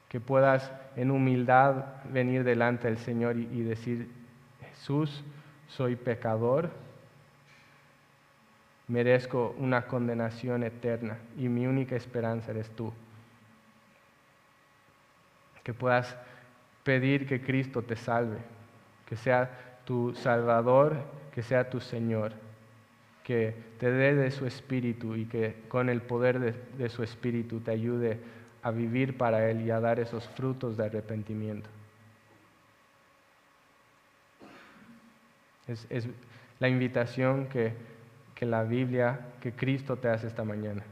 Que 0.09 0.19
puedas 0.19 0.71
en 0.95 1.11
humildad 1.11 2.03
venir 2.11 2.43
delante 2.43 2.87
del 2.87 2.97
Señor 2.99 3.37
y, 3.37 3.49
y 3.51 3.63
decir, 3.63 4.09
Jesús, 4.69 5.23
soy 5.67 5.95
pecador, 5.95 6.69
merezco 8.87 9.55
una 9.57 9.87
condenación 9.87 10.63
eterna 10.63 11.17
y 11.37 11.49
mi 11.49 11.65
única 11.65 11.95
esperanza 11.95 12.51
eres 12.51 12.69
tú. 12.69 12.93
Que 15.65 15.73
puedas 15.73 16.15
pedir 16.85 17.27
que 17.27 17.41
Cristo 17.41 17.81
te 17.81 17.97
salve, 17.97 18.37
que 19.05 19.17
sea 19.17 19.81
tu 19.83 20.13
Salvador, 20.13 20.95
que 21.33 21.41
sea 21.43 21.69
tu 21.69 21.81
Señor, 21.81 22.31
que 23.23 23.55
te 23.79 23.91
dé 23.91 24.13
de 24.13 24.29
su 24.29 24.45
Espíritu 24.45 25.15
y 25.15 25.25
que 25.25 25.63
con 25.67 25.89
el 25.89 26.01
poder 26.01 26.55
de, 26.77 26.89
su 26.89 27.01
Espíritu 27.01 27.59
te 27.59 27.71
ayude 27.71 28.19
a 28.61 28.69
vivir 28.69 29.17
para 29.17 29.49
Él 29.49 29.61
y 29.61 29.71
a 29.71 29.79
dar 29.79 29.99
esos 29.99 30.27
frutos 30.29 30.77
de 30.77 30.85
arrepentimiento. 30.85 31.69
Es, 35.67 36.07
la 36.59 36.69
invitación 36.69 37.47
que 37.47 37.73
la 38.39 38.63
Biblia, 38.63 39.19
que 39.41 39.53
Cristo 39.53 39.97
te 39.97 40.09
hace 40.09 40.27
esta 40.27 40.43
mañana. 40.43 40.83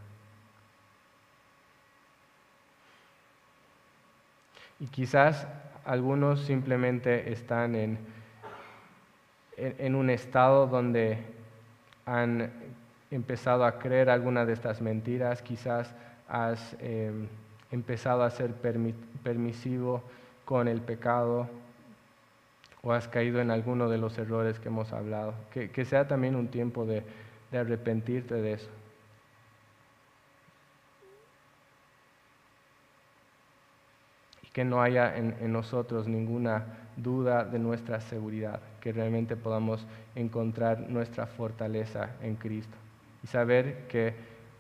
Y 4.84 4.88
quizás 4.88 5.48
algunos 5.86 6.42
simplemente 6.42 7.32
están 7.32 7.74
en, 7.74 7.98
en, 9.56 9.96
un 9.96 10.10
estado 10.10 10.68
donde 10.68 11.20
han 12.06 12.52
empezado 13.10 13.64
a 13.64 13.80
creer 13.80 14.10
alguna 14.10 14.46
de 14.46 14.52
estas 14.52 14.82
mentiras, 14.82 15.42
quizás 15.42 15.96
has 16.28 16.76
em, 16.82 17.30
empezado 17.72 18.24
a 18.24 18.30
ser 18.30 18.56
permisivo 19.24 20.04
con 20.44 20.68
el 20.68 20.82
pecado 20.82 21.48
o 22.82 22.92
has 22.92 23.08
caído 23.08 23.40
en 23.40 23.52
alguno 23.52 23.88
de 23.88 23.98
los 23.98 24.18
errores 24.18 24.60
que 24.60 24.68
hemos 24.68 24.92
hablado. 24.92 25.34
Que, 25.50 25.86
sea 25.86 26.10
también 26.10 26.36
un 26.36 26.50
tiempo 26.50 26.86
de 26.86 27.06
arrepentirte 27.54 28.36
de 28.36 28.52
eso. 28.52 28.70
Que 34.54 34.64
no 34.64 34.82
haya 34.82 35.18
en, 35.18 35.52
nosotros 35.52 36.08
ninguna 36.08 36.64
duda 36.96 37.44
de 37.44 37.58
nuestra 37.58 38.00
seguridad, 38.00 38.62
que 38.80 38.94
realmente 38.94 39.36
podamos 39.36 39.86
encontrar 40.16 40.80
nuestra 40.90 41.26
fortaleza 41.26 42.12
en 42.22 42.36
Cristo 42.36 42.78
y 43.24 43.28
saber 43.28 43.88
que 43.88 44.14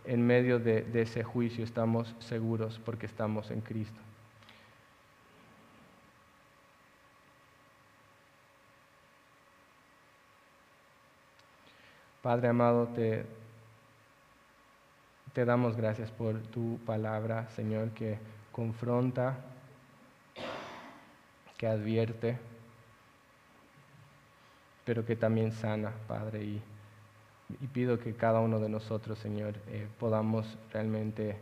en 0.05 0.25
medio 0.25 0.59
de, 0.59 0.81
de 0.81 1.03
ese 1.03 1.23
juicio 1.23 1.63
estamos 1.63 2.15
seguros 2.19 2.81
porque 2.83 3.05
estamos 3.05 3.51
en 3.51 3.61
Cristo. 3.61 3.99
Padre 12.23 12.47
amado, 12.47 12.87
te, 12.87 13.25
te 15.33 15.45
damos 15.45 15.75
gracias 15.75 16.09
por 16.09 16.41
tu 16.41 16.79
palabra, 16.85 17.49
Señor, 17.49 17.89
que 17.89 18.17
confronta 18.53 19.52
que 21.63 21.69
advierte, 21.69 22.37
pero 24.83 25.05
que 25.05 25.15
también 25.15 25.53
sana, 25.53 25.93
Padre. 26.09 26.43
Y, 26.43 26.61
pido 27.71 27.99
que 27.99 28.13
cada 28.15 28.41
uno 28.41 28.59
de 28.59 28.67
nosotros, 28.67 29.17
Señor, 29.17 29.53
eh, 29.69 29.87
podamos 29.97 30.57
realmente 30.73 31.37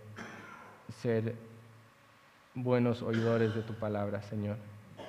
ser 1.01 1.33
buenos 2.53 3.01
oidores 3.01 3.55
de 3.55 3.63
tu 3.63 3.73
palabra, 3.73 4.21
Señor. 4.21 4.57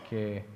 Que, 0.08 0.46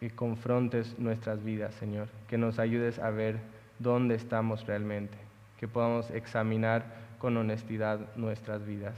que 0.00 0.10
confrontes 0.10 0.98
nuestras 0.98 1.44
vidas, 1.44 1.72
Señor. 1.76 2.08
Que 2.26 2.38
nos 2.38 2.58
ayudes 2.58 2.98
a 2.98 3.10
ver 3.10 3.38
dónde 3.78 4.16
estamos 4.16 4.66
realmente. 4.66 5.18
Que 5.60 5.68
podamos 5.68 6.10
examinar 6.10 6.82
con 7.18 7.36
honestidad 7.36 8.12
nuestras 8.16 8.66
vidas. 8.66 8.96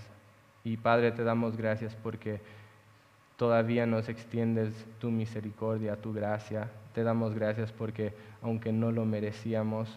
Y 0.64 0.78
Padre, 0.78 1.12
te 1.12 1.22
damos 1.22 1.58
gracias 1.58 1.94
porque 1.96 2.40
todavía 3.38 3.86
nos 3.86 4.08
extiendes 4.08 4.74
tu 4.98 5.12
misericordia, 5.12 5.96
tu 5.96 6.12
gracia. 6.12 6.68
Te 6.92 7.04
damos 7.04 7.34
gracias 7.34 7.70
porque 7.70 8.12
aunque 8.42 8.72
no 8.72 8.90
lo 8.90 9.06
merecíamos, 9.06 9.96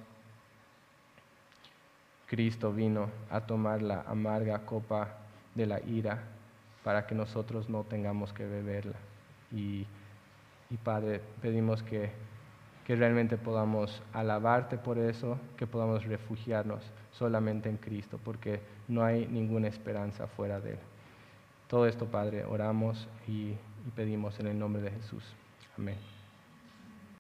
Cristo 2.28 2.72
vino 2.72 3.10
a 3.32 3.42
tomar 3.42 3.82
la 3.82 4.02
amarga 4.02 4.60
copa 4.60 5.18
de 5.56 5.66
la 5.66 5.82
ira 5.82 6.20
para 6.84 7.08
que 7.08 7.16
nosotros 7.16 7.68
no 7.68 7.84
tengamos 7.84 8.32
que 8.32 8.46
beberla. 8.46 8.96
Y, 9.52 9.88
Padre, 10.84 11.20
pedimos 11.42 11.82
que, 11.82 12.12
que 12.86 12.96
realmente 12.96 13.38
podamos 13.38 14.04
alabarte 14.14 14.78
por 14.78 15.00
eso, 15.00 15.38
que 15.58 15.66
podamos 15.66 16.06
refugiarnos 16.06 16.84
solamente 17.12 17.70
en 17.70 17.78
Cristo, 17.78 18.20
porque 18.24 18.62
no 18.88 19.04
hay 19.04 19.28
ninguna 19.28 19.68
esperanza 19.68 20.28
fuera 20.28 20.62
de 20.62 20.74
Él. 20.74 20.80
Todo 21.72 21.86
esto, 21.86 22.06
Padre, 22.08 22.44
oramos 22.44 23.08
y, 23.30 23.54
pedimos 23.96 24.38
en 24.42 24.48
el 24.48 24.60
nombre 24.60 24.82
de 24.82 24.92
Jesús. 24.92 25.24
Amén. 25.78 25.96